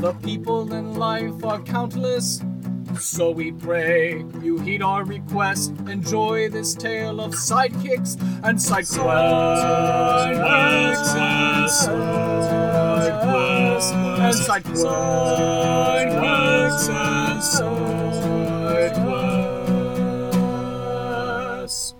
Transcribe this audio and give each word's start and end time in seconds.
The 0.00 0.14
people 0.22 0.72
in 0.72 0.94
life 0.94 1.44
are 1.44 1.60
countless. 1.60 2.40
So 2.98 3.30
we 3.30 3.52
pray 3.52 4.24
you 4.40 4.58
heed 4.58 4.80
our 4.80 5.04
request. 5.04 5.74
Enjoy 5.86 6.48
this 6.48 6.74
tale 6.74 7.20
of 7.20 7.32
sidekicks 7.34 8.16
and 8.42 8.58
side 8.60 8.86
quests. 8.86 8.96
Side 8.96 10.38
quests 10.40 11.14
and 11.14 11.70
side 14.78 16.10
quests 16.16 16.88
and 16.88 17.42
side 17.42 18.94
quests. 21.60 21.94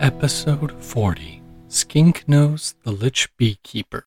Episode 0.00 0.70
40 0.80 1.42
Skink 1.66 2.28
Nose 2.28 2.76
the 2.84 2.92
Lich 2.92 3.28
Beekeeper. 3.36 4.06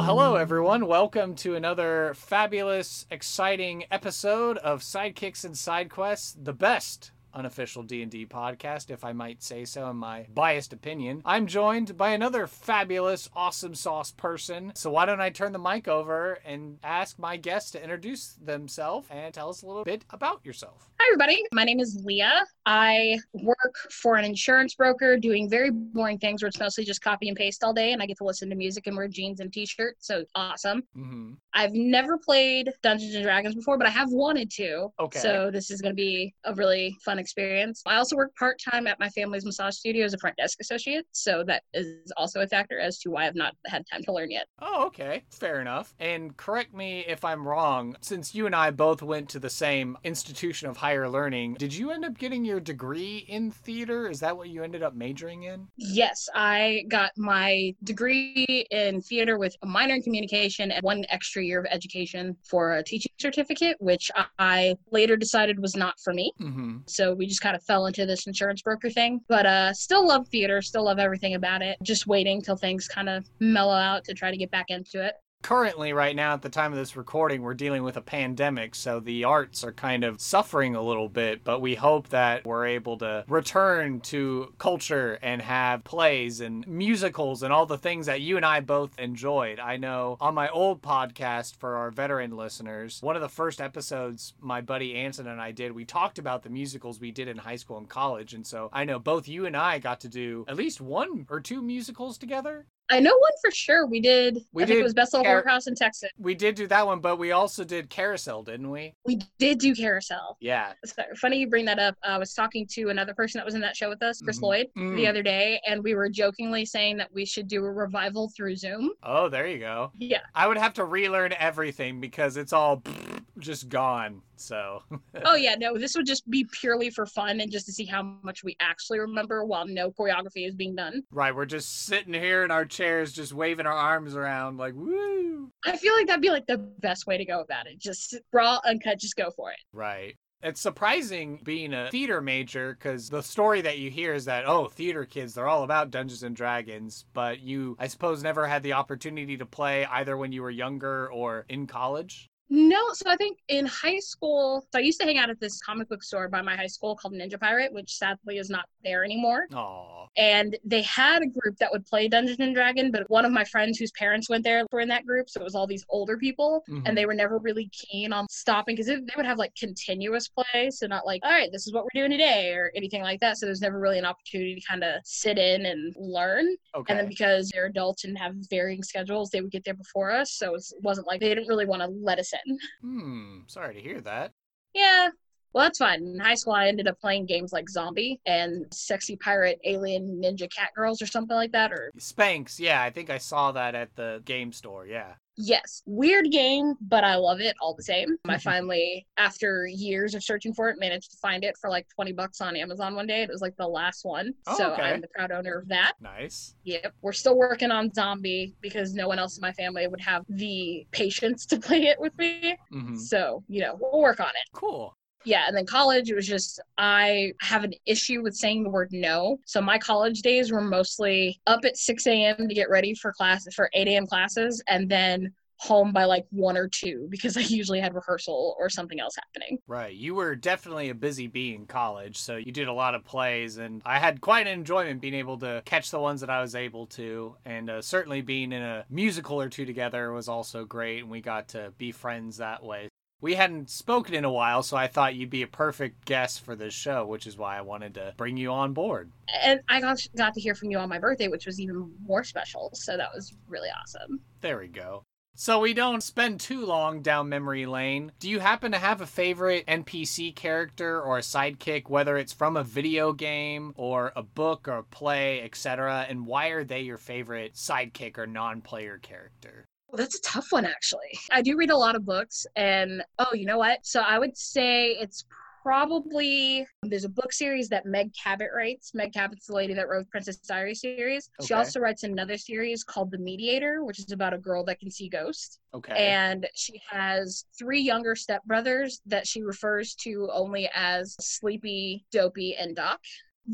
Well, 0.00 0.16
hello 0.16 0.36
um, 0.36 0.40
everyone. 0.40 0.86
Welcome 0.86 1.34
to 1.34 1.56
another 1.56 2.14
fabulous, 2.14 3.04
exciting 3.10 3.84
episode 3.90 4.56
of 4.56 4.80
Sidekicks 4.80 5.44
and 5.44 5.54
Side 5.54 5.90
Quests, 5.90 6.34
the 6.42 6.54
best 6.54 7.12
unofficial 7.34 7.82
D&D 7.82 8.26
podcast 8.26 8.90
if 8.90 9.04
I 9.04 9.12
might 9.12 9.42
say 9.42 9.64
so 9.64 9.90
in 9.90 9.96
my 9.96 10.26
biased 10.34 10.72
opinion. 10.72 11.22
I'm 11.24 11.46
joined 11.46 11.96
by 11.96 12.10
another 12.10 12.46
fabulous 12.46 13.28
awesome 13.34 13.74
sauce 13.74 14.12
person. 14.12 14.72
So 14.74 14.90
why 14.90 15.06
don't 15.06 15.20
I 15.20 15.30
turn 15.30 15.52
the 15.52 15.58
mic 15.58 15.88
over 15.88 16.38
and 16.44 16.78
ask 16.82 17.18
my 17.18 17.36
guests 17.36 17.70
to 17.72 17.82
introduce 17.82 18.34
themselves 18.34 19.08
and 19.10 19.32
tell 19.32 19.48
us 19.48 19.62
a 19.62 19.66
little 19.66 19.84
bit 19.84 20.04
about 20.10 20.44
yourself. 20.44 20.90
Hi, 21.00 21.06
everybody. 21.08 21.42
My 21.52 21.64
name 21.64 21.80
is 21.80 22.02
Leah. 22.04 22.44
I 22.66 23.18
work 23.32 23.74
for 23.90 24.16
an 24.16 24.24
insurance 24.24 24.74
broker 24.74 25.16
doing 25.16 25.48
very 25.48 25.70
boring 25.70 26.18
things 26.18 26.42
where 26.42 26.48
it's 26.48 26.58
mostly 26.58 26.84
just 26.84 27.00
copy 27.00 27.28
and 27.28 27.36
paste 27.36 27.64
all 27.64 27.72
day, 27.72 27.92
and 27.92 28.02
I 28.02 28.06
get 28.06 28.18
to 28.18 28.24
listen 28.24 28.50
to 28.50 28.54
music 28.54 28.86
and 28.86 28.96
wear 28.96 29.08
jeans 29.08 29.40
and 29.40 29.50
t 29.50 29.64
shirts. 29.64 30.06
So 30.06 30.24
awesome. 30.34 30.82
Mm-hmm. 30.94 31.32
I've 31.54 31.72
never 31.72 32.18
played 32.18 32.70
Dungeons 32.82 33.14
and 33.14 33.24
Dragons 33.24 33.54
before, 33.54 33.78
but 33.78 33.86
I 33.86 33.90
have 33.90 34.10
wanted 34.10 34.50
to. 34.52 34.88
Okay. 35.00 35.20
So 35.20 35.50
this 35.50 35.70
is 35.70 35.80
going 35.80 35.92
to 35.92 35.96
be 35.96 36.34
a 36.44 36.54
really 36.54 36.94
fun 37.02 37.18
experience. 37.20 37.82
I 37.86 37.96
also 37.96 38.16
work 38.16 38.34
part 38.36 38.60
time 38.60 38.86
at 38.86 38.98
my 38.98 39.08
family's 39.10 39.44
massage 39.44 39.76
studio 39.76 40.04
as 40.04 40.14
a 40.14 40.18
front 40.18 40.36
desk 40.36 40.58
associate. 40.60 41.06
So 41.12 41.44
that 41.46 41.62
is 41.74 42.12
also 42.16 42.40
a 42.40 42.46
factor 42.46 42.78
as 42.78 42.98
to 43.00 43.10
why 43.10 43.26
I've 43.26 43.34
not 43.34 43.54
had 43.66 43.84
time 43.90 44.02
to 44.04 44.12
learn 44.12 44.30
yet. 44.30 44.46
Oh, 44.60 44.86
okay. 44.86 45.22
Fair 45.30 45.60
enough. 45.60 45.94
And 46.00 46.36
correct 46.36 46.74
me 46.74 47.04
if 47.06 47.24
I'm 47.24 47.46
wrong, 47.46 47.96
since 48.00 48.34
you 48.34 48.46
and 48.46 48.54
I 48.54 48.70
both 48.70 49.02
went 49.02 49.28
to 49.30 49.38
the 49.38 49.50
same 49.50 49.96
institution 50.04 50.68
of 50.68 50.76
higher 50.76 51.08
learning, 51.08 51.54
did 51.54 51.74
you 51.74 51.90
end 51.90 52.04
up 52.04 52.18
getting 52.18 52.44
your 52.44 52.60
degree 52.60 53.24
in 53.28 53.50
theater? 53.50 54.08
Is 54.08 54.20
that 54.20 54.36
what 54.36 54.48
you 54.48 54.62
ended 54.62 54.82
up 54.82 54.94
majoring 54.94 55.44
in? 55.44 55.68
Yes, 55.76 56.28
I 56.34 56.84
got 56.88 57.12
my 57.16 57.74
degree 57.84 58.66
in 58.70 59.00
theater 59.00 59.38
with 59.38 59.54
a 59.62 59.66
minor 59.66 59.94
in 59.94 60.02
communication 60.02 60.70
and 60.70 60.82
one 60.82 61.04
extra 61.10 61.42
year 61.42 61.60
of 61.60 61.66
education 61.70 62.36
for 62.44 62.76
a 62.76 62.82
teaching 62.82 63.12
certificate, 63.18 63.76
which 63.80 64.10
I 64.38 64.76
later 64.90 65.16
decided 65.16 65.60
was 65.60 65.76
not 65.76 65.98
for 66.00 66.12
me. 66.12 66.32
Mm-hmm. 66.40 66.78
So 66.86 67.09
we 67.14 67.26
just 67.26 67.40
kind 67.40 67.56
of 67.56 67.62
fell 67.62 67.86
into 67.86 68.06
this 68.06 68.26
insurance 68.26 68.62
broker 68.62 68.90
thing. 68.90 69.20
But 69.28 69.46
uh 69.46 69.72
still 69.72 70.06
love 70.06 70.28
theater, 70.28 70.62
still 70.62 70.84
love 70.84 70.98
everything 70.98 71.34
about 71.34 71.62
it. 71.62 71.78
Just 71.82 72.06
waiting 72.06 72.40
till 72.42 72.56
things 72.56 72.88
kind 72.88 73.08
of 73.08 73.26
mellow 73.40 73.74
out 73.74 74.04
to 74.04 74.14
try 74.14 74.30
to 74.30 74.36
get 74.36 74.50
back 74.50 74.66
into 74.68 75.04
it. 75.04 75.14
Currently, 75.42 75.94
right 75.94 76.14
now, 76.14 76.34
at 76.34 76.42
the 76.42 76.50
time 76.50 76.70
of 76.70 76.78
this 76.78 76.96
recording, 76.96 77.40
we're 77.40 77.54
dealing 77.54 77.82
with 77.82 77.96
a 77.96 78.02
pandemic, 78.02 78.74
so 78.74 79.00
the 79.00 79.24
arts 79.24 79.64
are 79.64 79.72
kind 79.72 80.04
of 80.04 80.20
suffering 80.20 80.76
a 80.76 80.82
little 80.82 81.08
bit, 81.08 81.42
but 81.44 81.60
we 81.60 81.74
hope 81.74 82.10
that 82.10 82.44
we're 82.46 82.66
able 82.66 82.98
to 82.98 83.24
return 83.26 84.00
to 84.00 84.52
culture 84.58 85.18
and 85.22 85.40
have 85.40 85.82
plays 85.82 86.40
and 86.40 86.68
musicals 86.68 87.42
and 87.42 87.54
all 87.54 87.64
the 87.64 87.78
things 87.78 88.04
that 88.06 88.20
you 88.20 88.36
and 88.36 88.44
I 88.44 88.60
both 88.60 88.96
enjoyed. 88.98 89.58
I 89.58 89.78
know 89.78 90.18
on 90.20 90.34
my 90.34 90.50
old 90.50 90.82
podcast 90.82 91.56
for 91.56 91.76
our 91.76 91.90
veteran 91.90 92.36
listeners, 92.36 93.00
one 93.00 93.16
of 93.16 93.22
the 93.22 93.28
first 93.28 93.62
episodes 93.62 94.34
my 94.40 94.60
buddy 94.60 94.94
Anson 94.94 95.26
and 95.26 95.40
I 95.40 95.52
did, 95.52 95.72
we 95.72 95.86
talked 95.86 96.18
about 96.18 96.42
the 96.42 96.50
musicals 96.50 97.00
we 97.00 97.12
did 97.12 97.28
in 97.28 97.38
high 97.38 97.56
school 97.56 97.78
and 97.78 97.88
college, 97.88 98.34
and 98.34 98.46
so 98.46 98.68
I 98.74 98.84
know 98.84 98.98
both 98.98 99.26
you 99.26 99.46
and 99.46 99.56
I 99.56 99.78
got 99.78 100.00
to 100.00 100.08
do 100.08 100.44
at 100.48 100.56
least 100.56 100.82
one 100.82 101.26
or 101.30 101.40
two 101.40 101.62
musicals 101.62 102.18
together. 102.18 102.66
I 102.90 103.00
know 103.00 103.12
one 103.16 103.30
for 103.40 103.50
sure. 103.50 103.86
We 103.86 104.00
did. 104.00 104.44
We 104.52 104.62
I 104.64 104.66
think 104.66 104.76
did 104.76 104.80
it 104.80 104.84
was 104.84 104.94
Best 104.94 105.12
Little 105.12 105.24
Car- 105.24 105.42
Whorehouse 105.44 105.68
in 105.68 105.74
Texas. 105.74 106.10
We 106.18 106.34
did 106.34 106.54
do 106.56 106.66
that 106.66 106.86
one, 106.86 107.00
but 107.00 107.18
we 107.18 107.30
also 107.32 107.62
did 107.64 107.88
Carousel, 107.88 108.42
didn't 108.42 108.70
we? 108.70 108.94
We 109.04 109.20
did 109.38 109.58
do 109.58 109.74
Carousel. 109.74 110.36
Yeah. 110.40 110.72
It's 110.82 110.94
funny 111.20 111.38
you 111.38 111.48
bring 111.48 111.64
that 111.66 111.78
up. 111.78 111.96
I 112.02 112.18
was 112.18 112.34
talking 112.34 112.66
to 112.72 112.88
another 112.90 113.14
person 113.14 113.38
that 113.38 113.44
was 113.44 113.54
in 113.54 113.60
that 113.60 113.76
show 113.76 113.88
with 113.88 114.02
us, 114.02 114.20
Chris 114.20 114.38
Mhm. 114.38 114.42
Lloyd, 114.42 114.66
Mm. 114.76 114.96
the 114.96 115.06
other 115.06 115.22
day, 115.22 115.60
and 115.66 115.82
we 115.84 115.94
were 115.94 116.08
jokingly 116.08 116.64
saying 116.66 116.96
that 116.98 117.12
we 117.12 117.24
should 117.24 117.46
do 117.48 117.64
a 117.64 117.70
revival 117.70 118.30
through 118.36 118.56
Zoom. 118.56 118.90
Oh, 119.02 119.28
there 119.28 119.46
you 119.46 119.58
go. 119.58 119.92
Yeah. 119.96 120.20
I 120.34 120.48
would 120.48 120.58
have 120.58 120.74
to 120.74 120.84
relearn 120.84 121.32
everything 121.38 122.00
because 122.00 122.36
it's 122.36 122.52
all 122.52 122.82
just 123.40 123.68
gone. 123.68 124.22
So, 124.36 124.82
Oh 125.24 125.34
yeah, 125.34 125.54
no, 125.58 125.76
this 125.76 125.94
would 125.96 126.06
just 126.06 126.28
be 126.30 126.46
purely 126.50 126.90
for 126.90 127.06
fun 127.06 127.40
and 127.40 127.50
just 127.50 127.66
to 127.66 127.72
see 127.72 127.84
how 127.84 128.02
much 128.22 128.42
we 128.44 128.56
actually 128.60 128.98
remember 129.00 129.44
while 129.44 129.66
no 129.66 129.90
choreography 129.90 130.46
is 130.46 130.54
being 130.54 130.74
done. 130.74 131.02
right, 131.10 131.34
we're 131.34 131.46
just 131.46 131.84
sitting 131.86 132.14
here 132.14 132.44
in 132.44 132.50
our 132.50 132.64
chairs, 132.64 133.12
just 133.12 133.32
waving 133.32 133.66
our 133.66 133.72
arms 133.72 134.14
around 134.14 134.56
like, 134.56 134.74
woo. 134.74 135.50
I 135.64 135.76
feel 135.76 135.94
like 135.94 136.06
that'd 136.06 136.22
be 136.22 136.30
like 136.30 136.46
the 136.46 136.58
best 136.58 137.06
way 137.06 137.18
to 137.18 137.24
go 137.24 137.40
about 137.40 137.66
it. 137.66 137.78
Just 137.78 138.16
raw, 138.32 138.60
uncut, 138.66 138.98
just 138.98 139.16
go 139.16 139.30
for 139.30 139.50
it. 139.50 139.58
Right. 139.72 140.16
It's 140.42 140.60
surprising 140.60 141.38
being 141.44 141.74
a 141.74 141.90
theater 141.90 142.22
major 142.22 142.72
because 142.72 143.10
the 143.10 143.22
story 143.22 143.60
that 143.60 143.78
you 143.78 143.90
hear 143.90 144.14
is 144.14 144.24
that, 144.24 144.46
oh, 144.46 144.68
theater 144.68 145.04
kids, 145.04 145.34
they're 145.34 145.46
all 145.48 145.64
about 145.64 145.90
Dungeons 145.90 146.22
and 146.22 146.34
Dragons, 146.34 147.04
but 147.12 147.40
you, 147.40 147.76
I 147.78 147.88
suppose, 147.88 148.22
never 148.22 148.46
had 148.46 148.62
the 148.62 148.72
opportunity 148.72 149.36
to 149.36 149.44
play 149.44 149.84
either 149.84 150.16
when 150.16 150.32
you 150.32 150.40
were 150.40 150.50
younger 150.50 151.12
or 151.12 151.44
in 151.50 151.66
college. 151.66 152.29
No, 152.52 152.92
so 152.94 153.08
I 153.08 153.14
think 153.14 153.38
in 153.46 153.64
high 153.66 154.00
school, 154.00 154.66
so 154.72 154.80
I 154.80 154.82
used 154.82 154.98
to 155.00 155.06
hang 155.06 155.18
out 155.18 155.30
at 155.30 155.38
this 155.38 155.60
comic 155.60 155.88
book 155.88 156.02
store 156.02 156.28
by 156.28 156.42
my 156.42 156.56
high 156.56 156.66
school 156.66 156.96
called 156.96 157.14
Ninja 157.14 157.38
Pirate, 157.38 157.72
which 157.72 157.94
sadly 157.94 158.38
is 158.38 158.50
not 158.50 158.64
there 158.82 159.04
anymore. 159.04 159.46
Aw. 159.54 160.06
And 160.16 160.58
they 160.64 160.82
had 160.82 161.22
a 161.22 161.28
group 161.28 161.56
that 161.58 161.70
would 161.70 161.86
play 161.86 162.08
Dungeons 162.08 162.40
and 162.40 162.52
Dragon, 162.52 162.90
but 162.90 163.08
one 163.08 163.24
of 163.24 163.30
my 163.30 163.44
friends 163.44 163.78
whose 163.78 163.92
parents 163.92 164.28
went 164.28 164.42
there 164.42 164.66
were 164.72 164.80
in 164.80 164.88
that 164.88 165.06
group, 165.06 165.30
so 165.30 165.40
it 165.40 165.44
was 165.44 165.54
all 165.54 165.68
these 165.68 165.84
older 165.88 166.16
people, 166.16 166.64
Mhm. 166.68 166.82
and 166.86 166.98
they 166.98 167.06
were 167.06 167.14
never 167.14 167.38
really 167.38 167.70
keen 167.72 168.12
on 168.12 168.26
stopping 168.28 168.74
because 168.74 168.88
they 168.88 168.98
would 169.16 169.26
have 169.26 169.38
like 169.38 169.54
continuous 169.54 170.26
play, 170.26 170.70
so 170.70 170.88
not 170.88 171.06
like, 171.06 171.24
all 171.24 171.30
right, 171.30 171.52
this 171.52 171.68
is 171.68 171.72
what 171.72 171.84
we're 171.84 172.00
doing 172.00 172.10
today 172.10 172.52
or 172.54 172.72
anything 172.74 173.02
like 173.02 173.20
that. 173.20 173.38
So 173.38 173.46
there's 173.46 173.60
never 173.60 173.78
really 173.78 174.00
an 174.00 174.04
opportunity 174.04 174.56
to 174.56 174.66
kind 174.66 174.82
of 174.82 175.00
sit 175.04 175.38
in 175.38 175.66
and 175.66 175.94
learn. 175.96 176.48
Okay. 176.74 176.92
And 176.92 176.98
then 176.98 177.08
because 177.08 177.48
they're 177.50 177.66
adults 177.66 178.02
and 178.02 178.18
have 178.18 178.34
varying 178.50 178.82
schedules, 178.82 179.30
they 179.30 179.40
would 179.40 179.52
get 179.52 179.64
there 179.64 179.74
before 179.74 180.10
us, 180.10 180.32
so 180.32 180.56
it 180.56 180.64
wasn't 180.82 181.06
like 181.06 181.20
they 181.20 181.28
didn't 181.28 181.46
really 181.46 181.66
want 181.66 181.82
to 181.82 181.88
let 181.88 182.18
us 182.18 182.32
in. 182.32 182.39
Hmm. 182.80 183.40
Sorry 183.46 183.74
to 183.74 183.80
hear 183.80 184.00
that. 184.02 184.32
Yeah, 184.74 185.08
Well, 185.52 185.64
that's 185.64 185.78
fine. 185.78 186.02
In 186.06 186.18
high 186.20 186.34
school, 186.34 186.52
I 186.54 186.68
ended 186.68 186.86
up 186.88 186.98
playing 187.00 187.26
games 187.26 187.52
like 187.52 187.68
Zombie 187.68 188.20
and 188.26 188.66
Sexy 188.72 189.16
Pirate 189.16 189.58
Alien 189.64 190.20
Ninja 190.22 190.48
Cat 190.54 190.70
Girls 190.76 191.02
or 191.02 191.06
something 191.06 191.36
like 191.36 191.52
that. 191.52 191.72
Or 191.72 191.90
Spanx, 191.98 192.58
yeah, 192.58 192.82
I 192.82 192.90
think 192.90 193.10
I 193.10 193.18
saw 193.18 193.52
that 193.52 193.74
at 193.74 193.94
the 193.96 194.22
game 194.24 194.52
store. 194.52 194.86
Yeah. 194.86 195.14
yes, 195.36 195.82
weird 195.86 196.30
game, 196.30 196.74
but 196.80 197.02
I 197.02 197.16
love 197.16 197.40
it 197.40 197.56
all 197.60 197.74
the 197.74 197.82
same. 197.82 198.16
I 198.28 198.38
finally, 198.38 199.06
after 199.16 199.66
years 199.66 200.14
of 200.14 200.22
searching 200.22 200.52
for 200.52 200.68
it, 200.68 200.78
managed 200.78 201.10
to 201.12 201.16
find 201.16 201.44
it 201.44 201.56
for 201.60 201.70
like 201.70 201.86
20 201.94 202.12
bucks 202.12 202.40
on 202.40 202.56
Amazon 202.56 202.94
one 202.94 203.06
day. 203.06 203.22
It 203.22 203.30
was 203.30 203.40
like 203.40 203.56
the 203.56 203.66
last 203.66 204.04
one. 204.04 204.34
Oh, 204.46 204.56
so 204.58 204.72
okay. 204.72 204.82
I'm 204.82 205.00
the 205.00 205.08
proud 205.08 205.30
owner 205.32 205.58
of 205.58 205.68
that. 205.68 205.94
Nice. 206.00 206.54
Yep. 206.64 206.94
We're 207.02 207.12
still 207.12 207.36
working 207.36 207.70
on 207.70 207.92
Zombie 207.94 208.54
because 208.60 208.94
no 208.94 209.08
one 209.08 209.18
else 209.18 209.36
in 209.38 209.42
my 209.42 209.52
family 209.52 209.86
would 209.88 210.00
have 210.00 210.24
the 210.28 210.86
patience 210.92 211.46
to 211.46 211.58
play 211.60 211.86
it 211.86 211.98
with 211.98 212.16
me. 212.18 212.56
hmm 212.70 212.96
So, 212.96 213.42
you 213.48 213.62
know, 213.62 213.76
we'll 213.80 214.00
work 214.02 214.20
on 214.20 214.28
it. 214.28 214.48
Cool. 214.52 214.94
Yeah, 215.24 215.44
and 215.46 215.56
then 215.56 215.66
college, 215.66 216.10
it 216.10 216.14
was 216.14 216.26
just 216.26 216.60
I 216.78 217.32
have 217.40 217.64
an 217.64 217.74
issue 217.86 218.22
with 218.22 218.34
saying 218.34 218.62
the 218.62 218.70
word 218.70 218.88
no. 218.92 219.38
So 219.44 219.60
my 219.60 219.78
college 219.78 220.22
days 220.22 220.50
were 220.50 220.60
mostly 220.60 221.40
up 221.46 221.64
at 221.64 221.76
6 221.76 222.06
a.m. 222.06 222.48
to 222.48 222.54
get 222.54 222.70
ready 222.70 222.94
for 222.94 223.12
class 223.12 223.46
for 223.54 223.70
8 223.74 223.88
a.m. 223.88 224.06
classes, 224.06 224.62
and 224.68 224.88
then 224.88 225.32
home 225.60 225.92
by 225.92 226.04
like 226.04 226.24
one 226.30 226.56
or 226.56 226.66
two 226.66 227.06
because 227.10 227.36
I 227.36 227.40
usually 227.40 227.80
had 227.80 227.94
rehearsal 227.94 228.56
or 228.58 228.70
something 228.70 228.98
else 228.98 229.14
happening. 229.14 229.58
Right. 229.66 229.94
You 229.94 230.14
were 230.14 230.34
definitely 230.34 230.88
a 230.88 230.94
busy 230.94 231.26
bee 231.26 231.54
in 231.54 231.66
college, 231.66 232.16
so 232.16 232.36
you 232.36 232.50
did 232.50 232.68
a 232.68 232.72
lot 232.72 232.94
of 232.94 233.04
plays, 233.04 233.58
and 233.58 233.82
I 233.84 233.98
had 233.98 234.20
quite 234.20 234.46
an 234.46 234.58
enjoyment 234.58 235.00
being 235.00 235.14
able 235.14 235.38
to 235.38 235.62
catch 235.64 235.90
the 235.90 236.00
ones 236.00 236.22
that 236.22 236.30
I 236.30 236.40
was 236.40 236.54
able 236.54 236.86
to. 236.86 237.36
And 237.44 237.68
uh, 237.68 237.82
certainly 237.82 238.22
being 238.22 238.52
in 238.52 238.62
a 238.62 238.86
musical 238.88 239.40
or 239.40 239.48
two 239.48 239.66
together 239.66 240.12
was 240.12 240.28
also 240.28 240.64
great, 240.64 241.00
and 241.00 241.10
we 241.10 241.20
got 241.20 241.48
to 241.48 241.72
be 241.76 241.92
friends 241.92 242.38
that 242.38 242.64
way. 242.64 242.88
We 243.20 243.34
hadn't 243.34 243.68
spoken 243.68 244.14
in 244.14 244.24
a 244.24 244.32
while, 244.32 244.62
so 244.62 244.76
I 244.76 244.86
thought 244.86 245.14
you'd 245.14 245.30
be 245.30 245.42
a 245.42 245.46
perfect 245.46 246.06
guest 246.06 246.42
for 246.42 246.56
this 246.56 246.72
show, 246.72 247.04
which 247.06 247.26
is 247.26 247.36
why 247.36 247.58
I 247.58 247.60
wanted 247.60 247.94
to 247.94 248.14
bring 248.16 248.36
you 248.36 248.50
on 248.50 248.72
board. 248.72 249.10
And 249.42 249.60
I 249.68 249.80
got 249.80 250.00
got 250.16 250.34
to 250.34 250.40
hear 250.40 250.54
from 250.54 250.70
you 250.70 250.78
on 250.78 250.88
my 250.88 250.98
birthday, 250.98 251.28
which 251.28 251.46
was 251.46 251.60
even 251.60 251.92
more 252.06 252.24
special. 252.24 252.70
So 252.72 252.96
that 252.96 253.10
was 253.14 253.34
really 253.48 253.68
awesome. 253.68 254.20
There 254.40 254.58
we 254.58 254.68
go. 254.68 255.04
So 255.34 255.60
we 255.60 255.72
don't 255.74 256.02
spend 256.02 256.40
too 256.40 256.66
long 256.66 257.02
down 257.02 257.28
memory 257.28 257.64
lane. 257.64 258.12
Do 258.18 258.28
you 258.28 258.40
happen 258.40 258.72
to 258.72 258.78
have 258.78 259.00
a 259.00 259.06
favorite 259.06 259.64
NPC 259.66 260.34
character 260.34 261.00
or 261.00 261.18
a 261.18 261.22
sidekick, 261.22 261.88
whether 261.88 262.18
it's 262.18 262.32
from 262.32 262.56
a 262.56 262.64
video 262.64 263.12
game 263.12 263.72
or 263.76 264.12
a 264.16 264.22
book 264.22 264.68
or 264.68 264.78
a 264.78 264.82
play, 264.82 265.42
etc.? 265.42 266.04
And 266.08 266.26
why 266.26 266.48
are 266.48 266.64
they 266.64 266.80
your 266.80 266.98
favorite 266.98 267.54
sidekick 267.54 268.18
or 268.18 268.26
non-player 268.26 268.98
character? 268.98 269.66
Well, 269.90 269.98
that's 269.98 270.16
a 270.16 270.22
tough 270.22 270.52
one, 270.52 270.64
actually. 270.64 271.18
I 271.32 271.42
do 271.42 271.56
read 271.56 271.70
a 271.70 271.76
lot 271.76 271.96
of 271.96 272.04
books, 272.04 272.46
and 272.54 273.02
oh, 273.18 273.34
you 273.34 273.44
know 273.44 273.58
what? 273.58 273.84
So 273.84 274.00
I 274.00 274.18
would 274.20 274.36
say 274.36 274.90
it's 275.00 275.24
probably 275.62 276.66
there's 276.84 277.04
a 277.04 277.08
book 277.08 277.32
series 277.32 277.68
that 277.68 277.86
Meg 277.86 278.12
Cabot 278.14 278.48
writes. 278.54 278.94
Meg 278.94 279.12
Cabot's 279.12 279.46
the 279.46 279.54
lady 279.54 279.74
that 279.74 279.88
wrote 279.88 280.08
Princess 280.08 280.36
Diary 280.36 280.74
series. 280.74 281.28
She 281.44 281.54
also 281.54 281.80
writes 281.80 282.04
another 282.04 282.38
series 282.38 282.84
called 282.84 283.10
The 283.10 283.18
Mediator, 283.18 283.84
which 283.84 283.98
is 283.98 284.12
about 284.12 284.32
a 284.32 284.38
girl 284.38 284.64
that 284.64 284.78
can 284.78 284.90
see 284.90 285.08
ghosts. 285.08 285.58
Okay. 285.74 285.92
And 285.92 286.48
she 286.54 286.80
has 286.88 287.44
three 287.58 287.80
younger 287.80 288.14
stepbrothers 288.14 289.00
that 289.06 289.26
she 289.26 289.42
refers 289.42 289.94
to 289.96 290.30
only 290.32 290.70
as 290.74 291.16
Sleepy, 291.20 292.06
Dopey, 292.12 292.56
and 292.56 292.76
Doc. 292.76 293.00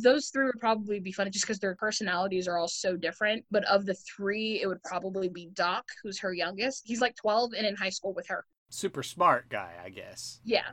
Those 0.03 0.29
three 0.29 0.45
would 0.45 0.61
probably 0.61 1.01
be 1.01 1.13
funny 1.13 1.31
just 1.31 1.47
because 1.47 1.59
their 1.59 1.75
personalities 1.75 2.47
are 2.47 2.59
all 2.59 2.69
so 2.69 2.97
different. 2.97 3.45
But 3.51 3.65
of 3.65 3.87
the 3.87 3.95
three, 3.95 4.61
it 4.63 4.67
would 4.67 4.83
probably 4.83 5.29
be 5.29 5.49
Doc, 5.55 5.85
who's 6.03 6.19
her 6.21 6.35
youngest. 6.35 6.83
He's 6.85 7.01
like 7.01 7.17
12 7.17 7.55
and 7.57 7.67
in 7.67 7.75
high 7.77 7.91
school 7.91 8.13
with 8.13 8.27
her. 8.29 8.45
Super 8.69 9.03
smart 9.03 9.49
guy, 9.49 9.73
I 9.83 9.91
guess. 9.91 10.41
Yeah. 10.45 10.67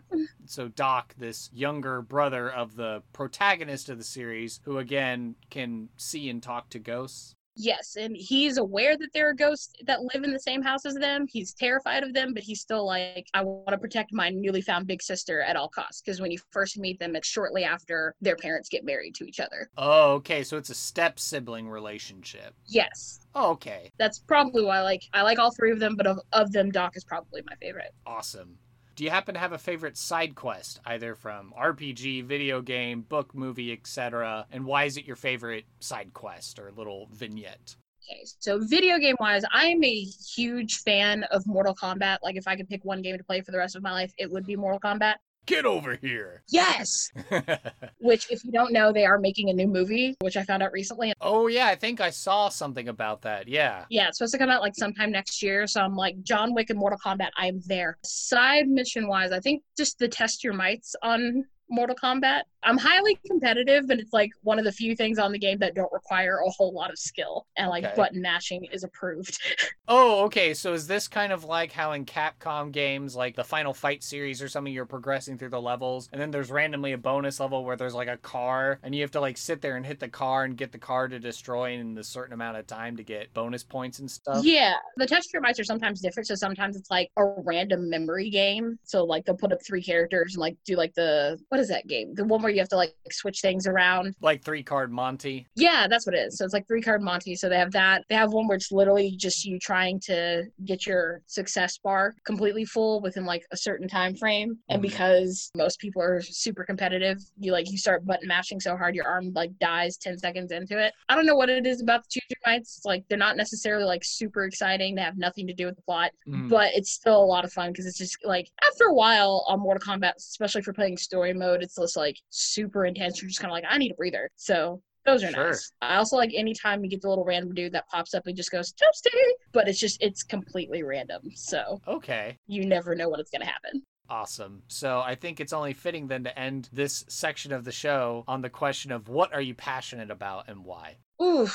So 0.45 0.67
Doc, 0.67 1.13
this 1.17 1.49
younger 1.53 2.01
brother 2.01 2.49
of 2.49 2.75
the 2.75 3.03
protagonist 3.13 3.87
of 3.87 3.97
the 3.97 4.03
series, 4.03 4.59
who 4.65 4.79
again 4.79 5.35
can 5.49 5.89
see 5.95 6.29
and 6.29 6.41
talk 6.41 6.69
to 6.71 6.79
ghosts. 6.79 7.35
Yes, 7.55 7.95
and 7.99 8.15
he's 8.17 8.57
aware 8.57 8.97
that 8.97 9.09
there 9.13 9.29
are 9.29 9.33
ghosts 9.33 9.73
that 9.85 10.01
live 10.01 10.23
in 10.23 10.31
the 10.33 10.39
same 10.39 10.63
house 10.63 10.85
as 10.85 10.95
them. 10.95 11.27
He's 11.29 11.53
terrified 11.53 12.03
of 12.03 12.13
them, 12.13 12.33
but 12.33 12.41
he's 12.43 12.61
still 12.61 12.85
like, 12.85 13.27
I 13.33 13.43
want 13.43 13.69
to 13.69 13.77
protect 13.77 14.11
my 14.11 14.29
newly 14.29 14.61
found 14.61 14.87
big 14.87 15.03
sister 15.03 15.41
at 15.41 15.55
all 15.55 15.69
costs. 15.69 16.01
Because 16.01 16.19
when 16.19 16.31
you 16.31 16.39
first 16.51 16.79
meet 16.79 16.99
them, 16.99 17.15
it's 17.15 17.27
shortly 17.27 17.63
after 17.63 18.15
their 18.21 18.35
parents 18.35 18.69
get 18.69 18.83
married 18.83 19.13
to 19.15 19.25
each 19.25 19.39
other. 19.39 19.69
Oh, 19.77 20.13
okay. 20.13 20.43
So 20.43 20.57
it's 20.57 20.71
a 20.71 20.75
step 20.75 21.19
sibling 21.19 21.69
relationship. 21.69 22.55
Yes, 22.67 23.19
Oh, 23.35 23.51
okay. 23.51 23.91
that's 23.99 24.19
probably 24.19 24.63
why 24.63 24.77
I 24.77 24.81
like 24.81 25.03
I 25.13 25.21
like 25.21 25.37
all 25.39 25.51
three 25.51 25.71
of 25.71 25.79
them, 25.79 25.95
but 25.95 26.07
of, 26.07 26.19
of 26.31 26.51
them, 26.51 26.71
Doc 26.71 26.95
is 26.95 27.03
probably 27.03 27.41
my 27.47 27.55
favorite. 27.61 27.91
Awesome. 28.05 28.57
Do 28.95 29.03
you 29.03 29.09
happen 29.09 29.33
to 29.33 29.39
have 29.39 29.53
a 29.53 29.57
favorite 29.57 29.97
side 29.97 30.35
quest, 30.35 30.79
either 30.85 31.15
from 31.15 31.51
RPG, 31.59 32.25
video 32.25 32.61
game, 32.61 33.01
book, 33.01 33.33
movie, 33.33 33.73
etc.? 33.73 34.45
And 34.51 34.65
why 34.65 34.83
is 34.83 34.97
it 34.97 35.05
your 35.05 35.15
favorite 35.15 35.65
side 35.79 36.13
quest 36.13 36.59
or 36.59 36.71
little 36.71 37.07
vignette? 37.11 37.75
Okay, 38.07 38.21
so 38.39 38.59
video 38.59 38.99
game 38.99 39.15
wise, 39.19 39.43
I 39.51 39.65
am 39.67 39.83
a 39.83 40.01
huge 40.35 40.83
fan 40.83 41.23
of 41.31 41.47
Mortal 41.47 41.73
Kombat. 41.73 42.17
Like, 42.21 42.35
if 42.35 42.47
I 42.47 42.55
could 42.55 42.69
pick 42.69 42.85
one 42.85 43.01
game 43.01 43.17
to 43.17 43.23
play 43.23 43.41
for 43.41 43.51
the 43.51 43.57
rest 43.57 43.75
of 43.75 43.81
my 43.81 43.91
life, 43.91 44.13
it 44.19 44.29
would 44.29 44.45
be 44.45 44.55
Mortal 44.55 44.79
Kombat. 44.79 45.15
Get 45.45 45.65
over 45.65 45.95
here. 45.95 46.41
Yes! 46.49 47.11
Which, 47.99 48.31
if 48.31 48.45
you 48.45 48.51
don't 48.51 48.71
know, 48.71 48.93
they 48.93 49.05
are 49.05 49.19
making 49.19 49.49
a 49.49 49.53
new 49.53 49.67
movie, 49.67 50.15
which 50.21 50.37
I 50.37 50.43
found 50.43 50.63
out 50.63 50.71
recently. 50.71 51.13
oh, 51.19 51.47
yeah, 51.47 51.67
I 51.67 51.75
think 51.75 51.99
I 51.99 52.09
saw 52.09 52.49
something 52.49 52.87
about 52.87 53.21
that. 53.23 53.47
Yeah. 53.47 53.85
Yeah, 53.89 54.07
it's 54.07 54.17
supposed 54.19 54.33
to 54.33 54.37
come 54.37 54.49
out 54.49 54.61
like 54.61 54.75
sometime 54.75 55.11
next 55.11 55.43
year. 55.43 55.67
So 55.67 55.81
I'm 55.81 55.95
like, 55.95 56.21
John 56.23 56.53
Wick 56.53 56.69
and 56.69 56.79
Mortal 56.79 56.99
Kombat, 57.03 57.29
I 57.37 57.47
am 57.47 57.59
there. 57.65 57.97
Side 58.05 58.67
mission 58.67 59.07
wise, 59.07 59.31
I 59.31 59.39
think 59.39 59.63
just 59.77 59.99
to 59.99 60.07
test 60.07 60.43
your 60.43 60.53
mights 60.53 60.95
on 61.03 61.43
Mortal 61.69 61.95
Kombat. 61.95 62.43
I'm 62.65 62.77
highly 62.77 63.19
competitive, 63.27 63.87
but 63.87 63.99
it's 63.99 64.13
like 64.13 64.31
one 64.41 64.59
of 64.59 64.65
the 64.65 64.71
few 64.71 64.95
things 64.95 65.19
on 65.19 65.31
the 65.31 65.39
game 65.39 65.59
that 65.59 65.75
don't 65.75 65.91
require 65.91 66.39
a 66.39 66.49
whole 66.49 66.73
lot 66.73 66.91
of 66.91 66.97
skill. 66.99 67.45
And 67.57 67.69
like 67.69 67.85
Okay. 67.85 67.93
button 67.93 68.21
mashing 68.21 68.65
is 68.71 68.83
approved. 68.83 69.39
Oh, 69.87 70.23
okay. 70.25 70.53
So 70.53 70.73
is 70.73 70.87
this 70.87 71.07
kind 71.09 71.33
of 71.33 71.43
like 71.43 71.71
how 71.73 71.91
in 71.91 72.05
Capcom 72.05 72.71
games, 72.71 73.15
like 73.17 73.35
the 73.35 73.43
Final 73.43 73.73
Fight 73.73 74.01
series 74.01 74.41
or 74.41 74.47
something, 74.47 74.71
you're 74.73 74.85
progressing 74.85 75.37
through 75.37 75.49
the 75.49 75.61
levels, 75.61 76.07
and 76.13 76.21
then 76.21 76.31
there's 76.31 76.49
randomly 76.49 76.93
a 76.93 76.97
bonus 76.97 77.39
level 77.39 77.65
where 77.65 77.75
there's 77.75 77.93
like 77.93 78.07
a 78.07 78.15
car, 78.17 78.79
and 78.81 78.95
you 78.95 79.01
have 79.01 79.11
to 79.11 79.19
like 79.19 79.37
sit 79.37 79.61
there 79.61 79.75
and 79.75 79.85
hit 79.85 79.99
the 79.99 80.07
car 80.07 80.45
and 80.45 80.55
get 80.57 80.71
the 80.71 80.77
car 80.79 81.09
to 81.09 81.19
destroy 81.19 81.73
in 81.73 81.97
a 81.97 82.03
certain 82.03 82.33
amount 82.33 82.55
of 82.57 82.65
time 82.65 82.95
to 82.97 83.03
get 83.03 83.33
bonus 83.33 83.63
points 83.63 83.99
and 83.99 84.09
stuff? 84.09 84.45
Yeah, 84.45 84.73
the 84.97 85.05
test 85.05 85.31
your 85.31 85.43
mights 85.43 85.59
are 85.59 85.63
sometimes 85.63 86.01
different. 86.01 86.25
So 86.27 86.33
sometimes 86.33 86.75
it's 86.75 86.89
like 86.89 87.09
a 87.17 87.23
random 87.23 87.87
memory 87.89 88.31
game. 88.31 88.79
So 88.83 89.03
like 89.03 89.25
they'll 89.25 89.37
put 89.37 89.53
up 89.53 89.59
three 89.65 89.83
characters 89.83 90.33
and 90.33 90.41
like 90.41 90.57
do 90.65 90.75
like 90.75 90.95
the 90.95 91.39
what 91.49 91.61
is 91.61 91.67
that 91.67 91.87
game? 91.87 92.15
The 92.15 92.25
one 92.25 92.41
where 92.41 92.51
you 92.53 92.59
have 92.59 92.69
to 92.69 92.75
like 92.75 92.93
switch 93.11 93.41
things 93.41 93.67
around. 93.67 94.15
Like 94.21 94.43
three 94.43 94.63
card 94.63 94.91
Monty. 94.91 95.47
Yeah, 95.55 95.87
that's 95.89 96.05
what 96.05 96.15
it 96.15 96.19
is. 96.19 96.37
So 96.37 96.45
it's 96.45 96.53
like 96.53 96.67
three 96.67 96.81
card 96.81 97.01
Monty. 97.01 97.35
So 97.35 97.49
they 97.49 97.57
have 97.57 97.71
that. 97.71 98.03
They 98.09 98.15
have 98.15 98.31
one 98.33 98.47
where 98.47 98.55
it's 98.57 98.71
literally 98.71 99.11
just 99.17 99.45
you 99.45 99.59
trying 99.59 99.99
to 100.01 100.43
get 100.65 100.85
your 100.85 101.21
success 101.27 101.77
bar 101.77 102.13
completely 102.25 102.65
full 102.65 103.01
within 103.01 103.25
like 103.25 103.43
a 103.51 103.57
certain 103.57 103.87
time 103.87 104.15
frame. 104.15 104.57
And 104.69 104.79
Mhm. 104.79 104.83
because 104.83 105.51
most 105.55 105.79
people 105.79 106.01
are 106.01 106.21
super 106.21 106.63
competitive, 106.63 107.17
you 107.39 107.51
like 107.51 107.69
you 107.71 107.77
start 107.77 108.05
button 108.05 108.27
mashing 108.27 108.59
so 108.59 108.75
hard 108.77 108.95
your 108.95 109.07
arm 109.07 109.31
like 109.33 109.57
dies 109.59 109.97
ten 109.97 110.17
seconds 110.17 110.51
into 110.51 110.77
it. 110.77 110.93
I 111.09 111.15
don't 111.15 111.25
know 111.25 111.35
what 111.35 111.49
it 111.49 111.65
is 111.65 111.81
about 111.81 112.03
the 112.03 112.09
choose 112.19 112.37
your. 112.45 112.81
Like 112.85 113.03
they're 113.09 113.17
not 113.17 113.37
necessarily 113.37 113.83
like 113.85 114.03
super 114.03 114.45
exciting. 114.45 114.95
They 114.95 115.01
have 115.01 115.17
nothing 115.17 115.47
to 115.47 115.53
do 115.53 115.65
with 115.65 115.75
the 115.75 115.81
plot 115.83 116.11
Mm. 116.27 116.49
but 116.49 116.71
it's 116.73 116.91
still 116.91 117.21
a 117.21 117.25
lot 117.25 117.43
of 117.45 117.51
fun 117.51 117.71
because 117.71 117.85
it's 117.85 117.97
just 117.97 118.17
like 118.23 118.49
after 118.63 118.85
a 118.85 118.93
while 118.93 119.43
on 119.47 119.59
Mortal 119.59 119.81
Kombat, 119.81 120.15
especially 120.17 120.61
for 120.61 120.73
playing 120.73 120.97
story 120.97 121.33
mode, 121.33 121.63
it's 121.63 121.75
just 121.75 121.97
like 121.97 122.17
super 122.43 122.85
intense. 122.85 123.21
You're 123.21 123.29
just 123.29 123.39
kind 123.39 123.51
of 123.51 123.53
like, 123.53 123.65
I 123.67 123.77
need 123.77 123.91
a 123.91 123.95
breather. 123.95 124.29
So 124.35 124.81
those 125.05 125.23
are 125.23 125.31
Sure. 125.31 125.47
nice. 125.49 125.71
I 125.81 125.97
also 125.97 126.15
like 126.15 126.33
anytime 126.33 126.83
you 126.83 126.89
get 126.89 127.01
the 127.01 127.09
little 127.09 127.25
random 127.25 127.53
dude 127.53 127.73
that 127.73 127.87
pops 127.89 128.13
up 128.13 128.25
and 128.27 128.35
just 128.35 128.51
goes 128.51 128.73
toasty, 128.73 129.09
but 129.51 129.67
it's 129.67 129.79
just 129.79 130.01
it's 130.01 130.23
completely 130.23 130.83
random. 130.83 131.21
So 131.35 131.81
Okay. 131.87 132.37
you 132.47 132.65
never 132.65 132.95
know 132.95 133.09
when 133.09 133.19
it's 133.19 133.31
gonna 133.31 133.45
happen. 133.45 133.83
Awesome. 134.09 134.63
So 134.67 134.99
I 134.99 135.15
think 135.15 135.39
it's 135.39 135.53
only 135.53 135.73
fitting 135.73 136.07
then 136.07 136.23
to 136.25 136.37
end 136.37 136.69
this 136.71 137.03
section 137.07 137.51
of 137.51 137.63
the 137.63 137.71
show 137.71 138.23
on 138.27 138.41
the 138.41 138.49
question 138.49 138.91
of 138.91 139.07
what 139.09 139.33
are 139.33 139.41
you 139.41 139.55
passionate 139.55 140.11
about 140.11 140.49
and 140.49 140.63
why? 140.63 140.97
Ooh, 141.21 141.49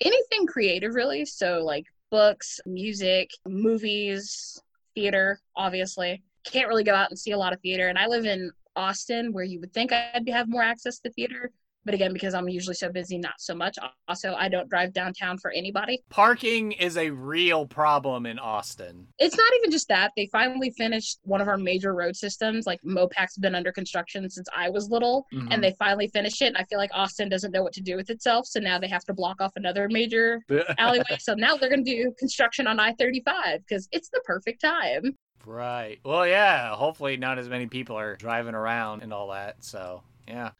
anything 0.00 0.46
creative 0.46 0.94
really. 0.94 1.24
So 1.24 1.62
like 1.64 1.84
books, 2.10 2.60
music, 2.66 3.30
movies, 3.46 4.60
theater, 4.94 5.40
obviously. 5.56 6.22
Can't 6.44 6.68
really 6.68 6.84
go 6.84 6.94
out 6.94 7.10
and 7.10 7.18
see 7.18 7.32
a 7.32 7.38
lot 7.38 7.52
of 7.52 7.60
theater. 7.60 7.88
And 7.88 7.98
I 7.98 8.06
live 8.06 8.24
in 8.24 8.50
Austin 8.78 9.32
where 9.32 9.44
you 9.44 9.60
would 9.60 9.72
think 9.74 9.92
I'd 9.92 10.24
be- 10.24 10.30
have 10.30 10.48
more 10.48 10.62
access 10.62 10.98
to 11.00 11.10
theater. 11.10 11.50
But 11.84 11.94
again, 11.94 12.12
because 12.12 12.34
I'm 12.34 12.48
usually 12.50 12.74
so 12.74 12.90
busy, 12.90 13.16
not 13.16 13.34
so 13.38 13.54
much. 13.54 13.78
Also, 14.08 14.34
I 14.34 14.50
don't 14.50 14.68
drive 14.68 14.92
downtown 14.92 15.38
for 15.38 15.50
anybody. 15.52 16.02
Parking 16.10 16.72
is 16.72 16.98
a 16.98 17.08
real 17.08 17.64
problem 17.64 18.26
in 18.26 18.38
Austin. 18.38 19.06
It's 19.18 19.36
not 19.38 19.50
even 19.58 19.70
just 19.70 19.88
that. 19.88 20.10
They 20.14 20.26
finally 20.30 20.70
finished 20.76 21.18
one 21.22 21.40
of 21.40 21.48
our 21.48 21.56
major 21.56 21.94
road 21.94 22.14
systems. 22.14 22.66
Like 22.66 22.80
Mopac's 22.82 23.38
been 23.38 23.54
under 23.54 23.72
construction 23.72 24.28
since 24.28 24.48
I 24.54 24.68
was 24.68 24.90
little. 24.90 25.24
Mm-hmm. 25.32 25.48
and 25.50 25.64
they 25.64 25.74
finally 25.78 26.08
finished 26.08 26.42
it. 26.42 26.48
And 26.48 26.58
I 26.58 26.64
feel 26.64 26.78
like 26.78 26.90
Austin 26.92 27.30
doesn't 27.30 27.52
know 27.52 27.62
what 27.62 27.72
to 27.74 27.80
do 27.80 27.96
with 27.96 28.10
itself, 28.10 28.46
so 28.46 28.60
now 28.60 28.78
they 28.78 28.88
have 28.88 29.04
to 29.04 29.14
block 29.14 29.40
off 29.40 29.52
another 29.56 29.88
major 29.90 30.42
alleyway. 30.78 31.16
so 31.18 31.32
now 31.34 31.56
they're 31.56 31.70
going 31.70 31.84
to 31.84 31.90
do 31.90 32.12
construction 32.18 32.66
on 32.66 32.78
I 32.78 32.92
35 32.98 33.60
because 33.66 33.88
it's 33.92 34.10
the 34.10 34.20
perfect 34.26 34.60
time. 34.60 35.16
Right. 35.46 35.98
Well, 36.04 36.26
yeah. 36.26 36.74
Hopefully, 36.74 37.16
not 37.16 37.38
as 37.38 37.48
many 37.48 37.66
people 37.66 37.96
are 37.98 38.16
driving 38.16 38.54
around 38.54 39.02
and 39.02 39.12
all 39.12 39.28
that. 39.30 39.64
So, 39.64 40.02
yeah. 40.26 40.50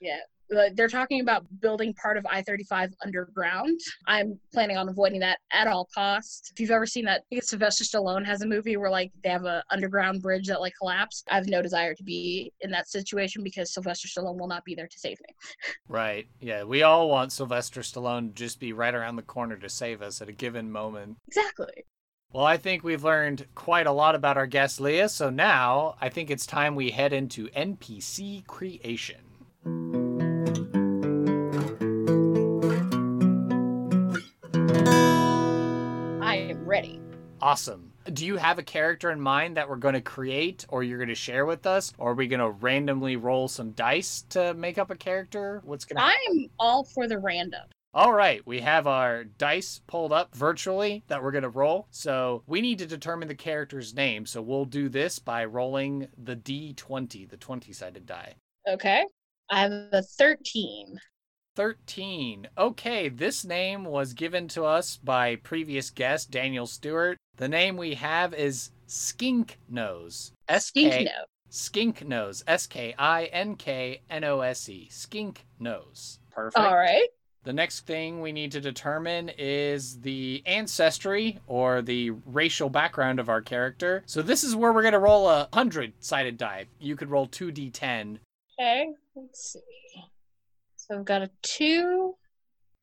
Like, 0.51 0.77
They're 0.77 0.89
talking 0.89 1.21
about 1.21 1.45
building 1.61 1.93
part 1.93 2.17
of 2.17 2.25
I 2.27 2.41
35 2.41 2.95
underground. 3.05 3.79
I'm 4.07 4.39
planning 4.51 4.79
on 4.79 4.89
avoiding 4.89 5.21
that 5.21 5.41
at 5.53 5.67
all 5.67 5.87
costs. 5.95 6.51
If 6.51 6.59
you've 6.59 6.71
ever 6.71 6.87
seen 6.87 7.05
that, 7.05 7.21
I 7.21 7.25
think 7.29 7.43
Sylvester 7.43 7.85
Stallone 7.85 8.25
has 8.25 8.41
a 8.41 8.47
movie 8.47 8.79
where 8.79 8.91
like 8.91 9.13
they 9.23 9.29
have 9.29 9.45
a 9.45 9.63
underground 9.71 10.23
bridge 10.23 10.47
that 10.47 10.63
like 10.63 10.73
collapsed. 10.81 11.29
I 11.31 11.35
have 11.35 11.49
no 11.49 11.61
desire 11.61 11.95
to 11.95 12.03
be 12.03 12.51
in 12.63 12.71
that 12.71 12.89
situation 12.89 13.43
because 13.45 13.75
Sylvester 13.75 14.09
Stallone 14.09 14.39
will 14.39 14.49
not 14.49 14.65
be 14.65 14.75
there 14.75 14.89
to 14.89 14.99
save 14.99 15.19
me. 15.21 15.35
Right. 15.87 16.29
Yeah. 16.41 16.65
We 16.65 16.83
all 16.83 17.09
want 17.09 17.33
Sylvester 17.33 17.81
Stallone 17.81 18.29
to 18.29 18.35
just 18.35 18.61
be 18.61 18.73
right 18.73 18.95
around 18.95 19.17
the 19.17 19.23
corner 19.23 19.57
to 19.57 19.69
save 19.69 20.03
us 20.03 20.21
at 20.21 20.29
a 20.29 20.33
given 20.33 20.71
moment. 20.71 21.17
Exactly. 21.27 21.85
Well, 22.31 22.45
I 22.45 22.59
think 22.59 22.85
we've 22.85 23.05
learned 23.05 23.47
quite 23.55 23.87
a 23.87 23.93
lot 23.93 24.15
about 24.15 24.37
our 24.37 24.47
guest, 24.47 24.83
Leah. 24.83 25.09
So 25.09 25.31
now 25.31 25.97
I 25.99 26.11
think 26.11 26.31
it's 26.31 26.45
time 26.45 26.75
we 26.75 26.91
head 26.91 27.15
into 27.15 27.49
NPC 27.49 28.47
creation. 28.47 29.17
I 36.21 36.37
am 36.51 36.67
ready. 36.67 37.01
Awesome. 37.41 37.93
Do 38.13 38.27
you 38.27 38.37
have 38.37 38.59
a 38.59 38.63
character 38.63 39.11
in 39.11 39.23
mind 39.23 39.57
that 39.57 39.67
we're 39.67 39.77
going 39.77 39.95
to 39.95 40.03
create 40.03 40.67
or 40.69 40.83
you're 40.83 40.99
going 40.99 41.09
to 41.09 41.15
share 41.15 41.47
with 41.47 41.67
us? 41.67 41.95
Or 41.97 42.11
are 42.11 42.15
we 42.15 42.29
going 42.29 42.41
to 42.41 42.51
randomly 42.51 43.17
roll 43.17 43.49
some 43.49 43.71
dice 43.71 44.27
to 44.31 44.53
make 44.53 44.77
up 44.77 44.91
a 44.91 44.97
character? 44.97 45.63
What's 45.65 45.87
going 45.87 45.97
to 45.97 46.03
happen? 46.03 46.19
I'm 46.31 46.51
all 46.59 46.85
for 46.85 47.09
the 47.09 47.17
random. 47.17 47.63
All 47.95 48.13
right, 48.13 48.47
we 48.47 48.61
have 48.61 48.87
our 48.87 49.25
dice 49.25 49.81
pulled 49.87 50.13
up 50.13 50.35
virtually 50.35 51.05
that 51.09 51.23
we're 51.23 51.33
going 51.33 51.43
to 51.43 51.49
roll. 51.49 51.87
So 51.91 52.43
we 52.47 52.61
need 52.61 52.79
to 52.81 52.87
determine 52.87 53.29
the 53.29 53.35
character's 53.35 53.95
name. 53.95 54.27
So 54.27 54.43
we'll 54.43 54.67
do 54.67 54.89
this 54.89 55.19
by 55.19 55.47
rolling 55.47 56.09
the 56.23 56.37
d20, 56.37 57.29
the 57.29 57.37
20 57.37 57.73
sided 57.73 58.07
die. 58.07 58.35
Okay. 58.69 59.05
I 59.51 59.61
have 59.61 59.73
a 59.93 60.03
13. 60.03 61.01
13. 61.57 62.47
Okay, 62.59 63.09
this 63.09 63.45
name 63.45 63.85
was 63.85 64.13
given 64.13 64.49
to 64.49 64.65
us 64.65 64.97
by 64.97 65.37
previous 65.37 65.91
guest 65.91 66.31
Daniel 66.31 66.67
Stewart. 66.67 67.17
The 67.37 67.49
name 67.49 67.77
we 67.77 67.95
have 67.95 68.35
is 68.35 68.71
Skink 68.87 69.59
Nose. 69.69 70.33
S 70.49 70.67
Stink 70.67 70.93
K 70.93 71.05
note. 71.05 71.27
Skink 71.49 72.07
Nose. 72.07 72.45
S 72.47 72.67
K 72.67 72.95
I 72.99 73.25
N 73.25 73.57
K 73.57 74.03
N 74.11 74.25
O 74.25 74.41
S 74.41 74.69
E. 74.69 74.89
Skink 74.91 75.47
Nose. 75.59 76.21
Perfect. 76.31 76.65
All 76.65 76.77
right. 76.77 77.09
The 77.45 77.53
next 77.53 77.87
thing 77.87 78.21
we 78.21 78.33
need 78.33 78.53
to 78.53 78.61
determine 78.61 79.31
is 79.39 80.01
the 80.01 80.43
ancestry 80.45 81.39
or 81.47 81.83
the 81.83 82.11
racial 82.27 82.69
background 82.69 83.21
of 83.21 83.29
our 83.29 83.41
character. 83.41 84.03
So 84.07 84.23
this 84.23 84.45
is 84.45 84.57
where 84.57 84.73
we're 84.73 84.83
going 84.83 84.93
to 84.93 84.99
roll 84.99 85.29
a 85.29 85.49
100 85.53 85.93
sided 86.01 86.37
die. 86.37 86.67
You 86.79 86.97
could 86.97 87.11
roll 87.11 87.29
2d10. 87.29 88.19
Okay. 88.59 88.89
Let's 89.15 89.53
see. 89.53 89.61
So 90.77 90.99
I've 90.99 91.05
got 91.05 91.23
a 91.23 91.31
2 91.43 92.15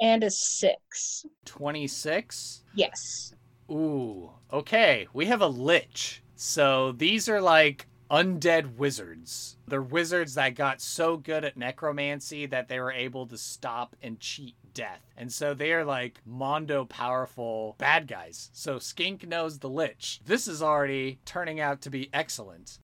and 0.01 0.23
a 0.23 0.31
6. 0.31 1.25
26. 1.45 2.63
Yes. 2.73 3.33
Ooh, 3.69 4.31
okay. 4.51 5.07
We 5.13 5.25
have 5.25 5.41
a 5.41 5.47
lich. 5.47 6.21
So 6.35 6.91
these 6.91 7.27
are 7.29 7.41
like 7.41 7.87
undead 8.09 8.77
wizards. 8.77 9.57
They're 9.67 9.81
wizards 9.81 10.35
that 10.35 10.55
got 10.55 10.81
so 10.81 11.17
good 11.17 11.43
at 11.43 11.57
necromancy 11.57 12.45
that 12.47 12.67
they 12.67 12.79
were 12.79 12.91
able 12.91 13.27
to 13.27 13.37
stop 13.37 13.95
and 14.01 14.19
cheat 14.19 14.55
death. 14.73 15.01
And 15.17 15.31
so 15.31 15.53
they 15.53 15.73
are 15.73 15.85
like 15.85 16.21
Mondo 16.25 16.85
powerful 16.85 17.75
bad 17.77 18.07
guys. 18.07 18.49
So 18.53 18.77
Skink 18.77 19.27
Nose 19.27 19.59
the 19.59 19.69
lich. 19.69 20.19
This 20.25 20.47
is 20.47 20.61
already 20.61 21.19
turning 21.25 21.59
out 21.59 21.81
to 21.81 21.89
be 21.89 22.09
excellent. 22.13 22.79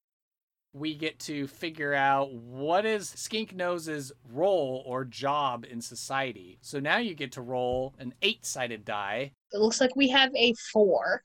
We 0.73 0.95
get 0.95 1.19
to 1.19 1.47
figure 1.47 1.93
out 1.93 2.33
what 2.33 2.85
is 2.85 3.09
Skink 3.09 3.53
Nose's 3.53 4.13
role 4.31 4.83
or 4.85 5.03
job 5.03 5.65
in 5.69 5.81
society. 5.81 6.59
So 6.61 6.79
now 6.79 6.97
you 6.97 7.13
get 7.13 7.33
to 7.33 7.41
roll 7.41 7.93
an 7.99 8.13
eight 8.21 8.45
sided 8.45 8.85
die 8.85 9.33
It 9.51 9.59
looks 9.59 9.81
like 9.81 9.95
we 9.97 10.07
have 10.09 10.33
a 10.33 10.53
4. 10.71 11.23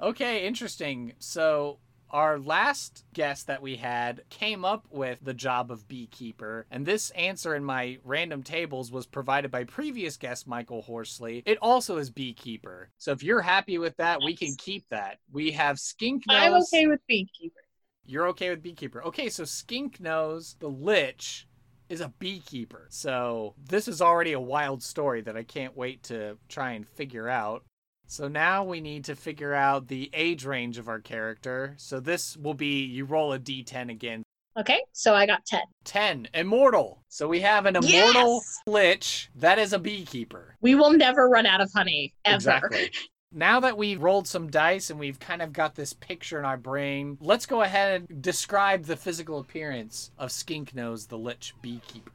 Okay, 0.00 0.46
interesting. 0.46 1.12
So 1.20 1.78
our 2.10 2.38
last 2.38 3.04
guest 3.12 3.46
that 3.46 3.62
we 3.62 3.76
had 3.76 4.22
came 4.30 4.64
up 4.64 4.86
with 4.90 5.18
the 5.22 5.34
job 5.34 5.70
of 5.70 5.88
beekeeper, 5.88 6.66
and 6.70 6.84
this 6.84 7.10
answer 7.10 7.54
in 7.54 7.64
my 7.64 7.98
random 8.04 8.42
tables 8.42 8.90
was 8.90 9.06
provided 9.06 9.50
by 9.50 9.64
previous 9.64 10.16
guest 10.16 10.46
Michael 10.46 10.82
Horsley. 10.82 11.42
It 11.46 11.58
also 11.60 11.98
is 11.98 12.10
beekeeper. 12.10 12.90
So 12.98 13.12
if 13.12 13.22
you're 13.22 13.40
happy 13.40 13.78
with 13.78 13.96
that, 13.96 14.20
we 14.24 14.36
can 14.36 14.54
keep 14.56 14.88
that. 14.90 15.18
We 15.32 15.52
have 15.52 15.78
skink 15.78 16.24
I'm 16.28 16.54
okay 16.54 16.86
with 16.86 17.00
Beekeeper. 17.06 17.60
You're 18.06 18.28
okay 18.28 18.48
with 18.50 18.62
beekeeper. 18.62 19.04
Okay, 19.04 19.28
so 19.28 19.44
skink 19.44 20.00
nose, 20.00 20.56
the 20.60 20.68
lich, 20.68 21.46
is 21.88 22.00
a 22.00 22.12
beekeeper. 22.18 22.86
So 22.90 23.54
this 23.68 23.86
is 23.86 24.00
already 24.00 24.32
a 24.32 24.40
wild 24.40 24.82
story 24.82 25.20
that 25.22 25.36
I 25.36 25.42
can't 25.42 25.76
wait 25.76 26.02
to 26.04 26.38
try 26.48 26.72
and 26.72 26.88
figure 26.88 27.28
out. 27.28 27.64
So 28.08 28.26
now 28.26 28.64
we 28.64 28.80
need 28.80 29.04
to 29.04 29.14
figure 29.14 29.54
out 29.54 29.86
the 29.86 30.10
age 30.14 30.44
range 30.46 30.78
of 30.78 30.88
our 30.88 30.98
character. 30.98 31.74
So 31.76 32.00
this 32.00 32.36
will 32.36 32.54
be 32.54 32.84
you 32.84 33.04
roll 33.04 33.34
a 33.34 33.38
d10 33.38 33.90
again. 33.90 34.22
Okay, 34.58 34.80
so 34.92 35.14
I 35.14 35.26
got 35.26 35.44
10. 35.44 35.60
10, 35.84 36.28
immortal. 36.34 37.04
So 37.08 37.28
we 37.28 37.38
have 37.40 37.66
an 37.66 37.76
immortal 37.76 38.42
Yes! 38.42 38.58
lich 38.66 39.30
that 39.36 39.58
is 39.58 39.72
a 39.72 39.78
beekeeper. 39.78 40.56
We 40.60 40.74
will 40.74 40.92
never 40.92 41.28
run 41.28 41.46
out 41.46 41.60
of 41.60 41.70
honey, 41.72 42.14
ever. 42.24 42.36
Exactly. 42.36 42.90
Now 43.30 43.60
that 43.60 43.76
we've 43.76 44.02
rolled 44.02 44.26
some 44.26 44.50
dice 44.50 44.88
and 44.88 44.98
we've 44.98 45.20
kind 45.20 45.42
of 45.42 45.52
got 45.52 45.74
this 45.74 45.92
picture 45.92 46.38
in 46.38 46.46
our 46.46 46.56
brain, 46.56 47.18
let's 47.20 47.44
go 47.44 47.60
ahead 47.60 48.06
and 48.08 48.22
describe 48.22 48.84
the 48.84 48.96
physical 48.96 49.38
appearance 49.38 50.10
of 50.16 50.32
Skink 50.32 50.74
Nose, 50.74 51.06
the 51.08 51.18
Lich 51.18 51.52
Beekeeper. 51.60 52.10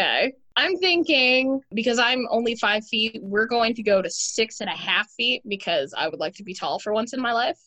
Okay. 0.00 0.32
I'm 0.56 0.76
thinking 0.76 1.60
because 1.74 1.98
I'm 1.98 2.26
only 2.30 2.54
five 2.56 2.86
feet, 2.86 3.18
we're 3.22 3.46
going 3.46 3.74
to 3.74 3.82
go 3.82 4.02
to 4.02 4.10
six 4.10 4.60
and 4.60 4.68
a 4.68 4.76
half 4.76 5.10
feet 5.12 5.42
because 5.48 5.94
I 5.96 6.08
would 6.08 6.18
like 6.18 6.34
to 6.34 6.44
be 6.44 6.54
tall 6.54 6.78
for 6.78 6.92
once 6.92 7.12
in 7.12 7.20
my 7.20 7.32
life. 7.32 7.58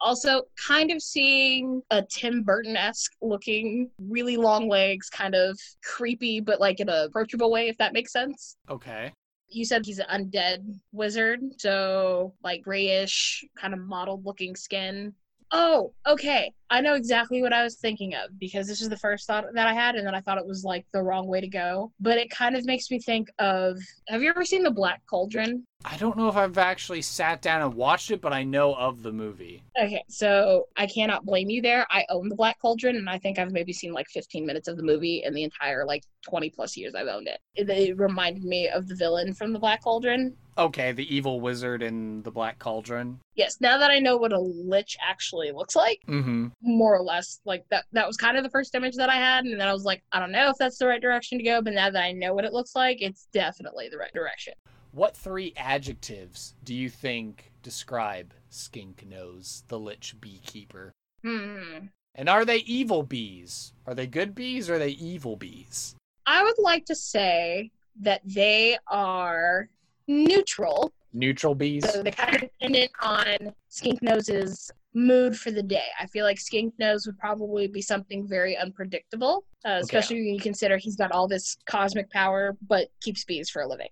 Also, 0.00 0.42
kind 0.68 0.90
of 0.90 1.00
seeing 1.00 1.80
a 1.90 2.02
Tim 2.02 2.42
Burton 2.42 2.76
esque 2.76 3.12
looking, 3.22 3.90
really 3.98 4.36
long 4.36 4.68
legs, 4.68 5.08
kind 5.08 5.34
of 5.34 5.58
creepy, 5.84 6.40
but 6.40 6.60
like 6.60 6.80
in 6.80 6.88
a 6.88 7.04
approachable 7.04 7.50
way, 7.50 7.68
if 7.68 7.78
that 7.78 7.92
makes 7.92 8.12
sense. 8.12 8.56
Okay. 8.68 9.12
You 9.48 9.64
said 9.64 9.86
he's 9.86 10.00
an 10.00 10.06
undead 10.12 10.78
wizard, 10.92 11.40
so 11.58 12.34
like 12.42 12.62
grayish, 12.62 13.44
kind 13.56 13.72
of 13.72 13.80
mottled 13.80 14.24
looking 14.24 14.56
skin. 14.56 15.14
Oh, 15.56 15.92
okay. 16.04 16.52
I 16.68 16.80
know 16.80 16.94
exactly 16.94 17.40
what 17.40 17.52
I 17.52 17.62
was 17.62 17.76
thinking 17.76 18.12
of 18.14 18.36
because 18.40 18.66
this 18.66 18.82
is 18.82 18.88
the 18.88 18.96
first 18.96 19.28
thought 19.28 19.44
that 19.54 19.68
I 19.68 19.72
had, 19.72 19.94
and 19.94 20.04
then 20.04 20.12
I 20.12 20.20
thought 20.20 20.36
it 20.36 20.46
was 20.46 20.64
like 20.64 20.84
the 20.92 21.00
wrong 21.00 21.28
way 21.28 21.40
to 21.40 21.46
go. 21.46 21.92
But 22.00 22.18
it 22.18 22.28
kind 22.28 22.56
of 22.56 22.64
makes 22.64 22.90
me 22.90 22.98
think 22.98 23.28
of 23.38 23.78
Have 24.08 24.20
you 24.20 24.30
ever 24.30 24.44
seen 24.44 24.64
The 24.64 24.72
Black 24.72 25.00
Cauldron? 25.08 25.64
I 25.84 25.96
don't 25.96 26.16
know 26.16 26.28
if 26.28 26.36
I've 26.36 26.58
actually 26.58 27.02
sat 27.02 27.40
down 27.40 27.62
and 27.62 27.74
watched 27.74 28.10
it, 28.10 28.20
but 28.20 28.32
I 28.32 28.42
know 28.42 28.74
of 28.74 29.04
the 29.04 29.12
movie. 29.12 29.62
Okay, 29.80 30.02
so 30.08 30.64
I 30.76 30.86
cannot 30.86 31.24
blame 31.24 31.50
you 31.50 31.62
there. 31.62 31.86
I 31.88 32.04
own 32.08 32.28
The 32.28 32.34
Black 32.34 32.58
Cauldron, 32.60 32.96
and 32.96 33.08
I 33.08 33.18
think 33.18 33.38
I've 33.38 33.52
maybe 33.52 33.72
seen 33.72 33.92
like 33.92 34.08
15 34.08 34.44
minutes 34.44 34.66
of 34.66 34.76
the 34.76 34.82
movie 34.82 35.22
in 35.24 35.34
the 35.34 35.44
entire 35.44 35.86
like 35.86 36.02
20 36.28 36.50
plus 36.50 36.76
years 36.76 36.96
I've 36.96 37.06
owned 37.06 37.28
it. 37.28 37.38
It, 37.54 37.70
it 37.70 37.96
reminded 37.96 38.42
me 38.42 38.68
of 38.68 38.88
the 38.88 38.96
villain 38.96 39.34
from 39.34 39.52
The 39.52 39.60
Black 39.60 39.84
Cauldron. 39.84 40.36
Okay, 40.56 40.92
the 40.92 41.14
evil 41.14 41.40
wizard 41.40 41.82
in 41.82 42.22
the 42.22 42.30
Black 42.30 42.58
Cauldron. 42.58 43.18
Yes, 43.34 43.56
now 43.60 43.76
that 43.78 43.90
I 43.90 43.98
know 43.98 44.16
what 44.16 44.32
a 44.32 44.38
lich 44.38 44.96
actually 45.04 45.50
looks 45.52 45.74
like, 45.74 46.00
Mm-hmm. 46.08 46.48
more 46.62 46.94
or 46.96 47.02
less 47.02 47.40
like 47.44 47.64
that 47.70 47.84
that 47.92 48.06
was 48.06 48.16
kind 48.16 48.36
of 48.36 48.44
the 48.44 48.50
first 48.50 48.74
image 48.74 48.94
that 48.96 49.08
i 49.10 49.16
had 49.16 49.44
and 49.44 49.58
then 49.60 49.66
i 49.68 49.72
was 49.72 49.84
like 49.84 50.02
i 50.12 50.18
don't 50.20 50.32
know 50.32 50.48
if 50.50 50.56
that's 50.58 50.78
the 50.78 50.86
right 50.86 51.00
direction 51.00 51.38
to 51.38 51.44
go 51.44 51.60
but 51.62 51.72
now 51.72 51.88
that 51.90 52.02
i 52.02 52.12
know 52.12 52.32
what 52.34 52.44
it 52.44 52.52
looks 52.52 52.74
like 52.76 52.98
it's 53.00 53.26
definitely 53.32 53.88
the 53.88 53.96
right 53.98 54.12
direction 54.12 54.52
What 54.92 55.16
three 55.16 55.52
adjectives 55.56 56.54
do 56.64 56.74
you 56.74 56.88
think 56.90 57.52
describe 57.62 58.32
Skink 58.50 59.04
Nose, 59.08 59.64
the 59.68 59.78
Lich 59.78 60.14
Beekeeper? 60.20 60.92
hmm 61.22 61.86
And 62.14 62.28
are 62.28 62.44
they 62.44 62.58
evil 62.58 63.02
bees? 63.02 63.72
Are 63.86 63.94
they 63.94 64.06
good 64.06 64.34
bees 64.34 64.68
or 64.70 64.74
are 64.74 64.78
they 64.78 64.90
evil 64.90 65.36
bees? 65.36 65.94
i 66.26 66.42
would 66.42 66.58
like 66.58 66.84
to 66.86 66.94
say 66.94 67.70
that 68.00 68.20
they 68.24 68.76
are 68.88 69.68
neutral 70.06 70.92
Neutral 71.12 71.54
bees? 71.54 71.88
so 71.90 72.02
they're 72.02 72.12
kind 72.12 72.34
of 72.34 72.40
dependent 72.42 72.90
on 73.00 73.36
skink 73.68 74.02
nose's 74.02 74.70
mood 74.94 75.36
for 75.36 75.50
the 75.50 75.62
day 75.62 75.84
i 76.00 76.06
feel 76.06 76.24
like 76.24 76.38
skink 76.38 76.74
nose 76.78 77.06
would 77.06 77.18
probably 77.18 77.66
be 77.66 77.80
something 77.82 78.26
very 78.26 78.56
unpredictable 78.56 79.44
uh, 79.64 79.78
especially 79.82 80.16
when 80.16 80.34
you 80.34 80.40
consider 80.40 80.76
he's 80.76 80.96
got 80.96 81.10
all 81.12 81.26
this 81.28 81.56
cosmic 81.66 82.10
power 82.10 82.56
but 82.68 82.88
keeps 83.00 83.24
bees 83.24 83.48
for 83.50 83.62
a 83.62 83.68
living 83.68 83.88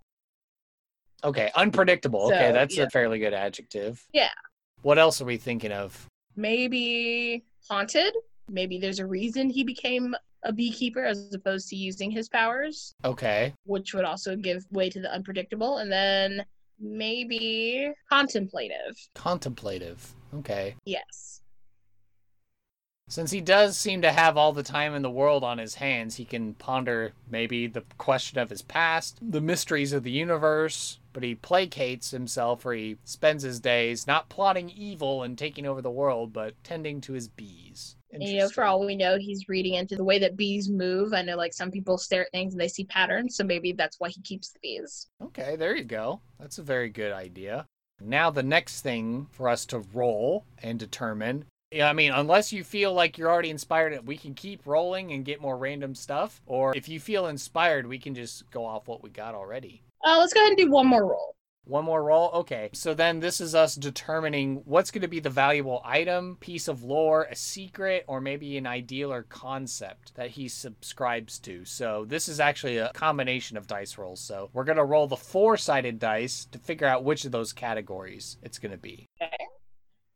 Okay, 1.24 1.52
unpredictable. 1.54 2.26
okay, 2.26 2.50
that's 2.50 2.76
yeah. 2.76 2.82
a 2.82 2.90
fairly 2.90 3.20
good 3.20 3.32
adjective. 3.32 4.04
Yeah. 4.12 4.30
What 4.82 4.98
else 4.98 5.20
are 5.20 5.24
we 5.24 5.36
thinking 5.36 5.70
of? 5.70 6.08
maybe 6.34 7.44
haunted. 7.70 8.12
Maybe 8.48 8.78
there's 8.80 8.98
a 8.98 9.06
reason 9.06 9.48
he 9.48 9.62
became 9.62 10.16
a 10.44 10.52
beekeeper 10.52 11.04
as 11.04 11.32
opposed 11.34 11.68
to 11.68 11.76
using 11.76 12.10
his 12.10 12.28
powers, 12.28 12.94
Okay. 13.04 13.54
which 13.64 13.94
would 13.94 14.04
also 14.04 14.36
give 14.36 14.64
way 14.70 14.90
to 14.90 15.00
the 15.00 15.12
unpredictable. 15.12 15.78
And 15.78 15.90
then 15.90 16.44
maybe 16.80 17.92
contemplative. 18.10 18.96
Contemplative. 19.14 20.14
Okay. 20.34 20.74
Yes. 20.84 21.40
Since 23.08 23.30
he 23.30 23.40
does 23.40 23.76
seem 23.76 24.02
to 24.02 24.10
have 24.12 24.36
all 24.36 24.52
the 24.52 24.62
time 24.62 24.94
in 24.94 25.02
the 25.02 25.10
world 25.10 25.44
on 25.44 25.58
his 25.58 25.74
hands, 25.74 26.16
he 26.16 26.24
can 26.24 26.54
ponder 26.54 27.12
maybe 27.30 27.66
the 27.66 27.84
question 27.98 28.38
of 28.38 28.48
his 28.48 28.62
past, 28.62 29.18
the 29.20 29.40
mysteries 29.40 29.92
of 29.92 30.02
the 30.02 30.10
universe, 30.10 30.98
but 31.12 31.22
he 31.22 31.34
placates 31.34 32.10
himself 32.10 32.64
or 32.64 32.72
he 32.72 32.96
spends 33.04 33.42
his 33.42 33.60
days 33.60 34.06
not 34.06 34.28
plotting 34.28 34.70
evil 34.70 35.22
and 35.22 35.36
taking 35.36 35.66
over 35.66 35.82
the 35.82 35.90
world, 35.90 36.32
but 36.32 36.54
tending 36.64 37.00
to 37.02 37.12
his 37.12 37.28
bees. 37.28 37.96
And, 38.12 38.22
you 38.22 38.38
know, 38.38 38.48
for 38.48 38.64
all 38.64 38.84
we 38.84 38.94
know, 38.94 39.16
he's 39.18 39.48
reading 39.48 39.74
into 39.74 39.96
the 39.96 40.04
way 40.04 40.18
that 40.18 40.36
bees 40.36 40.68
move. 40.68 41.14
I 41.14 41.22
know, 41.22 41.36
like, 41.36 41.54
some 41.54 41.70
people 41.70 41.96
stare 41.96 42.22
at 42.22 42.30
things 42.30 42.52
and 42.52 42.60
they 42.60 42.68
see 42.68 42.84
patterns, 42.84 43.36
so 43.36 43.44
maybe 43.44 43.72
that's 43.72 43.98
why 43.98 44.10
he 44.10 44.20
keeps 44.20 44.50
the 44.50 44.58
bees. 44.62 45.08
Okay, 45.22 45.56
there 45.56 45.74
you 45.74 45.84
go. 45.84 46.20
That's 46.38 46.58
a 46.58 46.62
very 46.62 46.90
good 46.90 47.12
idea. 47.12 47.64
Now, 48.00 48.30
the 48.30 48.42
next 48.42 48.82
thing 48.82 49.28
for 49.30 49.48
us 49.48 49.64
to 49.66 49.78
roll 49.94 50.44
and 50.62 50.78
determine 50.78 51.46
yeah, 51.72 51.88
I 51.88 51.94
mean, 51.94 52.12
unless 52.12 52.52
you 52.52 52.64
feel 52.64 52.92
like 52.92 53.16
you're 53.16 53.30
already 53.30 53.48
inspired, 53.48 54.06
we 54.06 54.18
can 54.18 54.34
keep 54.34 54.66
rolling 54.66 55.10
and 55.12 55.24
get 55.24 55.40
more 55.40 55.56
random 55.56 55.94
stuff. 55.94 56.42
Or 56.46 56.76
if 56.76 56.86
you 56.86 57.00
feel 57.00 57.26
inspired, 57.26 57.86
we 57.86 57.98
can 57.98 58.14
just 58.14 58.50
go 58.50 58.66
off 58.66 58.86
what 58.86 59.02
we 59.02 59.08
got 59.08 59.34
already. 59.34 59.82
Uh, 60.04 60.18
let's 60.18 60.32
go 60.32 60.40
ahead 60.40 60.50
and 60.50 60.58
do 60.58 60.70
one 60.70 60.86
more 60.86 61.06
roll. 61.06 61.36
One 61.64 61.84
more 61.84 62.02
roll? 62.02 62.30
Okay. 62.34 62.70
So 62.72 62.92
then 62.92 63.20
this 63.20 63.40
is 63.40 63.54
us 63.54 63.76
determining 63.76 64.62
what's 64.64 64.90
going 64.90 65.02
to 65.02 65.08
be 65.08 65.20
the 65.20 65.30
valuable 65.30 65.80
item, 65.84 66.36
piece 66.40 66.66
of 66.66 66.82
lore, 66.82 67.28
a 67.30 67.36
secret, 67.36 68.04
or 68.08 68.20
maybe 68.20 68.58
an 68.58 68.66
ideal 68.66 69.12
or 69.12 69.22
concept 69.22 70.16
that 70.16 70.30
he 70.30 70.48
subscribes 70.48 71.38
to. 71.40 71.64
So 71.64 72.04
this 72.04 72.28
is 72.28 72.40
actually 72.40 72.78
a 72.78 72.90
combination 72.94 73.56
of 73.56 73.68
dice 73.68 73.96
rolls. 73.96 74.20
So 74.20 74.50
we're 74.52 74.64
going 74.64 74.76
to 74.76 74.84
roll 74.84 75.06
the 75.06 75.16
four 75.16 75.56
sided 75.56 76.00
dice 76.00 76.46
to 76.46 76.58
figure 76.58 76.88
out 76.88 77.04
which 77.04 77.24
of 77.24 77.30
those 77.30 77.52
categories 77.52 78.38
it's 78.42 78.58
going 78.58 78.72
to 78.72 78.78
be. 78.78 79.08
Okay. 79.22 79.41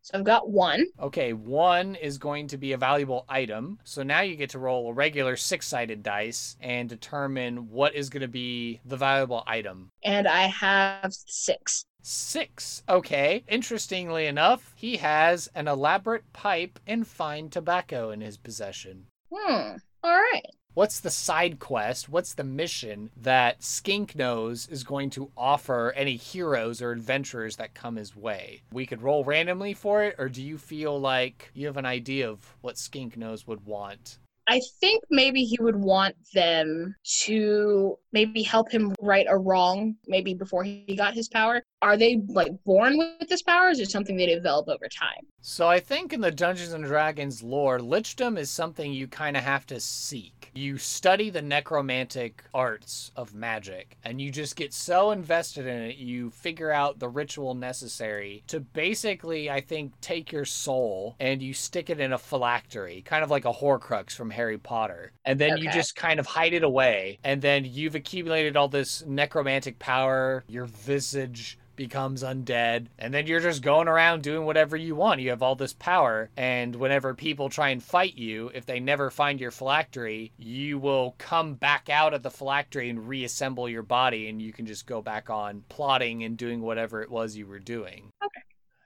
So 0.07 0.17
I've 0.17 0.25
got 0.25 0.49
one. 0.49 0.87
Okay, 1.01 1.33
one 1.33 1.97
is 1.97 2.17
going 2.17 2.47
to 2.49 2.57
be 2.57 2.71
a 2.71 2.79
valuable 2.79 3.25
item. 3.29 3.81
So 3.83 4.05
now 4.05 4.21
you 4.21 4.37
get 4.37 4.51
to 4.51 4.61
roll 4.61 4.89
a 4.89 4.93
regular 4.93 5.35
six 5.35 5.67
sided 5.67 6.05
dice 6.05 6.57
and 6.61 6.89
determine 6.89 7.71
what 7.71 7.93
is 7.93 8.09
going 8.09 8.21
to 8.21 8.29
be 8.29 8.79
the 8.85 8.97
valuable 8.97 9.43
item. 9.49 9.91
And 10.05 10.29
I 10.29 10.43
have 10.43 11.13
six. 11.13 11.87
Six. 12.03 12.85
Okay. 12.89 13.43
Interestingly 13.49 14.27
enough, 14.27 14.75
he 14.77 14.99
has 14.99 15.49
an 15.57 15.67
elaborate 15.67 16.33
pipe 16.33 16.79
and 16.87 17.05
fine 17.05 17.51
tobacco 17.51 18.13
in 18.13 18.21
his 18.21 18.37
possession. 18.37 19.07
Hmm. 19.35 19.73
All 20.05 20.17
right. 20.33 20.47
What's 20.77 21.01
the 21.01 21.11
side 21.11 21.59
quest? 21.59 22.11
What's 22.11 22.35
the 22.35 22.45
mission 22.45 23.09
that 23.17 23.65
Skink 23.65 24.15
Nose 24.15 24.69
is 24.71 24.85
going 24.85 25.09
to 25.09 25.31
offer 25.35 25.95
any 25.97 26.17
heroes 26.17 26.83
or 26.83 26.93
adventurers 26.93 27.57
that 27.57 27.73
come 27.73 27.97
his 27.97 28.15
way? 28.15 28.61
We 28.71 28.85
could 28.85 29.01
roll 29.01 29.25
randomly 29.25 29.73
for 29.73 30.05
it, 30.05 30.17
or 30.19 30.29
do 30.29 30.43
you 30.43 30.59
feel 30.59 31.01
like 31.01 31.51
you 31.55 31.67
have 31.67 31.79
an 31.79 31.87
idea 31.87 32.29
of 32.29 32.55
what 32.61 32.77
Skink 32.77 33.17
Nose 33.17 33.47
would 33.47 33.65
want? 33.65 34.19
I 34.49 34.61
think 34.83 35.03
maybe 35.09 35.45
he 35.45 35.57
would 35.61 35.77
want 35.77 36.15
them 36.35 36.95
to 37.23 37.99
maybe 38.13 38.43
help 38.43 38.71
him 38.71 38.95
right 39.01 39.27
a 39.31 39.39
wrong, 39.39 39.97
maybe 40.07 40.35
before 40.35 40.63
he 40.63 40.95
got 40.95 41.15
his 41.15 41.31
power. 41.31 41.63
Are 41.83 41.97
they 41.97 42.23
like 42.29 42.53
born 42.65 42.97
with 42.97 43.29
this 43.29 43.43
power, 43.43 43.67
or 43.67 43.71
is 43.71 43.81
it 43.81 43.91
something 43.91 44.17
they 44.17 44.27
develop 44.27 44.69
over 44.69 44.89
time? 44.89 45.27
So 45.43 45.69
I 45.69 45.79
think 45.79 46.13
in 46.13 46.21
the 46.21 46.31
Dungeons 46.31 46.73
and 46.73 46.85
Dragons 46.85 47.43
lore, 47.43 47.79
lichdom 47.79 48.39
is 48.39 48.51
something 48.51 48.93
you 48.93 49.07
kind 49.07 49.37
of 49.37 49.45
have 49.45 49.67
to 49.67 49.79
seek. 49.79 50.51
You 50.55 50.79
study 50.79 51.29
the 51.29 51.43
necromantic 51.43 52.43
arts 52.55 53.13
of 53.15 53.35
magic, 53.35 53.99
and 54.05 54.21
you 54.21 54.31
just 54.31 54.57
get 54.57 54.73
so 54.73 55.11
invested 55.11 55.67
in 55.67 55.83
it, 55.83 55.97
you 55.97 56.31
figure 56.31 56.73
out 56.73 56.99
the 56.99 57.09
ritual 57.09 57.55
necessary 57.55 58.43
to 58.49 58.61
basically, 58.61 59.51
I 59.51 59.61
think, 59.61 59.93
take 60.01 60.33
your 60.33 60.47
soul 60.47 61.15
and 61.21 61.43
you 61.43 61.53
stick 61.53 61.91
it 61.91 62.01
in 62.01 62.15
a 62.15 62.19
phylactery, 62.19 63.03
kind 63.03 63.23
of 63.23 63.31
like 63.31 63.45
a 63.45 63.53
Horcrux 63.53 64.13
from 64.13 64.31
Harry 64.31 64.59
Potter, 64.59 65.13
and 65.27 65.39
then 65.39 65.53
okay. 65.53 65.63
you 65.63 65.71
just 65.71 65.95
kind 65.95 66.19
of 66.19 66.27
hide 66.27 66.55
it 66.55 66.65
away, 66.65 67.19
and 67.23 67.43
then 67.43 67.67
you've 67.67 67.95
accumulated 67.95 68.57
all 68.57 68.69
this 68.69 69.05
necromantic 69.07 69.79
power. 69.79 70.43
Your 70.49 70.65
visage 70.65 71.59
becomes 71.77 72.23
undead, 72.23 72.87
and 72.99 73.13
then 73.13 73.27
you're 73.27 73.41
just 73.41 73.63
going 73.63 73.89
around 73.89 74.23
doing 74.23 74.45
whatever 74.45 74.77
you 74.77 74.95
want. 74.95 75.21
You 75.21 75.31
have 75.31 75.43
all 75.43 75.55
this 75.55 75.73
power, 75.73 76.31
and 76.37 76.75
whenever 76.75 77.15
people 77.15 77.49
try 77.49 77.69
and 77.69 77.83
fight 77.83 78.17
you, 78.17 78.51
if 78.55 78.67
they 78.67 78.81
never 78.81 79.11
find 79.11 79.41
your 79.41 79.51
phylactery, 79.51 80.33
you 80.37 80.79
will 80.79 81.15
come 81.19 81.55
back 81.55 81.89
out 81.89 82.15
of 82.15 82.23
the 82.23 82.31
phylactery 82.31 82.91
and 82.91 83.09
reassemble 83.09 83.69
your 83.69 83.83
body, 83.83 84.29
and 84.29 84.41
you 84.41 84.53
can 84.53 84.67
just 84.67 84.87
go 84.87 85.03
back 85.03 85.31
on 85.31 85.65
plotting 85.69 86.25
and 86.25 86.37
doing 86.37 86.61
whatever 86.61 87.03
it 87.03 87.11
was 87.11 87.37
you 87.37 87.47
were 87.47 87.59
doing. 87.59 88.11
Okay. 88.25 88.41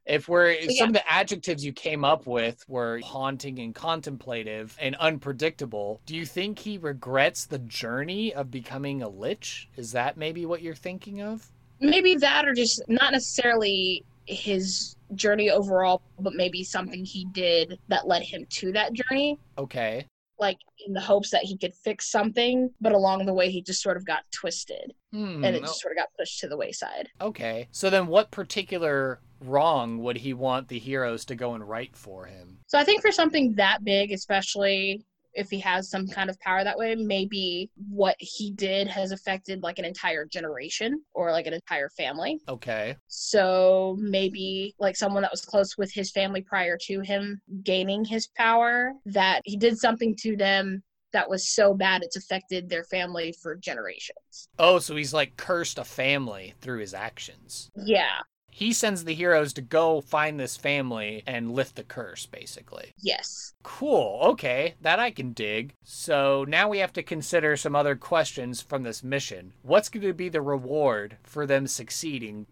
If 0.06 0.28
we're 0.28 0.50
yeah. 0.50 0.70
some 0.76 0.88
of 0.88 0.94
the 0.94 1.12
adjectives 1.12 1.64
you 1.64 1.72
came 1.72 2.04
up 2.04 2.26
with 2.26 2.64
were 2.68 3.00
haunting 3.04 3.60
and 3.60 3.72
contemplative 3.72 4.76
and 4.80 4.96
unpredictable, 4.96 6.00
do 6.04 6.16
you 6.16 6.26
think 6.26 6.58
he 6.58 6.78
regrets 6.78 7.46
the 7.46 7.60
journey 7.60 8.34
of 8.34 8.50
becoming 8.50 9.02
a 9.02 9.08
lich? 9.08 9.68
Is 9.76 9.92
that 9.92 10.16
maybe 10.16 10.44
what 10.46 10.62
you're 10.62 10.74
thinking 10.74 11.22
of? 11.22 11.52
Maybe 11.80 12.14
that 12.16 12.46
or 12.46 12.54
just 12.54 12.82
not 12.88 13.12
necessarily 13.12 14.04
his 14.26 14.96
journey 15.14 15.50
overall, 15.50 16.02
but 16.18 16.34
maybe 16.34 16.62
something 16.62 17.04
he 17.04 17.26
did 17.32 17.78
that 17.88 18.06
led 18.06 18.22
him 18.22 18.46
to 18.48 18.72
that 18.72 18.92
journey. 18.92 19.38
Okay. 19.58 20.06
Like 20.38 20.58
in 20.86 20.92
the 20.92 21.00
hopes 21.00 21.30
that 21.30 21.42
he 21.42 21.56
could 21.58 21.74
fix 21.74 22.10
something, 22.10 22.70
but 22.80 22.92
along 22.92 23.26
the 23.26 23.34
way 23.34 23.50
he 23.50 23.60
just 23.60 23.82
sort 23.82 23.96
of 23.96 24.06
got 24.06 24.20
twisted 24.30 24.94
hmm. 25.12 25.44
and 25.44 25.56
it 25.56 25.60
just 25.60 25.80
sort 25.80 25.92
of 25.92 25.98
got 25.98 26.08
pushed 26.18 26.40
to 26.40 26.48
the 26.48 26.56
wayside. 26.56 27.08
Okay. 27.20 27.68
So 27.72 27.90
then 27.90 28.06
what 28.06 28.30
particular 28.30 29.20
wrong 29.40 29.98
would 29.98 30.18
he 30.18 30.32
want 30.34 30.68
the 30.68 30.78
heroes 30.78 31.24
to 31.26 31.34
go 31.34 31.54
and 31.54 31.68
right 31.68 31.94
for 31.94 32.26
him? 32.26 32.58
So 32.66 32.78
I 32.78 32.84
think 32.84 33.02
for 33.02 33.12
something 33.12 33.54
that 33.56 33.84
big, 33.84 34.12
especially 34.12 35.04
if 35.34 35.50
he 35.50 35.60
has 35.60 35.90
some 35.90 36.06
kind 36.06 36.30
of 36.30 36.38
power 36.40 36.64
that 36.64 36.78
way, 36.78 36.94
maybe 36.94 37.70
what 37.88 38.16
he 38.18 38.50
did 38.52 38.88
has 38.88 39.12
affected 39.12 39.62
like 39.62 39.78
an 39.78 39.84
entire 39.84 40.26
generation 40.26 41.02
or 41.14 41.30
like 41.32 41.46
an 41.46 41.54
entire 41.54 41.88
family. 41.90 42.40
Okay. 42.48 42.96
So 43.08 43.96
maybe 43.98 44.74
like 44.78 44.96
someone 44.96 45.22
that 45.22 45.30
was 45.30 45.44
close 45.44 45.76
with 45.78 45.92
his 45.92 46.10
family 46.10 46.42
prior 46.42 46.76
to 46.86 47.00
him 47.00 47.40
gaining 47.62 48.04
his 48.04 48.28
power, 48.36 48.92
that 49.06 49.42
he 49.44 49.56
did 49.56 49.78
something 49.78 50.16
to 50.20 50.36
them 50.36 50.82
that 51.12 51.28
was 51.28 51.48
so 51.48 51.74
bad 51.74 52.02
it's 52.02 52.16
affected 52.16 52.68
their 52.68 52.84
family 52.84 53.34
for 53.42 53.56
generations. 53.56 54.48
Oh, 54.58 54.78
so 54.78 54.94
he's 54.94 55.12
like 55.12 55.36
cursed 55.36 55.78
a 55.78 55.84
family 55.84 56.54
through 56.60 56.78
his 56.78 56.94
actions. 56.94 57.70
Yeah. 57.74 58.20
He 58.50 58.72
sends 58.72 59.04
the 59.04 59.14
heroes 59.14 59.52
to 59.54 59.62
go 59.62 60.00
find 60.00 60.38
this 60.38 60.56
family 60.56 61.22
and 61.26 61.52
lift 61.52 61.76
the 61.76 61.82
curse, 61.82 62.26
basically. 62.26 62.92
Yes. 62.98 63.54
Cool. 63.62 64.20
Okay, 64.22 64.74
that 64.80 64.98
I 64.98 65.10
can 65.10 65.32
dig. 65.32 65.74
So 65.84 66.44
now 66.48 66.68
we 66.68 66.78
have 66.78 66.92
to 66.94 67.02
consider 67.02 67.56
some 67.56 67.76
other 67.76 67.94
questions 67.94 68.60
from 68.60 68.82
this 68.82 69.02
mission. 69.02 69.52
What's 69.62 69.88
going 69.88 70.06
to 70.06 70.14
be 70.14 70.28
the 70.28 70.42
reward 70.42 71.16
for 71.22 71.46
them 71.46 71.66
succeeding? 71.66 72.46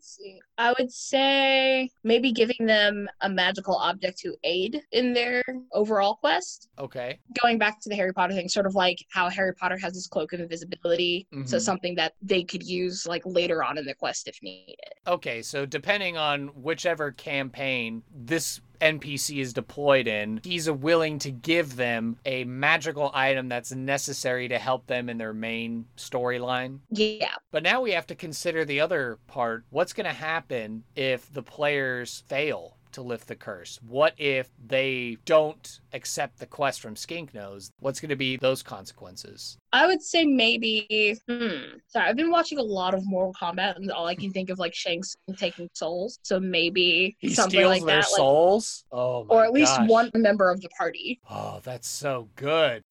I 0.59 0.75
would 0.79 0.93
say 0.93 1.91
maybe 2.05 2.33
giving 2.33 2.67
them 2.67 3.09
a 3.23 3.29
magical 3.29 3.77
object 3.77 4.19
to 4.21 4.35
aid 4.45 4.83
in 4.93 5.15
their 5.15 5.43
overall 5.73 6.17
quest. 6.17 6.69
Okay. 6.79 7.19
Going 7.43 7.59
back 7.59 7.81
to 7.81 7.89
the 7.89 7.97
Harry 7.97 8.13
Potter 8.13 8.35
thing, 8.35 8.49
sort 8.49 8.67
of 8.67 8.75
like 8.75 8.99
how 9.11 9.31
Harry 9.31 9.55
Potter 9.55 9.79
has 9.79 9.95
his 9.95 10.07
cloak 10.07 10.33
of 10.33 10.41
invisibility. 10.41 11.27
Mm-hmm. 11.33 11.47
So 11.47 11.59
something 11.59 11.95
that 11.95 12.13
they 12.21 12.45
could 12.45 12.63
use 12.63 13.07
like 13.07 13.23
later 13.25 13.63
on 13.63 13.79
in 13.79 13.87
the 13.87 13.95
quest 13.95 14.29
if 14.29 14.39
needed. 14.43 14.77
Okay, 15.07 15.43
so 15.43 15.65
depending 15.65 15.88
on 15.89 16.49
whichever 16.49 17.13
campaign 17.13 18.03
this 18.15 18.61
NPC 18.81 19.41
is 19.41 19.53
deployed 19.53 20.07
in, 20.07 20.41
he's 20.45 20.71
willing 20.71 21.19
to 21.21 21.31
give 21.31 21.77
them 21.77 22.19
a 22.25 22.45
magical 22.45 23.11
item 23.15 23.49
that's 23.49 23.73
necessary 23.73 24.49
to 24.49 24.59
help 24.59 24.87
them 24.87 25.09
in 25.09 25.19
their 25.19 25.35
main 25.35 25.87
storyline. 25.97 26.79
Yeah. 26.91 27.35
But 27.51 27.63
now 27.63 27.81
we 27.81 27.93
have 27.93 28.07
to 28.09 28.15
consider 28.15 28.65
the 28.65 28.81
other 28.81 29.19
part. 29.27 29.65
What's 29.71 29.93
going 29.93 30.07
to 30.07 30.13
happen 30.13 30.85
if 30.95 31.33
the 31.33 31.43
players 31.43 32.23
fail? 32.29 32.78
To 32.93 33.03
lift 33.03 33.29
the 33.29 33.35
curse? 33.35 33.79
What 33.87 34.15
if 34.17 34.49
they 34.67 35.19
don't 35.25 35.81
accept 35.93 36.39
the 36.39 36.47
quest 36.47 36.81
from 36.81 36.97
Skink 36.97 37.35
Nose? 37.35 37.71
What's 37.81 38.01
going 38.01 38.11
to 38.11 38.17
be 38.17 38.37
those 38.37 38.63
consequences? 38.63 39.59
I 39.73 39.87
would 39.87 40.03
say 40.03 40.25
maybe. 40.25 41.19
Hmm. 41.29 41.79
Sorry, 41.89 42.09
I've 42.09 42.17
been 42.17 42.31
watching 42.31 42.59
a 42.59 42.63
lot 42.63 42.95
of 42.95 43.07
Mortal 43.07 43.35
Kombat, 43.41 43.77
and 43.77 43.91
all 43.91 44.07
I 44.07 44.15
can 44.15 44.33
think 44.33 44.51
of 44.51 44.59
like 44.59 44.75
Shang 44.75 45.03
Tsung 45.03 45.37
taking 45.37 45.69
souls. 45.75 46.19
So 46.23 46.41
maybe 46.41 47.17
he 47.19 47.35
something 47.35 47.61
steals 47.61 47.71
like 47.71 47.85
their 47.85 48.01
that, 48.03 48.09
souls. 48.09 48.85
Like, 48.91 49.01
oh, 49.01 49.27
or 49.29 49.45
at 49.45 49.53
least 49.53 49.81
one 49.87 50.11
member 50.15 50.51
of 50.51 50.61
the 50.61 50.69
party. 50.71 51.21
Oh, 51.31 51.61
that's 51.63 51.89
so 51.89 52.29
good 52.37 52.83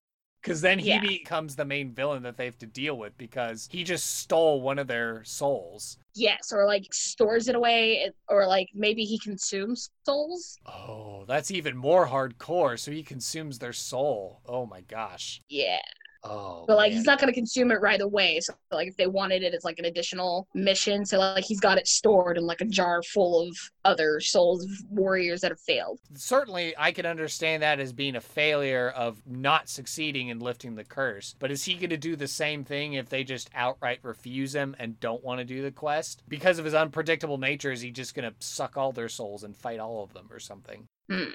because 0.48 0.62
then 0.62 0.80
he 0.80 0.86
Yeah. 0.88 1.02
becomes 1.02 1.58
the 1.58 1.66
main 1.66 1.92
villain 1.94 2.24
that 2.24 2.38
they 2.38 2.46
have 2.46 2.58
to 2.60 2.66
deal 2.66 2.98
with 2.98 3.18
because 3.18 3.68
he 3.70 3.84
just 3.84 4.16
stole 4.20 4.62
one 4.62 4.80
of 4.80 4.88
their 4.88 5.22
souls. 5.26 5.98
Yes, 6.16 6.54
or 6.54 6.66
like 6.66 6.94
stores 6.94 7.50
it 7.50 7.56
away, 7.56 8.10
or 8.30 8.48
like 8.48 8.70
maybe 8.74 9.04
he 9.04 9.20
consumes 9.20 9.90
souls. 10.06 10.58
Oh, 10.66 11.26
that's 11.28 11.52
even 11.52 11.76
more 11.76 12.08
hardcore. 12.08 12.80
So 12.80 12.92
he 12.92 13.04
consumes 13.04 13.60
their 13.60 13.74
soul. 13.74 14.42
Oh 14.46 14.66
my 14.66 14.82
gosh. 14.82 15.42
Yeah. 15.50 15.80
Oh. 16.24 16.66
But 16.68 16.78
like 16.78 16.92
man. 16.92 16.98
he's 16.98 17.06
not 17.06 17.20
gonna 17.20 17.34
consume 17.34 17.72
it 17.72 17.82
right 17.82 18.02
away. 18.02 18.40
So 18.40 18.54
like 18.72 18.88
if 18.88 18.98
they 18.98 19.08
wanted 19.08 19.44
it, 19.44 19.54
it's 19.54 19.66
like 19.66 19.80
an 19.80 19.86
additional 19.86 20.48
mission. 20.54 21.06
So 21.06 21.20
like 21.20 21.44
he's 21.44 21.60
got 21.60 21.78
it 21.78 21.88
stored 21.88 22.38
in 22.38 22.46
like 22.46 22.62
a 22.62 22.66
jar 22.66 23.02
full 23.04 23.48
of 23.48 23.58
other 23.86 24.20
souls 24.20 24.64
of 24.64 24.70
warriors 24.90 25.42
that 25.42 25.52
have 25.52 25.60
failed. 25.60 26.00
certainly 26.16 26.74
I 26.78 26.92
can 26.92 27.06
understand 27.06 27.64
that 27.64 27.80
as 27.80 27.94
being 27.94 28.16
a 28.16 28.22
failure 28.22 28.90
of 28.90 29.22
not 29.26 29.70
succeeding 29.70 30.28
in 30.28 30.40
lifting 30.40 30.76
the 30.76 30.84
curse. 30.84 31.36
But 31.40 31.52
is 31.52 31.64
he 31.64 31.76
going 31.76 31.90
to 31.92 31.98
do 31.98 32.16
the 32.16 32.28
same 32.28 32.64
thing 32.64 32.94
if 32.94 33.10
they 33.10 33.24
just 33.24 33.50
outright 33.54 34.00
refuse 34.02 34.54
him 34.54 34.76
and 34.80 35.00
don't 35.00 35.24
want 35.24 35.40
to 35.40 35.46
do 35.46 35.62
the 35.62 35.72
quest? 35.72 36.24
Because 36.28 36.60
of 36.60 36.66
his 36.66 36.74
unpredictable 36.74 37.38
nature, 37.38 37.72
is 37.72 37.82
he 37.82 37.92
just 37.92 38.16
going 38.16 38.30
to 38.30 38.36
suck 38.40 38.78
all 38.78 38.92
their 38.92 39.10
souls 39.10 39.44
and 39.44 39.56
fight 39.56 39.80
all 39.80 40.04
of 40.04 40.14
them 40.14 40.28
or 40.32 40.40
something? 40.40 40.88
Hmm. 41.10 41.30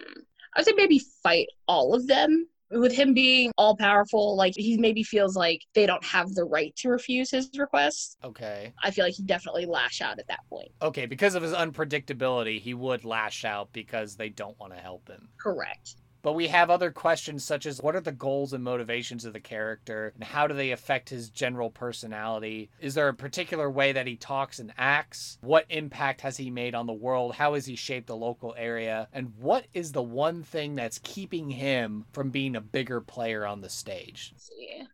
I'd 0.54 0.66
say 0.66 0.72
maybe 0.76 1.00
fight 1.22 1.48
all 1.66 1.94
of 1.94 2.06
them. 2.06 2.46
With 2.72 2.92
him 2.92 3.14
being 3.14 3.52
all 3.58 3.76
powerful, 3.76 4.36
like 4.36 4.54
he 4.56 4.76
maybe 4.78 5.02
feels 5.02 5.36
like 5.36 5.60
they 5.74 5.86
don't 5.86 6.04
have 6.04 6.34
the 6.34 6.44
right 6.44 6.74
to 6.76 6.88
refuse 6.88 7.30
his 7.30 7.50
request. 7.56 8.16
Okay. 8.24 8.72
I 8.82 8.90
feel 8.90 9.04
like 9.04 9.14
he 9.14 9.22
definitely 9.22 9.66
lash 9.66 10.00
out 10.00 10.18
at 10.18 10.26
that 10.28 10.40
point. 10.48 10.70
Okay, 10.80 11.06
because 11.06 11.34
of 11.34 11.42
his 11.42 11.52
unpredictability, 11.52 12.60
he 12.60 12.74
would 12.74 13.04
lash 13.04 13.44
out 13.44 13.72
because 13.72 14.16
they 14.16 14.30
don't 14.30 14.58
want 14.58 14.74
to 14.74 14.80
help 14.80 15.08
him. 15.08 15.28
Correct. 15.38 15.96
But 16.22 16.34
we 16.34 16.48
have 16.48 16.70
other 16.70 16.90
questions 16.90 17.44
such 17.44 17.66
as 17.66 17.80
what 17.80 17.96
are 17.96 18.00
the 18.00 18.12
goals 18.12 18.52
and 18.52 18.62
motivations 18.62 19.24
of 19.24 19.32
the 19.32 19.40
character 19.40 20.12
and 20.14 20.24
how 20.24 20.46
do 20.46 20.54
they 20.54 20.70
affect 20.70 21.08
his 21.08 21.28
general 21.28 21.70
personality? 21.70 22.70
Is 22.80 22.94
there 22.94 23.08
a 23.08 23.14
particular 23.14 23.70
way 23.70 23.92
that 23.92 24.06
he 24.06 24.16
talks 24.16 24.58
and 24.58 24.72
acts? 24.78 25.38
What 25.40 25.66
impact 25.68 26.20
has 26.20 26.36
he 26.36 26.50
made 26.50 26.74
on 26.74 26.86
the 26.86 26.92
world? 26.92 27.34
How 27.34 27.54
has 27.54 27.66
he 27.66 27.76
shaped 27.76 28.06
the 28.06 28.16
local 28.16 28.54
area? 28.56 29.08
And 29.12 29.32
what 29.38 29.66
is 29.74 29.92
the 29.92 30.02
one 30.02 30.42
thing 30.42 30.74
that's 30.74 30.98
keeping 31.02 31.50
him 31.50 32.04
from 32.12 32.30
being 32.30 32.56
a 32.56 32.60
bigger 32.60 33.00
player 33.00 33.44
on 33.44 33.60
the 33.60 33.68
stage? 33.68 34.32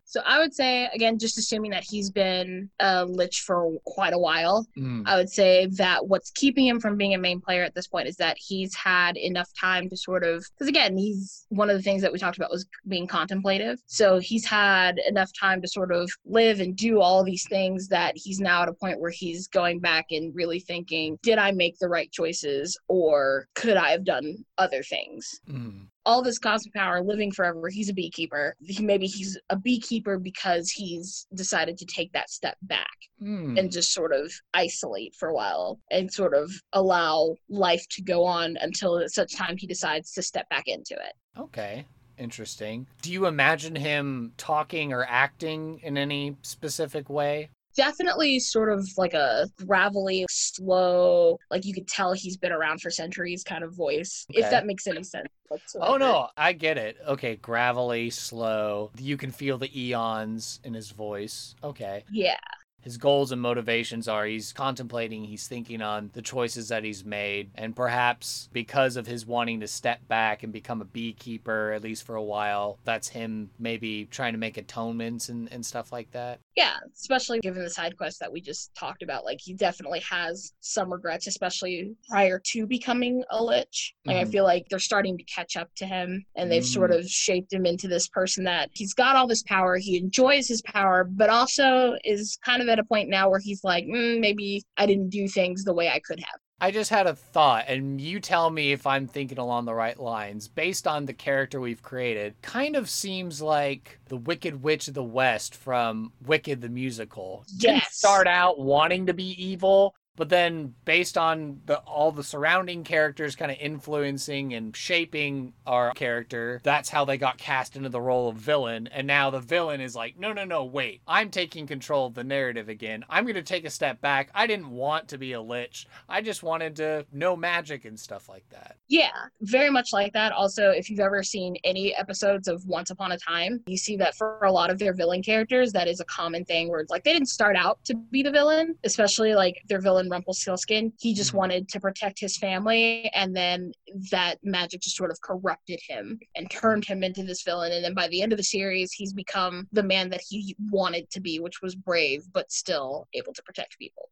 So 0.05 0.23
I 0.25 0.39
would 0.39 0.55
say 0.55 0.89
again, 0.95 1.19
just 1.19 1.37
assuming 1.37 1.73
that 1.73 1.85
he's 1.85 2.11
been 2.11 2.71
a 2.81 3.05
lich 3.05 3.41
for 3.41 3.79
quite 3.85 4.15
a 4.15 4.19
while, 4.19 4.67
mm. 4.77 5.03
I 5.07 5.17
would 5.17 5.29
say 5.29 5.67
that 5.73 6.07
what's 6.07 6.31
keeping 6.31 6.67
him 6.67 6.81
from 6.81 6.97
being 6.97 7.15
a 7.15 7.19
main 7.19 7.41
player 7.41 7.63
at 7.63 7.75
this 7.75 7.87
point 7.87 8.09
is 8.09 8.17
that 8.17 8.39
he's 8.39 8.75
had 8.75 9.19
enough 9.19 9.53
time 9.53 9.91
to 9.91 9.97
sort 9.97 10.25
of 10.25 10.47
because 10.55 10.69
again 10.69 10.97
he's 10.97 11.18
one 11.49 11.71
of 11.71 11.77
the 11.77 11.83
things 11.83 12.03
that 12.03 12.13
we 12.13 12.19
talked 12.19 12.37
about 12.37 12.51
was 12.51 12.67
being 12.87 13.07
contemplative 13.07 13.81
so 13.87 14.19
he's 14.19 14.45
had 14.45 14.99
enough 15.09 15.31
time 15.39 15.61
to 15.61 15.69
sort 15.69 15.93
of 15.93 16.11
live 16.25 16.61
and 16.61 16.77
do 16.77 17.01
all 17.01 17.25
these 17.25 17.47
things 17.49 17.89
that 17.89 18.13
he's 18.17 18.41
now 18.41 18.63
at 18.63 18.69
a 18.69 18.73
point 18.73 19.01
where 19.01 19.11
he's 19.11 19.49
going 19.49 19.81
back 19.81 20.07
and 20.11 20.35
really 20.35 20.61
thinking 20.61 21.19
did 21.23 21.39
i 21.39 21.51
make 21.51 21.79
the 21.79 21.89
right 21.89 22.11
choices 22.13 22.79
or 22.89 23.47
could 23.55 23.77
i 23.77 23.91
have 23.91 24.05
done 24.05 24.37
other 24.59 24.83
things 24.83 25.41
Mm. 25.49 25.88
All 26.09 26.23
this 26.23 26.39
cosmic 26.39 26.73
power, 26.73 27.03
living 27.03 27.31
forever. 27.31 27.69
He's 27.69 27.91
a 27.91 27.93
beekeeper. 27.93 28.57
He, 28.61 28.83
maybe 28.83 29.07
he's 29.07 29.39
a 29.51 29.57
beekeeper 29.57 30.19
because 30.19 30.71
he's 30.71 31.27
decided 31.35 31.77
to 31.77 31.85
take 31.85 32.11
that 32.15 32.31
step 32.31 32.57
back 32.63 32.87
Hmm. 33.19 33.59
and 33.59 33.71
just 33.71 33.93
sort 33.93 34.15
of 34.15 34.33
isolate 34.55 35.15
for 35.17 35.29
a 35.29 35.35
while 35.35 35.79
and 35.91 36.11
sort 36.11 36.33
of 36.33 36.51
allow 36.73 37.37
life 37.51 37.85
to 37.91 38.03
go 38.03 38.25
on 38.25 38.57
until 38.63 38.99
at 38.99 39.11
such 39.11 39.37
time 39.37 39.57
he 39.59 39.67
decides 39.67 40.13
to 40.13 40.23
step 40.23 40.49
back 40.49 40.65
into 40.67 40.95
it. 40.95 41.13
Okay. 41.39 41.85
Interesting. 42.17 42.87
Do 43.03 43.13
you 43.13 43.27
imagine 43.27 43.77
him 43.77 44.33
talking 44.39 44.93
or 44.93 45.05
acting 45.09 45.79
in 45.83 45.99
any 45.99 46.37
specific 46.43 47.09
way? 47.11 47.51
Definitely 47.79 48.41
sort 48.41 48.73
of 48.73 48.89
like 48.97 49.15
a 49.15 49.47
gravelly, 49.65 50.27
slow, 50.29 51.39
like 51.49 51.65
you 51.65 51.73
could 51.73 51.87
tell 51.87 52.13
he's 52.13 52.37
been 52.37 52.51
around 52.51 52.81
for 52.81 52.91
centuries 52.91 53.45
kind 53.45 53.63
of 53.63 53.73
voice, 53.73 54.27
Okay. 54.33 54.41
if 54.41 54.51
that 54.51 54.67
makes 54.67 54.89
any 54.89 55.05
sense. 55.05 55.29
whatsoever. 55.47 55.93
Oh 55.93 55.97
no, 55.97 56.29
I 56.37 56.55
get 56.55 56.77
it. 56.77 56.97
Okay, 57.07 57.37
gravelly, 57.37 58.11
slow. 58.11 58.91
You 58.99 59.17
can 59.17 59.31
feel 59.31 59.59
the 59.59 59.71
eons 59.81 60.59
in 60.65 60.75
his 60.75 60.91
voice. 60.91 61.55
Okay. 61.63 62.03
Yeah. 62.11 62.37
His 62.81 62.97
goals 62.97 63.33
and 63.33 63.43
motivations 63.43 64.07
are 64.09 64.25
he's 64.25 64.53
contemplating, 64.53 65.25
he's 65.25 65.49
thinking 65.49 65.83
on 65.83 66.11
the 66.15 66.23
choices 66.23 66.69
that 66.69 66.85
he's 66.85 67.05
made, 67.05 67.51
and 67.57 67.75
perhaps 67.75 68.49
because 68.53 68.97
of 68.97 69.07
his 69.07 69.27
wanting 69.27 69.61
to 69.61 69.67
step 69.69 70.07
back 70.09 70.43
and 70.45 70.53
become 70.53 70.81
a 70.81 70.85
beekeeper, 70.85 71.73
at 71.73 71.83
least 71.83 72.05
for 72.07 72.15
a 72.15 72.23
while, 72.23 72.79
that's 72.85 73.09
him 73.09 73.51
maybe 73.59 74.07
trying 74.11 74.33
to 74.33 74.39
make 74.39 74.57
atonements 74.57 75.29
and, 75.29 75.53
and 75.53 75.67
stuff 75.67 75.91
like 75.93 76.11
that. 76.13 76.39
Yeah, 76.57 76.77
especially 76.95 77.41
given 77.41 77.63
the 77.63 77.71
side 77.71 77.97
quest 77.97 78.21
that 78.21 78.33
we 78.33 78.41
just 78.41 78.75
talked 78.75 79.03
about. 79.03 79.25
Like 79.25 79.39
he 79.41 79.55
definitely 79.55 80.01
has 80.01 80.53
some 80.61 80.93
regrets, 80.93 81.27
especially 81.27 81.95
prior 82.09 82.41
to 82.47 82.67
becoming 82.67 83.23
a 83.31 83.43
lich. 83.43 83.95
Like 84.05 84.17
I 84.17 84.25
Mhm. 84.25 84.31
feel 84.33 84.45
like 84.45 84.69
they're 84.69 84.79
starting 84.81 85.17
to 85.19 85.25
catch 85.25 85.57
up 85.57 85.69
to 85.77 85.87
him 85.87 86.25
and 86.37 86.51
they've 86.51 86.65
sort 86.65 86.91
Mm. 86.91 86.99
of 87.01 87.09
shaped 87.09 87.53
him 87.53 87.67
into 87.67 87.87
this 87.87 88.09
person 88.09 88.45
that 88.45 88.71
he's 88.73 88.95
got 88.95 89.15
all 89.17 89.27
this 89.27 89.43
power, 89.43 89.77
he 89.77 89.97
enjoys 89.99 90.49
his 90.49 90.63
power, 90.63 91.05
but 91.05 91.29
also 91.31 91.97
is 92.05 92.39
kind 92.45 92.63
of 92.63 92.69
at 92.69 92.78
a 92.79 92.85
point 92.85 93.09
now 93.09 93.29
where 93.31 93.41
he's 93.41 93.65
like, 93.65 93.85
mm, 93.87 94.21
maybe 94.21 94.63
I 94.77 94.87
didn't 94.87 95.11
do 95.11 95.29
things 95.29 95.65
the 95.65 95.75
way 95.75 95.89
I 95.89 96.01
could 96.01 96.21
have. 96.21 96.41
I 96.61 96.73
just 96.73 96.91
had 96.91 97.07
a 97.07 97.15
thought, 97.15 97.67
and 97.69 98.01
you 98.01 98.19
tell 98.19 98.51
me 98.51 98.73
if 98.73 98.85
I'm 98.85 99.07
thinking 99.07 99.39
along 99.39 99.67
the 99.67 99.75
right 99.75 99.97
lines. 99.97 100.49
Based 100.49 100.89
on 100.89 101.07
the 101.07 101.13
character 101.13 101.61
we've 101.61 101.83
created, 101.83 102.35
kind 102.43 102.75
of 102.75 102.91
seems 102.91 103.41
like 103.41 104.01
the 104.07 104.17
Wicked 104.17 104.61
Witch 104.65 104.89
of 104.89 104.95
the 104.95 105.05
West 105.05 105.55
from 105.55 106.13
Wicked 106.27 106.61
the 106.61 106.69
Musical. 106.69 107.45
Didn't 107.59 107.77
Yes. 107.77 107.95
start 107.95 108.27
out 108.27 108.59
wanting 108.59 109.07
to 109.07 109.15
be 109.15 109.41
evil, 109.41 109.95
but 110.19 110.29
then 110.29 110.75
based 110.85 111.17
on 111.17 111.61
the 111.67 111.79
all 111.79 112.11
the 112.11 112.25
surrounding 112.25 112.83
characters 112.83 113.37
kind 113.37 113.53
of 113.53 113.57
influencing 113.61 114.53
and 114.53 114.77
shaping 114.77 115.53
our 115.65 115.93
character, 115.93 116.61
that's 116.65 116.89
how 116.89 117.05
they 117.05 117.17
got 117.17 117.39
cast 117.39 117.77
into 117.77 117.89
the 117.89 118.01
role 118.01 118.29
of 118.29 118.37
villain. 118.37 118.89
And 118.89 119.07
now 119.07 119.31
the 119.31 119.39
villain 119.39 119.81
is 119.81 119.95
like, 119.95 120.19
no, 120.19 120.33
no, 120.33 120.45
no, 120.45 120.65
wait, 120.65 121.03
I'm 121.07 121.31
taking 121.31 121.69
control 121.69 122.09
of 122.09 122.15
the 122.15 122.25
narrative 122.25 122.69
again. 122.69 123.05
I'm 123.09 123.25
going 123.25 123.37
to 123.37 123.43
take 123.43 123.65
a 123.65 123.71
step 123.71 124.01
back. 124.01 124.31
I 124.35 124.49
didn't 124.49 124.71
want 124.71 125.07
to 125.09 125.19
be 125.19 125.33
a 125.33 125.41
lich. 125.41 125.87
I 126.09 126.21
just 126.21 126.43
wanted 126.43 126.75
to 126.77 127.07
know 127.13 127.37
magic 127.37 127.85
and 127.85 127.99
stuff 127.99 128.29
like 128.29 128.49
that. 128.51 128.77
Yeah, 128.89 129.13
very 129.43 129.71
much 129.71 129.93
like 129.93 130.13
that. 130.15 130.33
Also, 130.33 130.71
if 130.71 130.91
you've 130.91 130.99
ever 130.99 131.23
seen 131.23 131.57
any 131.63 131.95
episodes 131.95 132.49
of 132.49 132.67
Once 132.67 132.91
Upon 132.91 133.13
a 133.13 133.19
Time, 133.19 133.63
you 133.69 133.77
see 133.77 133.97
that 133.99 134.17
for 134.17 134.41
a 134.43 134.51
lot 134.51 134.69
of 134.71 134.81
their 134.81 134.95
villain 134.95 135.23
characters, 135.23 135.73
that 135.75 135.87
is 135.87 136.01
a 136.01 136.05
common 136.07 136.45
thing 136.45 136.69
where 136.69 136.81
it's 136.81 136.91
like 136.91 137.05
they 137.05 137.13
didn't 137.13 137.29
start 137.29 137.55
out 137.55 137.79
to 137.85 137.95
be 137.95 138.25
the 138.25 138.33
villain, 138.33 138.75
especially 138.83 139.37
like 139.37 139.63
their 139.69 139.81
villain 139.81 140.08
Rumpelstiltskin. 140.11 140.93
He 140.99 141.15
just 141.15 141.33
Mhm. 141.33 141.37
wanted 141.37 141.69
to 141.71 141.81
protect 141.81 142.19
his 142.19 142.37
family, 142.37 143.11
and 143.15 143.35
then 143.35 143.73
that 144.11 144.39
magic 144.43 144.81
just 144.81 144.97
sort 144.97 145.11
of 145.11 145.21
corrupted 145.21 145.81
him 145.87 146.19
and 146.35 146.51
turned 146.51 146.85
him 146.85 147.03
into 147.03 147.23
this 147.23 147.43
villain. 147.43 147.73
And 147.73 147.85
then 147.85 147.95
by 147.95 148.09
the 148.09 148.23
end 148.23 148.33
of 148.33 148.37
the 148.37 148.45
series, 148.45 148.93
he's 148.93 149.13
become 149.13 149.69
the 149.73 149.83
man 149.83 150.11
that 150.11 150.23
he 150.29 150.57
wanted 150.71 151.11
to 151.11 151.21
be, 151.21 151.41
which 151.41 151.63
was 151.63 151.75
brave 151.75 152.25
but 152.33 152.51
still 152.51 153.09
able 153.15 153.33
to 153.33 153.43
protect 153.43 153.79
people. 153.79 154.11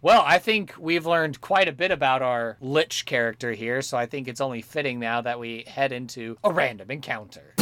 Well, 0.00 0.22
I 0.26 0.38
think 0.38 0.74
we've 0.78 1.06
learned 1.06 1.40
quite 1.40 1.66
a 1.66 1.72
bit 1.72 1.90
about 1.90 2.20
our 2.20 2.58
lich 2.60 3.06
character 3.06 3.52
here, 3.52 3.80
so 3.80 3.96
I 3.96 4.04
think 4.04 4.28
it's 4.28 4.40
only 4.40 4.60
fitting 4.60 4.98
now 4.98 5.22
that 5.22 5.40
we 5.40 5.64
head 5.66 5.92
into 5.92 6.36
a 6.44 6.52
random 6.52 6.90
encounter. 6.90 7.54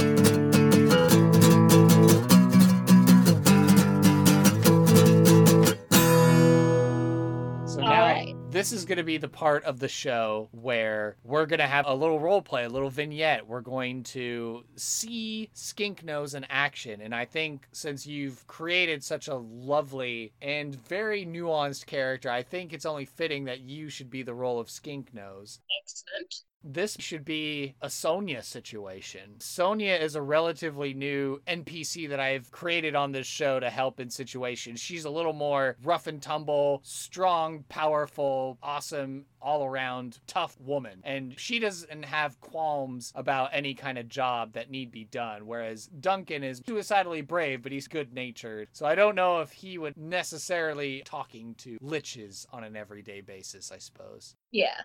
This 8.52 8.72
is 8.72 8.84
going 8.84 8.98
to 8.98 9.04
be 9.04 9.16
the 9.16 9.28
part 9.28 9.64
of 9.64 9.78
the 9.78 9.88
show 9.88 10.48
where 10.52 11.16
we're 11.24 11.46
going 11.46 11.58
to 11.58 11.66
have 11.66 11.86
a 11.86 11.94
little 11.94 12.20
role 12.20 12.42
play, 12.42 12.64
a 12.64 12.68
little 12.68 12.90
vignette. 12.90 13.46
We're 13.46 13.62
going 13.62 14.02
to 14.04 14.64
see 14.76 15.48
Skink 15.54 16.04
Nose 16.04 16.34
in 16.34 16.44
action. 16.50 17.00
And 17.00 17.14
I 17.14 17.24
think 17.24 17.66
since 17.72 18.06
you've 18.06 18.46
created 18.46 19.02
such 19.02 19.28
a 19.28 19.36
lovely 19.36 20.32
and 20.42 20.74
very 20.86 21.24
nuanced 21.24 21.86
character, 21.86 22.30
I 22.30 22.42
think 22.42 22.72
it's 22.72 22.86
only 22.86 23.06
fitting 23.06 23.44
that 23.44 23.60
you 23.60 23.88
should 23.88 24.10
be 24.10 24.22
the 24.22 24.34
role 24.34 24.60
of 24.60 24.70
Skink 24.70 25.14
Nose. 25.14 25.60
Excellent. 25.82 26.42
This 26.64 26.96
should 27.00 27.24
be 27.24 27.74
a 27.80 27.90
Sonia 27.90 28.42
situation. 28.42 29.40
Sonia 29.40 29.94
is 29.94 30.14
a 30.14 30.22
relatively 30.22 30.94
new 30.94 31.40
NPC 31.46 32.08
that 32.08 32.20
I've 32.20 32.50
created 32.50 32.94
on 32.94 33.12
this 33.12 33.26
show 33.26 33.58
to 33.60 33.70
help 33.70 34.00
in 34.00 34.10
situations. 34.10 34.80
She's 34.80 35.04
a 35.04 35.10
little 35.10 35.32
more 35.32 35.76
rough 35.82 36.06
and 36.06 36.22
tumble, 36.22 36.80
strong, 36.84 37.64
powerful, 37.68 38.58
awesome, 38.62 39.26
all 39.40 39.64
around 39.64 40.20
tough 40.26 40.58
woman. 40.60 41.00
And 41.04 41.38
she 41.38 41.58
doesn't 41.58 42.04
have 42.04 42.40
qualms 42.40 43.12
about 43.14 43.50
any 43.52 43.74
kind 43.74 43.98
of 43.98 44.08
job 44.08 44.52
that 44.52 44.70
need 44.70 44.90
be 44.90 45.04
done. 45.04 45.46
Whereas 45.46 45.86
Duncan 45.86 46.44
is 46.44 46.62
suicidally 46.66 47.22
brave, 47.22 47.62
but 47.62 47.72
he's 47.72 47.88
good 47.88 48.12
natured. 48.12 48.68
So 48.72 48.86
I 48.86 48.94
don't 48.94 49.16
know 49.16 49.40
if 49.40 49.50
he 49.50 49.78
would 49.78 49.96
necessarily 49.96 51.02
talking 51.04 51.54
to 51.56 51.78
liches 51.80 52.46
on 52.52 52.64
an 52.64 52.76
everyday 52.76 53.20
basis, 53.20 53.72
I 53.72 53.78
suppose. 53.78 54.36
Yeah. 54.52 54.80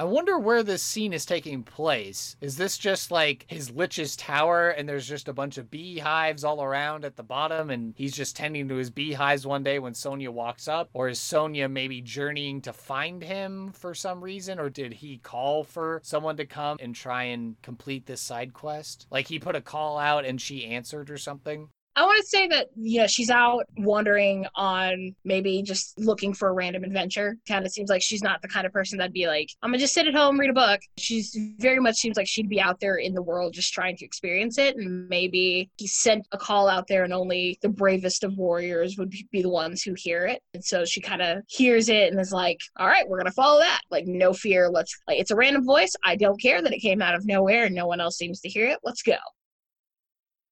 I 0.00 0.04
wonder 0.04 0.38
where 0.38 0.62
this 0.62 0.80
scene 0.80 1.12
is 1.12 1.26
taking 1.26 1.64
place. 1.64 2.36
Is 2.40 2.56
this 2.56 2.78
just 2.78 3.10
like 3.10 3.44
his 3.48 3.72
Lich's 3.72 4.14
tower 4.14 4.68
and 4.68 4.88
there's 4.88 5.08
just 5.08 5.26
a 5.26 5.32
bunch 5.32 5.58
of 5.58 5.72
beehives 5.72 6.44
all 6.44 6.62
around 6.62 7.04
at 7.04 7.16
the 7.16 7.24
bottom 7.24 7.68
and 7.68 7.94
he's 7.96 8.14
just 8.14 8.36
tending 8.36 8.68
to 8.68 8.76
his 8.76 8.90
beehives 8.90 9.44
one 9.44 9.64
day 9.64 9.80
when 9.80 9.94
Sonia 9.94 10.30
walks 10.30 10.68
up? 10.68 10.88
Or 10.92 11.08
is 11.08 11.18
Sonia 11.18 11.68
maybe 11.68 12.00
journeying 12.00 12.60
to 12.60 12.72
find 12.72 13.24
him 13.24 13.72
for 13.72 13.92
some 13.92 14.22
reason? 14.22 14.60
Or 14.60 14.70
did 14.70 14.92
he 14.92 15.18
call 15.18 15.64
for 15.64 16.00
someone 16.04 16.36
to 16.36 16.46
come 16.46 16.76
and 16.80 16.94
try 16.94 17.24
and 17.24 17.60
complete 17.62 18.06
this 18.06 18.20
side 18.20 18.52
quest? 18.52 19.08
Like 19.10 19.26
he 19.26 19.40
put 19.40 19.56
a 19.56 19.60
call 19.60 19.98
out 19.98 20.24
and 20.24 20.40
she 20.40 20.64
answered 20.64 21.10
or 21.10 21.18
something? 21.18 21.70
I 21.98 22.02
want 22.02 22.20
to 22.20 22.28
say 22.28 22.46
that 22.46 22.68
yeah, 22.76 23.08
she's 23.08 23.28
out 23.28 23.64
wandering 23.76 24.46
on 24.54 25.16
maybe 25.24 25.62
just 25.62 25.98
looking 25.98 26.32
for 26.32 26.48
a 26.48 26.52
random 26.52 26.84
adventure. 26.84 27.36
Kind 27.48 27.66
of 27.66 27.72
seems 27.72 27.90
like 27.90 28.02
she's 28.02 28.22
not 28.22 28.40
the 28.40 28.46
kind 28.46 28.68
of 28.68 28.72
person 28.72 28.98
that'd 28.98 29.12
be 29.12 29.26
like, 29.26 29.48
I'm 29.62 29.70
gonna 29.70 29.80
just 29.80 29.94
sit 29.94 30.06
at 30.06 30.14
home 30.14 30.38
read 30.38 30.50
a 30.50 30.52
book. 30.52 30.80
She's 30.96 31.36
very 31.58 31.80
much 31.80 31.96
seems 31.96 32.16
like 32.16 32.28
she'd 32.28 32.48
be 32.48 32.60
out 32.60 32.78
there 32.78 32.98
in 32.98 33.14
the 33.14 33.22
world 33.22 33.52
just 33.52 33.72
trying 33.72 33.96
to 33.96 34.04
experience 34.04 34.58
it. 34.58 34.76
And 34.76 35.08
maybe 35.08 35.70
he 35.76 35.88
sent 35.88 36.28
a 36.30 36.38
call 36.38 36.68
out 36.68 36.86
there, 36.86 37.02
and 37.02 37.12
only 37.12 37.58
the 37.62 37.68
bravest 37.68 38.22
of 38.22 38.38
warriors 38.38 38.96
would 38.96 39.10
be 39.32 39.42
the 39.42 39.48
ones 39.48 39.82
who 39.82 39.94
hear 39.96 40.24
it. 40.24 40.40
And 40.54 40.64
so 40.64 40.84
she 40.84 41.00
kind 41.00 41.20
of 41.20 41.42
hears 41.48 41.88
it 41.88 42.12
and 42.12 42.20
is 42.20 42.30
like, 42.30 42.60
All 42.76 42.86
right, 42.86 43.08
we're 43.08 43.18
gonna 43.18 43.32
follow 43.32 43.58
that. 43.58 43.80
Like 43.90 44.06
no 44.06 44.32
fear. 44.32 44.68
Let's 44.68 44.96
like 45.08 45.18
it's 45.18 45.32
a 45.32 45.36
random 45.36 45.64
voice. 45.64 45.96
I 46.04 46.14
don't 46.14 46.40
care 46.40 46.62
that 46.62 46.72
it 46.72 46.78
came 46.78 47.02
out 47.02 47.16
of 47.16 47.26
nowhere 47.26 47.64
and 47.64 47.74
no 47.74 47.88
one 47.88 48.00
else 48.00 48.16
seems 48.18 48.40
to 48.42 48.48
hear 48.48 48.66
it. 48.66 48.78
Let's 48.84 49.02
go. 49.02 49.16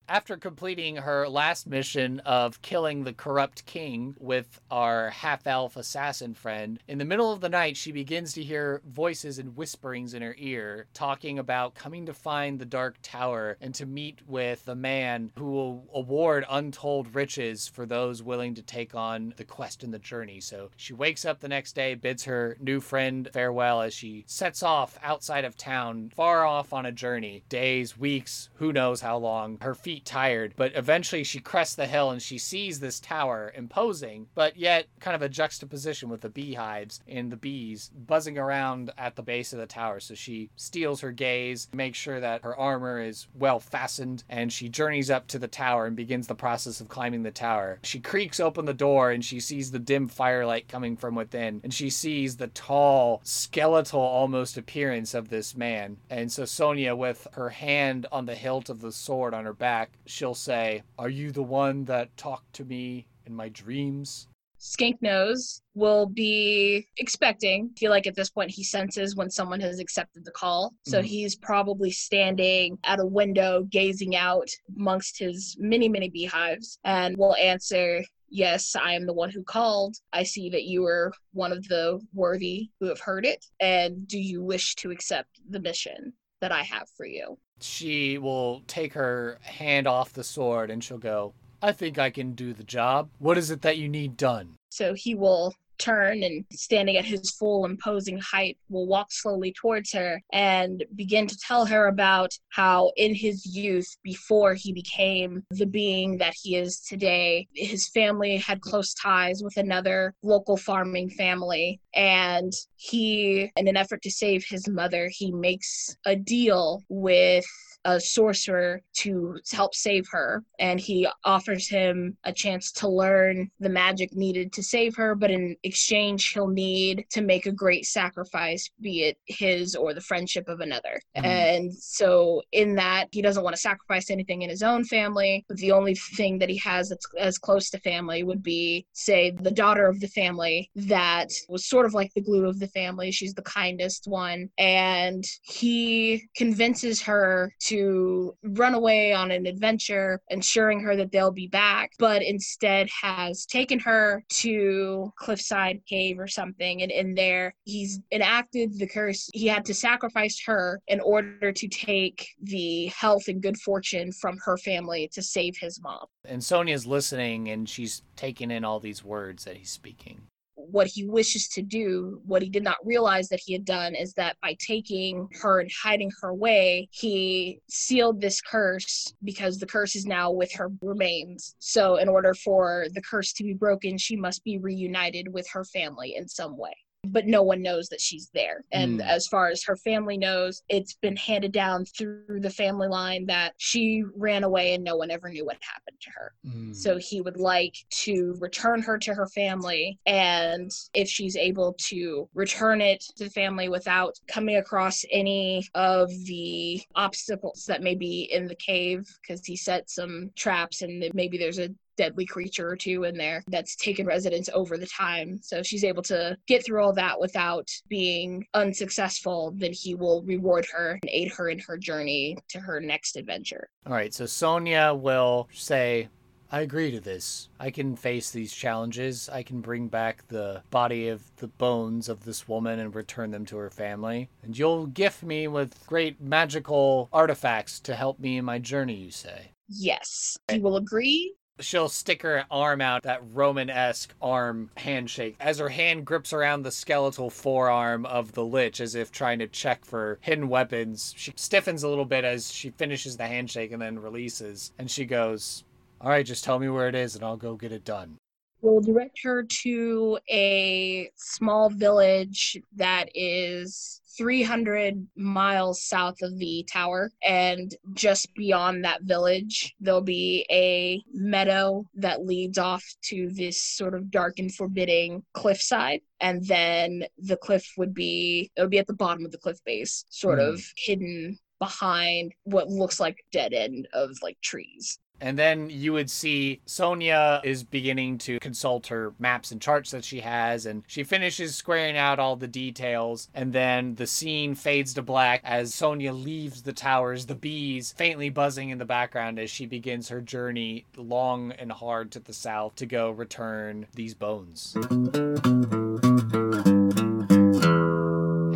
After 0.08 0.36
completing 0.36 0.96
her 0.96 1.28
last 1.28 1.66
mission 1.66 2.20
of 2.20 2.62
killing 2.62 3.02
the 3.02 3.12
corrupt 3.12 3.66
king 3.66 4.14
with 4.20 4.60
our 4.70 5.10
half 5.10 5.48
elf 5.48 5.76
assassin 5.76 6.32
friend, 6.32 6.78
in 6.86 6.98
the 6.98 7.04
middle 7.04 7.32
of 7.32 7.40
the 7.40 7.48
night 7.48 7.76
she 7.76 7.90
begins 7.90 8.32
to 8.34 8.44
hear 8.44 8.82
voices 8.86 9.40
and 9.40 9.56
whisperings 9.56 10.14
in 10.14 10.22
her 10.22 10.36
ear 10.38 10.86
talking 10.94 11.40
about 11.40 11.74
coming 11.74 12.06
to 12.06 12.14
find 12.14 12.60
the 12.60 12.64
Dark 12.64 12.98
Tower 13.02 13.56
and 13.60 13.74
to 13.74 13.84
meet 13.84 14.20
with 14.28 14.64
the 14.64 14.76
man 14.76 15.32
who 15.36 15.50
will 15.50 15.84
award 15.92 16.44
untold 16.48 17.12
riches 17.12 17.66
for 17.66 17.84
those 17.84 18.22
willing 18.22 18.54
to 18.54 18.62
take 18.62 18.94
on 18.94 19.34
the 19.36 19.44
quest 19.44 19.82
and 19.82 19.92
the 19.92 19.98
journey. 19.98 20.38
So 20.38 20.70
she 20.76 20.94
wakes 20.94 21.24
up 21.24 21.40
the 21.40 21.48
next 21.48 21.72
day, 21.72 21.96
bids 21.96 22.24
her 22.24 22.56
new 22.60 22.78
friend 22.78 23.28
farewell 23.32 23.82
as 23.82 23.92
she 23.92 24.22
sets 24.28 24.62
off 24.62 25.00
outside 25.02 25.44
of 25.44 25.56
town, 25.56 26.12
far 26.14 26.46
off 26.46 26.72
on 26.72 26.86
a 26.86 26.92
journey. 26.92 27.42
Days, 27.48 27.98
weeks, 27.98 28.50
who 28.54 28.72
knows 28.72 29.00
how 29.00 29.16
long. 29.16 29.58
Her 29.60 29.74
feet 29.74 29.95
tired, 30.00 30.54
but 30.56 30.72
eventually 30.74 31.24
she 31.24 31.40
crests 31.40 31.74
the 31.74 31.86
hill 31.86 32.10
and 32.10 32.22
she 32.22 32.38
sees 32.38 32.80
this 32.80 33.00
tower 33.00 33.52
imposing, 33.54 34.26
but 34.34 34.56
yet 34.56 34.86
kind 35.00 35.14
of 35.14 35.22
a 35.22 35.28
juxtaposition 35.28 36.08
with 36.08 36.20
the 36.20 36.28
beehives 36.28 37.00
and 37.08 37.30
the 37.30 37.36
bees 37.36 37.90
buzzing 38.06 38.38
around 38.38 38.90
at 38.98 39.16
the 39.16 39.22
base 39.22 39.52
of 39.52 39.58
the 39.58 39.66
tower. 39.66 40.00
So 40.00 40.14
she 40.14 40.50
steels 40.56 41.00
her 41.00 41.12
gaze, 41.12 41.68
makes 41.72 41.98
sure 41.98 42.20
that 42.20 42.42
her 42.42 42.56
armor 42.56 43.00
is 43.00 43.26
well 43.34 43.60
fastened, 43.60 44.24
and 44.28 44.52
she 44.52 44.68
journeys 44.68 45.10
up 45.10 45.26
to 45.28 45.38
the 45.38 45.48
tower 45.48 45.86
and 45.86 45.96
begins 45.96 46.26
the 46.26 46.34
process 46.34 46.80
of 46.80 46.88
climbing 46.88 47.22
the 47.22 47.30
tower. 47.30 47.78
She 47.82 48.00
creaks 48.00 48.40
open 48.40 48.64
the 48.64 48.74
door 48.74 49.10
and 49.10 49.24
she 49.24 49.40
sees 49.40 49.70
the 49.70 49.78
dim 49.78 50.08
firelight 50.08 50.68
coming 50.68 50.96
from 50.96 51.14
within, 51.14 51.60
and 51.62 51.72
she 51.72 51.90
sees 51.90 52.36
the 52.36 52.48
tall, 52.48 53.20
skeletal 53.24 54.00
almost 54.00 54.56
appearance 54.56 55.14
of 55.14 55.28
this 55.28 55.56
man. 55.56 55.96
And 56.10 56.30
so 56.30 56.44
Sonia, 56.44 56.94
with 56.94 57.26
her 57.32 57.50
hand 57.50 58.06
on 58.12 58.26
the 58.26 58.34
hilt 58.34 58.68
of 58.68 58.80
the 58.80 58.92
sword 58.92 59.34
on 59.34 59.44
her 59.44 59.52
back, 59.52 59.85
she'll 60.06 60.34
say, 60.34 60.82
Are 60.98 61.08
you 61.08 61.30
the 61.30 61.42
one 61.42 61.84
that 61.86 62.16
talked 62.16 62.52
to 62.54 62.64
me 62.64 63.06
in 63.26 63.34
my 63.34 63.48
dreams? 63.48 64.28
Skink 64.58 65.00
Nose 65.02 65.60
will 65.74 66.06
be 66.06 66.88
expecting. 66.96 67.70
I 67.76 67.78
feel 67.78 67.90
like 67.90 68.06
at 68.06 68.16
this 68.16 68.30
point 68.30 68.50
he 68.50 68.64
senses 68.64 69.14
when 69.14 69.30
someone 69.30 69.60
has 69.60 69.78
accepted 69.78 70.24
the 70.24 70.30
call. 70.30 70.74
So 70.86 71.00
Mhm. 71.00 71.04
he's 71.04 71.36
probably 71.36 71.90
standing 71.90 72.78
at 72.84 72.98
a 72.98 73.06
window 73.06 73.64
gazing 73.64 74.16
out 74.16 74.48
amongst 74.74 75.18
his 75.18 75.56
many, 75.58 75.88
many 75.88 76.08
beehives 76.08 76.78
and 76.84 77.16
will 77.16 77.36
answer, 77.36 78.02
Yes, 78.28 78.74
I 78.74 78.94
am 78.94 79.06
the 79.06 79.12
one 79.12 79.30
who 79.30 79.44
called. 79.44 79.96
I 80.12 80.24
see 80.24 80.50
that 80.50 80.64
you 80.64 80.84
are 80.84 81.12
one 81.32 81.52
of 81.52 81.62
the 81.68 82.00
worthy 82.12 82.70
who 82.80 82.86
have 82.86 82.98
heard 82.98 83.24
it. 83.24 83.46
And 83.60 84.08
do 84.08 84.18
you 84.18 84.42
wish 84.42 84.74
to 84.76 84.90
accept 84.90 85.40
the 85.48 85.60
mission 85.60 86.12
that 86.46 86.52
I 86.52 86.62
have 86.62 86.88
for 86.96 87.04
you? 87.04 87.36
She 87.60 88.18
will 88.18 88.62
take 88.68 88.92
her 88.92 89.38
hand 89.42 89.88
off 89.88 90.12
the 90.12 90.22
sword 90.22 90.70
and 90.70 90.82
she'll 90.82 90.96
go, 90.96 91.34
I 91.60 91.72
think 91.72 91.98
I 91.98 92.10
can 92.10 92.34
do 92.34 92.52
the 92.52 92.62
job. 92.62 93.08
What 93.18 93.36
is 93.36 93.50
it 93.50 93.62
that 93.62 93.78
you 93.78 93.88
need 93.88 94.16
done? 94.16 94.54
So 94.68 94.94
he 94.94 95.16
will 95.16 95.54
turn 95.78 96.22
and 96.22 96.44
standing 96.52 96.96
at 96.96 97.04
his 97.04 97.30
full 97.32 97.64
imposing 97.64 98.18
height 98.18 98.58
will 98.68 98.86
walk 98.86 99.10
slowly 99.10 99.52
towards 99.52 99.92
her 99.92 100.20
and 100.32 100.84
begin 100.94 101.26
to 101.26 101.36
tell 101.38 101.66
her 101.66 101.86
about 101.86 102.32
how 102.50 102.92
in 102.96 103.14
his 103.14 103.46
youth 103.46 103.96
before 104.02 104.54
he 104.54 104.72
became 104.72 105.42
the 105.50 105.66
being 105.66 106.18
that 106.18 106.34
he 106.42 106.56
is 106.56 106.80
today 106.80 107.46
his 107.54 107.88
family 107.88 108.36
had 108.36 108.60
close 108.60 108.94
ties 108.94 109.42
with 109.42 109.56
another 109.56 110.14
local 110.22 110.56
farming 110.56 111.10
family. 111.10 111.80
And 111.94 112.52
he 112.76 113.50
in 113.56 113.68
an 113.68 113.76
effort 113.76 114.02
to 114.02 114.10
save 114.10 114.44
his 114.48 114.68
mother 114.68 115.10
he 115.12 115.32
makes 115.32 115.96
a 116.04 116.16
deal 116.16 116.82
with 116.88 117.44
a 117.86 117.98
sorcerer 118.00 118.82
to 118.92 119.38
help 119.52 119.74
save 119.74 120.06
her. 120.10 120.42
And 120.58 120.78
he 120.78 121.08
offers 121.24 121.68
him 121.68 122.16
a 122.24 122.32
chance 122.32 122.70
to 122.72 122.88
learn 122.88 123.50
the 123.60 123.68
magic 123.70 124.10
needed 124.14 124.52
to 124.54 124.62
save 124.62 124.94
her 124.96 125.14
but 125.14 125.30
in 125.30 125.56
exchange 125.62 126.32
he'll 126.32 126.48
need 126.48 127.04
to 127.10 127.20
make 127.22 127.46
a 127.46 127.52
great 127.52 127.84
sacrifice 127.86 128.68
be 128.80 128.94
it 129.04 129.16
his 129.26 129.74
or 129.74 129.94
the 129.94 130.00
friendship 130.00 130.48
of 130.48 130.60
another. 130.60 131.00
Mhm. 131.16 131.24
and 131.24 131.74
so 131.74 132.42
in 132.52 132.74
that 132.74 133.06
he 133.12 133.22
doesn't 133.22 133.44
want 133.44 133.54
to 133.54 133.60
sacrifice 133.70 134.10
anything 134.10 134.42
in 134.42 134.50
his 134.50 134.62
own 134.62 134.82
family 134.84 135.44
but 135.48 135.56
the 135.58 135.72
only 135.72 135.94
thing 136.18 136.38
that 136.38 136.48
he 136.48 136.58
has 136.58 136.88
that's 136.88 137.06
as 137.18 137.38
close 137.38 137.70
to 137.70 137.78
family 137.80 138.22
would 138.24 138.42
be 138.42 138.84
say 138.92 139.30
the 139.30 139.50
daughter 139.62 139.86
of 139.86 140.00
the 140.00 140.08
family 140.08 140.70
that 140.74 141.30
was 141.48 141.64
sort 141.68 141.86
of 141.86 141.94
like 141.94 142.12
the 142.14 142.20
glue 142.28 142.46
of 142.46 142.58
the 142.58 142.68
family. 142.68 143.10
She's 143.10 143.34
the 143.34 143.42
kindest 143.42 144.02
one. 144.06 144.48
And 144.58 145.24
he 145.42 146.24
convinces 146.36 146.96
her 147.02 147.52
to 147.70 147.75
run 147.82 148.74
away 148.74 149.12
on 149.12 149.30
an 149.30 149.46
adventure, 149.46 150.20
ensuring 150.28 150.80
her 150.80 150.96
that 150.96 151.12
they'll 151.12 151.30
be 151.30 151.48
back, 151.48 151.92
but 151.98 152.22
instead 152.22 152.88
has 153.02 153.46
taken 153.46 153.78
her 153.78 154.24
to 154.28 155.12
Cliffside 155.16 155.80
Cave 155.86 156.18
or 156.18 156.28
something. 156.28 156.82
And 156.82 156.90
in 156.90 157.14
there, 157.14 157.54
he's 157.64 158.00
enacted 158.12 158.78
the 158.78 158.86
curse. 158.86 159.28
He 159.32 159.46
had 159.46 159.64
to 159.66 159.74
sacrifice 159.74 160.40
her 160.46 160.80
in 160.88 161.00
order 161.00 161.52
to 161.52 161.68
take 161.68 162.28
the 162.42 162.86
health 162.86 163.28
and 163.28 163.42
good 163.42 163.58
fortune 163.58 164.12
from 164.12 164.38
her 164.44 164.56
family 164.56 165.08
to 165.12 165.22
save 165.22 165.56
his 165.58 165.80
mom. 165.80 166.06
And 166.24 166.42
Sonia's 166.42 166.86
listening 166.86 167.48
and 167.48 167.68
she's 167.68 168.02
taking 168.16 168.50
in 168.50 168.64
all 168.64 168.80
these 168.80 169.04
words 169.04 169.44
that 169.44 169.56
he's 169.56 169.70
speaking. 169.70 170.22
What 170.56 170.86
he 170.86 171.04
wishes 171.04 171.48
to 171.48 171.62
do, 171.62 172.20
what 172.24 172.42
he 172.42 172.48
did 172.48 172.64
not 172.64 172.78
realize 172.84 173.28
that 173.28 173.40
he 173.44 173.52
had 173.52 173.64
done, 173.64 173.94
is 173.94 174.12
that 174.14 174.36
by 174.42 174.56
taking 174.58 175.28
her 175.40 175.60
and 175.60 175.70
hiding 175.82 176.10
her 176.20 176.30
away, 176.30 176.88
he 176.90 177.60
sealed 177.68 178.20
this 178.20 178.40
curse 178.40 179.14
because 179.22 179.58
the 179.58 179.66
curse 179.66 179.94
is 179.94 180.06
now 180.06 180.30
with 180.30 180.52
her 180.54 180.70
remains. 180.80 181.54
So, 181.58 181.96
in 181.96 182.08
order 182.08 182.34
for 182.34 182.86
the 182.92 183.02
curse 183.02 183.32
to 183.34 183.44
be 183.44 183.54
broken, 183.54 183.98
she 183.98 184.16
must 184.16 184.42
be 184.44 184.58
reunited 184.58 185.32
with 185.32 185.46
her 185.52 185.64
family 185.64 186.16
in 186.16 186.26
some 186.26 186.56
way. 186.56 186.74
But 187.08 187.26
no 187.26 187.42
one 187.42 187.62
knows 187.62 187.88
that 187.88 188.00
she's 188.00 188.30
there. 188.34 188.64
And 188.72 189.00
Hmm. 189.00 189.08
as 189.08 189.26
far 189.26 189.48
as 189.48 189.64
her 189.64 189.76
family 189.76 190.18
knows, 190.18 190.62
it's 190.68 190.94
been 190.94 191.16
handed 191.16 191.52
down 191.52 191.84
through 191.84 192.40
the 192.40 192.50
family 192.50 192.88
line 192.88 193.26
that 193.26 193.54
she 193.58 194.02
ran 194.16 194.44
away 194.44 194.74
and 194.74 194.84
no 194.84 194.96
one 194.96 195.10
ever 195.10 195.28
knew 195.28 195.44
what 195.44 195.58
happened 195.60 196.00
to 196.00 196.10
her. 196.10 196.32
So 196.72 196.98
he 196.98 197.20
would 197.22 197.38
like 197.38 197.74
to 198.04 198.36
return 198.38 198.82
her 198.82 198.98
to 198.98 199.14
her 199.14 199.26
family. 199.28 199.98
And 200.04 200.70
if 200.92 201.08
she's 201.08 201.36
able 201.36 201.74
to 201.88 202.28
return 202.34 202.80
it 202.80 203.00
to 203.16 203.24
the 203.24 203.30
family 203.30 203.68
without 203.68 204.14
coming 204.28 204.56
across 204.56 205.02
any 205.10 205.66
of 205.74 206.10
the 206.24 206.82
obstacles 206.94 207.64
that 207.66 207.82
may 207.82 207.94
be 207.94 208.28
in 208.32 208.46
the 208.46 208.56
cave, 208.56 209.06
because 209.22 209.46
he 209.46 209.56
set 209.56 209.88
some 209.88 210.30
traps 210.36 210.82
and 210.82 211.10
maybe 211.14 211.38
there's 211.38 211.58
a 211.58 211.70
deadly 211.96 212.26
creature 212.26 212.68
or 212.68 212.76
two 212.76 213.04
in 213.04 213.16
there 213.16 213.44
that's 213.48 213.76
taken 213.76 214.06
residence 214.06 214.48
over 214.52 214.76
the 214.76 214.86
time. 214.86 215.38
So 215.42 215.58
if 215.58 215.66
she's 215.66 215.84
able 215.84 216.02
to 216.04 216.36
get 216.46 216.64
through 216.64 216.82
all 216.82 216.92
that 216.94 217.20
without 217.20 217.70
being 217.88 218.46
unsuccessful, 218.54 219.52
then 219.56 219.72
he 219.72 219.94
will 219.94 220.22
reward 220.22 220.66
her 220.72 220.98
and 221.02 221.10
aid 221.10 221.32
her 221.32 221.48
in 221.48 221.58
her 221.60 221.76
journey 221.76 222.36
to 222.48 222.60
her 222.60 222.80
next 222.80 223.16
adventure. 223.16 223.68
All 223.86 223.92
right, 223.92 224.12
so 224.12 224.26
Sonia 224.26 224.94
will 224.94 225.48
say, 225.52 226.08
I 226.50 226.60
agree 226.60 226.92
to 226.92 227.00
this. 227.00 227.48
I 227.58 227.70
can 227.70 227.96
face 227.96 228.30
these 228.30 228.52
challenges. 228.52 229.28
I 229.28 229.42
can 229.42 229.60
bring 229.60 229.88
back 229.88 230.28
the 230.28 230.62
body 230.70 231.08
of 231.08 231.22
the 231.36 231.48
bones 231.48 232.08
of 232.08 232.24
this 232.24 232.46
woman 232.46 232.78
and 232.78 232.94
return 232.94 233.32
them 233.32 233.44
to 233.46 233.56
her 233.56 233.70
family. 233.70 234.28
And 234.44 234.56
you'll 234.56 234.86
gift 234.86 235.24
me 235.24 235.48
with 235.48 235.84
great 235.86 236.20
magical 236.20 237.08
artifacts 237.12 237.80
to 237.80 237.96
help 237.96 238.20
me 238.20 238.38
in 238.38 238.44
my 238.44 238.60
journey, 238.60 238.94
you 238.94 239.10
say. 239.10 239.50
Yes, 239.68 240.36
he 240.48 240.60
will 240.60 240.76
agree 240.76 241.34
She'll 241.58 241.88
stick 241.88 242.22
her 242.22 242.44
arm 242.50 242.80
out, 242.80 243.04
that 243.04 243.22
Roman 243.32 243.70
esque 243.70 244.14
arm 244.20 244.70
handshake, 244.76 245.36
as 245.40 245.58
her 245.58 245.70
hand 245.70 246.04
grips 246.04 246.32
around 246.32 246.62
the 246.62 246.70
skeletal 246.70 247.30
forearm 247.30 248.04
of 248.04 248.32
the 248.32 248.44
Lich 248.44 248.80
as 248.80 248.94
if 248.94 249.10
trying 249.10 249.38
to 249.38 249.46
check 249.46 249.84
for 249.84 250.18
hidden 250.20 250.48
weapons. 250.48 251.14
She 251.16 251.32
stiffens 251.36 251.82
a 251.82 251.88
little 251.88 252.04
bit 252.04 252.24
as 252.24 252.52
she 252.52 252.70
finishes 252.70 253.16
the 253.16 253.26
handshake 253.26 253.72
and 253.72 253.80
then 253.80 253.98
releases. 253.98 254.72
And 254.78 254.90
she 254.90 255.04
goes, 255.04 255.64
All 256.00 256.10
right, 256.10 256.26
just 256.26 256.44
tell 256.44 256.58
me 256.58 256.68
where 256.68 256.88
it 256.88 256.94
is 256.94 257.14
and 257.14 257.24
I'll 257.24 257.36
go 257.36 257.54
get 257.54 257.72
it 257.72 257.84
done. 257.84 258.18
We'll 258.62 258.80
direct 258.80 259.22
her 259.22 259.44
to 259.62 260.18
a 260.30 261.10
small 261.14 261.70
village 261.70 262.58
that 262.74 263.08
is 263.14 264.00
300 264.16 265.06
miles 265.16 265.82
south 265.82 266.22
of 266.22 266.38
the 266.38 266.66
tower. 266.70 267.12
And 267.22 267.74
just 267.94 268.32
beyond 268.34 268.84
that 268.84 269.02
village, 269.02 269.74
there'll 269.80 270.00
be 270.00 270.46
a 270.50 271.02
meadow 271.12 271.86
that 271.94 272.24
leads 272.24 272.58
off 272.58 272.84
to 273.04 273.30
this 273.30 273.60
sort 273.60 273.94
of 273.94 274.10
dark 274.10 274.38
and 274.38 274.54
forbidding 274.54 275.22
cliffside. 275.34 276.00
And 276.20 276.44
then 276.46 277.04
the 277.18 277.36
cliff 277.36 277.66
would 277.76 277.92
be, 277.94 278.50
it 278.56 278.60
would 278.62 278.70
be 278.70 278.78
at 278.78 278.86
the 278.86 278.94
bottom 278.94 279.24
of 279.24 279.32
the 279.32 279.38
cliff 279.38 279.58
base, 279.64 280.04
sort 280.08 280.38
Mm. 280.38 280.54
of 280.54 280.64
hidden 280.76 281.38
behind 281.58 282.32
what 282.44 282.68
looks 282.68 283.00
like 283.00 283.24
dead 283.32 283.54
end 283.54 283.88
of 283.92 284.10
like 284.22 284.38
trees. 284.42 284.98
And 285.20 285.38
then 285.38 285.70
you 285.70 285.92
would 285.92 286.10
see 286.10 286.60
Sonia 286.66 287.40
is 287.44 287.64
beginning 287.64 288.18
to 288.18 288.38
consult 288.38 288.88
her 288.88 289.14
maps 289.18 289.50
and 289.50 289.60
charts 289.60 289.90
that 289.90 290.04
she 290.04 290.20
has, 290.20 290.66
and 290.66 290.82
she 290.86 291.04
finishes 291.04 291.54
squaring 291.54 291.96
out 291.96 292.18
all 292.18 292.36
the 292.36 292.48
details. 292.48 293.28
And 293.34 293.52
then 293.52 293.94
the 293.94 294.06
scene 294.06 294.54
fades 294.54 294.94
to 294.94 295.02
black 295.02 295.40
as 295.44 295.74
Sonia 295.74 296.12
leaves 296.12 296.62
the 296.62 296.72
towers, 296.72 297.26
the 297.26 297.34
bees 297.34 297.92
faintly 297.92 298.28
buzzing 298.28 298.70
in 298.70 298.78
the 298.78 298.84
background 298.84 299.38
as 299.38 299.50
she 299.50 299.66
begins 299.66 300.08
her 300.08 300.20
journey 300.20 300.86
long 300.96 301.52
and 301.52 301.72
hard 301.72 302.10
to 302.12 302.20
the 302.20 302.32
south 302.32 302.74
to 302.76 302.86
go 302.86 303.10
return 303.10 303.86
these 303.94 304.14
bones. 304.14 304.76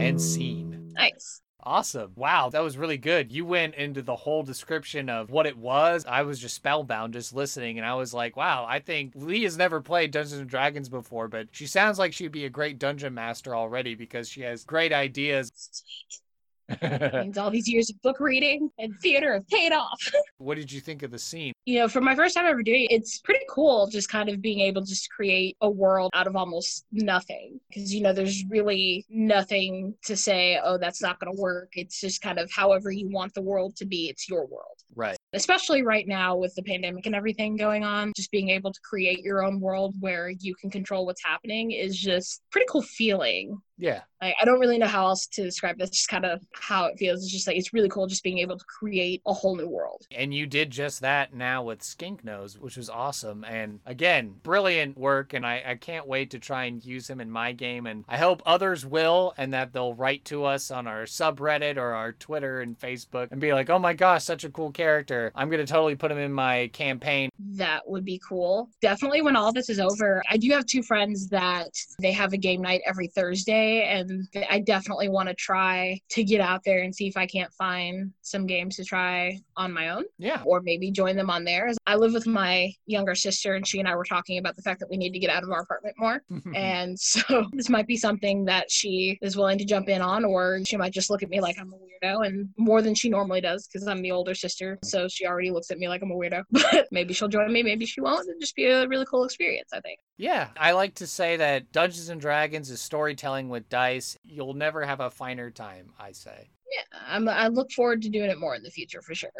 And 0.00 0.20
scene. 0.20 0.92
Nice. 0.94 1.39
Awesome. 1.62 2.12
Wow, 2.16 2.48
that 2.50 2.62
was 2.62 2.78
really 2.78 2.96
good. 2.96 3.30
You 3.32 3.44
went 3.44 3.74
into 3.74 4.00
the 4.02 4.16
whole 4.16 4.42
description 4.42 5.08
of 5.10 5.30
what 5.30 5.46
it 5.46 5.56
was. 5.58 6.04
I 6.06 6.22
was 6.22 6.38
just 6.38 6.54
spellbound 6.54 7.12
just 7.12 7.34
listening 7.34 7.76
and 7.78 7.86
I 7.86 7.94
was 7.94 8.14
like, 8.14 8.34
wow, 8.36 8.64
I 8.68 8.78
think 8.78 9.12
Leah 9.14 9.44
has 9.44 9.56
never 9.58 9.80
played 9.82 10.10
Dungeons 10.10 10.40
and 10.40 10.48
Dragons 10.48 10.88
before, 10.88 11.28
but 11.28 11.48
she 11.52 11.66
sounds 11.66 11.98
like 11.98 12.12
she'd 12.14 12.32
be 12.32 12.46
a 12.46 12.50
great 12.50 12.78
dungeon 12.78 13.12
master 13.14 13.54
already 13.54 13.94
because 13.94 14.28
she 14.28 14.40
has 14.42 14.64
great 14.64 14.92
ideas. 14.92 15.52
Sweet. 15.54 16.20
means 17.22 17.38
all 17.38 17.50
these 17.50 17.68
years 17.68 17.90
of 17.90 18.00
book 18.02 18.20
reading 18.20 18.70
and 18.78 18.94
theater 19.00 19.34
have 19.34 19.48
paid 19.48 19.72
off. 19.72 20.00
what 20.38 20.56
did 20.56 20.70
you 20.70 20.80
think 20.80 21.02
of 21.02 21.10
the 21.10 21.18
scene? 21.18 21.52
you 21.70 21.78
know, 21.78 21.88
for 21.88 22.00
my 22.00 22.16
first 22.16 22.34
time 22.34 22.46
ever 22.46 22.64
doing 22.64 22.86
it, 22.90 22.94
it's 22.94 23.20
pretty 23.20 23.44
cool 23.48 23.86
just 23.86 24.08
kind 24.08 24.28
of 24.28 24.42
being 24.42 24.58
able 24.58 24.82
to 24.82 24.88
just 24.88 25.08
create 25.08 25.56
a 25.60 25.70
world 25.70 26.10
out 26.14 26.26
of 26.26 26.34
almost 26.34 26.84
nothing. 26.90 27.60
Because, 27.68 27.94
you 27.94 28.02
know, 28.02 28.12
there's 28.12 28.44
really 28.48 29.06
nothing 29.08 29.94
to 30.04 30.16
say, 30.16 30.58
oh, 30.64 30.78
that's 30.78 31.00
not 31.00 31.20
going 31.20 31.32
to 31.32 31.40
work. 31.40 31.68
It's 31.74 32.00
just 32.00 32.22
kind 32.22 32.40
of 32.40 32.50
however 32.50 32.90
you 32.90 33.08
want 33.08 33.34
the 33.34 33.42
world 33.42 33.76
to 33.76 33.86
be, 33.86 34.08
it's 34.08 34.28
your 34.28 34.46
world. 34.46 34.82
Right. 34.96 35.16
Especially 35.32 35.82
right 35.82 36.08
now 36.08 36.36
with 36.36 36.52
the 36.56 36.62
pandemic 36.64 37.06
and 37.06 37.14
everything 37.14 37.56
going 37.56 37.84
on, 37.84 38.12
just 38.16 38.32
being 38.32 38.48
able 38.48 38.72
to 38.72 38.80
create 38.80 39.20
your 39.20 39.44
own 39.44 39.60
world 39.60 39.94
where 40.00 40.30
you 40.30 40.56
can 40.56 40.70
control 40.70 41.06
what's 41.06 41.24
happening 41.24 41.70
is 41.70 41.96
just 41.96 42.42
pretty 42.50 42.66
cool 42.68 42.82
feeling. 42.82 43.60
Yeah. 43.80 44.02
Like, 44.20 44.34
I 44.40 44.44
don't 44.44 44.60
really 44.60 44.76
know 44.76 44.86
how 44.86 45.06
else 45.06 45.26
to 45.28 45.42
describe 45.42 45.78
this, 45.78 45.90
just 45.90 46.08
kind 46.08 46.26
of 46.26 46.42
how 46.52 46.84
it 46.84 46.98
feels. 46.98 47.22
It's 47.22 47.32
just 47.32 47.46
like 47.46 47.56
it's 47.56 47.72
really 47.72 47.88
cool 47.88 48.06
just 48.06 48.22
being 48.22 48.38
able 48.38 48.58
to 48.58 48.64
create 48.66 49.22
a 49.26 49.32
whole 49.32 49.56
new 49.56 49.68
world. 49.68 50.06
And 50.14 50.34
you 50.34 50.46
did 50.46 50.70
just 50.70 51.00
that 51.00 51.32
now 51.32 51.62
with 51.62 51.82
Skink 51.82 52.22
Nose, 52.22 52.58
which 52.58 52.76
was 52.76 52.90
awesome. 52.90 53.44
And 53.44 53.80
again, 53.86 54.34
brilliant 54.42 54.98
work. 54.98 55.32
And 55.32 55.46
I, 55.46 55.62
I 55.66 55.74
can't 55.76 56.06
wait 56.06 56.30
to 56.32 56.38
try 56.38 56.64
and 56.64 56.84
use 56.84 57.08
him 57.08 57.20
in 57.20 57.30
my 57.30 57.52
game. 57.52 57.86
And 57.86 58.04
I 58.08 58.18
hope 58.18 58.42
others 58.44 58.84
will 58.84 59.32
and 59.38 59.54
that 59.54 59.72
they'll 59.72 59.94
write 59.94 60.26
to 60.26 60.44
us 60.44 60.70
on 60.70 60.86
our 60.86 61.04
subreddit 61.04 61.78
or 61.78 61.94
our 61.94 62.12
Twitter 62.12 62.60
and 62.60 62.78
Facebook 62.78 63.28
and 63.30 63.40
be 63.40 63.54
like, 63.54 63.70
oh 63.70 63.78
my 63.78 63.94
gosh, 63.94 64.24
such 64.24 64.44
a 64.44 64.50
cool 64.50 64.70
character. 64.70 65.32
I'm 65.34 65.48
going 65.48 65.64
to 65.64 65.72
totally 65.72 65.96
put 65.96 66.12
him 66.12 66.18
in 66.18 66.32
my 66.32 66.68
campaign. 66.74 67.30
that 67.56 67.88
would 67.88 68.04
be 68.04 68.20
cool. 68.28 68.68
Definitely 68.82 69.22
when 69.22 69.36
all 69.36 69.52
this 69.52 69.70
is 69.70 69.80
over, 69.80 70.22
I 70.28 70.36
do 70.36 70.50
have 70.50 70.66
two 70.66 70.82
friends 70.82 71.28
that 71.28 71.70
they 71.98 72.12
have 72.12 72.34
a 72.34 72.36
game 72.36 72.60
night 72.60 72.82
every 72.86 73.06
Thursday, 73.08 73.69
and 73.70 74.28
I 74.48 74.60
definitely 74.60 75.08
want 75.08 75.28
to 75.28 75.34
try 75.34 76.00
to 76.10 76.24
get 76.24 76.40
out 76.40 76.62
there 76.64 76.82
and 76.82 76.94
see 76.94 77.06
if 77.08 77.16
I 77.16 77.26
can't 77.26 77.52
find 77.54 78.12
some 78.22 78.46
games 78.46 78.76
to 78.76 78.84
try 78.84 79.38
on 79.56 79.72
my 79.72 79.90
own 79.90 80.04
Yeah. 80.18 80.42
or 80.44 80.60
maybe 80.60 80.90
join 80.90 81.16
them 81.16 81.30
on 81.30 81.44
theirs. 81.44 81.76
I 81.86 81.96
live 81.96 82.12
with 82.12 82.26
my 82.26 82.72
younger 82.86 83.14
sister, 83.14 83.54
and 83.54 83.66
she 83.66 83.78
and 83.78 83.88
I 83.88 83.94
were 83.94 84.04
talking 84.04 84.38
about 84.38 84.56
the 84.56 84.62
fact 84.62 84.80
that 84.80 84.90
we 84.90 84.96
need 84.96 85.12
to 85.12 85.18
get 85.18 85.30
out 85.30 85.42
of 85.42 85.50
our 85.50 85.60
apartment 85.62 85.96
more. 85.98 86.22
Mm-hmm. 86.30 86.54
And 86.54 86.98
so 87.10 87.46
this 87.52 87.68
might 87.68 87.86
be 87.86 87.96
something 87.96 88.44
that 88.46 88.70
she 88.70 89.18
is 89.22 89.36
willing 89.36 89.58
to 89.58 89.64
jump 89.64 89.88
in 89.88 90.02
on, 90.02 90.24
or 90.24 90.60
she 90.66 90.76
might 90.76 90.92
just 90.92 91.10
look 91.10 91.22
at 91.22 91.30
me 91.30 91.40
like 91.40 91.58
I'm 91.58 91.72
a 91.72 91.76
weirdo 91.76 92.26
and 92.26 92.48
more 92.56 92.82
than 92.82 92.94
she 92.94 93.08
normally 93.08 93.40
does 93.40 93.66
because 93.66 93.86
I'm 93.86 94.02
the 94.02 94.12
older 94.12 94.34
sister. 94.34 94.78
So 94.84 95.08
she 95.08 95.26
already 95.26 95.50
looks 95.50 95.70
at 95.70 95.78
me 95.78 95.88
like 95.88 96.02
I'm 96.02 96.10
a 96.10 96.14
weirdo. 96.16 96.44
But 96.72 96.86
maybe 96.92 97.14
she'll 97.14 97.28
join 97.28 97.52
me, 97.52 97.62
maybe 97.62 97.84
she 97.86 98.00
won't. 98.00 98.28
It'll 98.28 98.38
just 98.40 98.54
be 98.54 98.66
a 98.66 98.86
really 98.86 99.06
cool 99.06 99.24
experience, 99.24 99.70
I 99.72 99.80
think. 99.80 99.98
Yeah, 100.20 100.48
I 100.58 100.72
like 100.72 100.96
to 100.96 101.06
say 101.06 101.38
that 101.38 101.72
Dungeons 101.72 102.10
and 102.10 102.20
Dragons 102.20 102.68
is 102.68 102.82
storytelling 102.82 103.48
with 103.48 103.70
dice. 103.70 104.18
You'll 104.22 104.52
never 104.52 104.84
have 104.84 105.00
a 105.00 105.08
finer 105.08 105.50
time, 105.50 105.94
I 105.98 106.12
say. 106.12 106.50
Yeah, 106.70 106.98
I'm, 107.08 107.26
I 107.26 107.48
look 107.48 107.72
forward 107.72 108.02
to 108.02 108.10
doing 108.10 108.28
it 108.28 108.38
more 108.38 108.54
in 108.54 108.62
the 108.62 108.70
future 108.70 109.00
for 109.00 109.14
sure. 109.14 109.30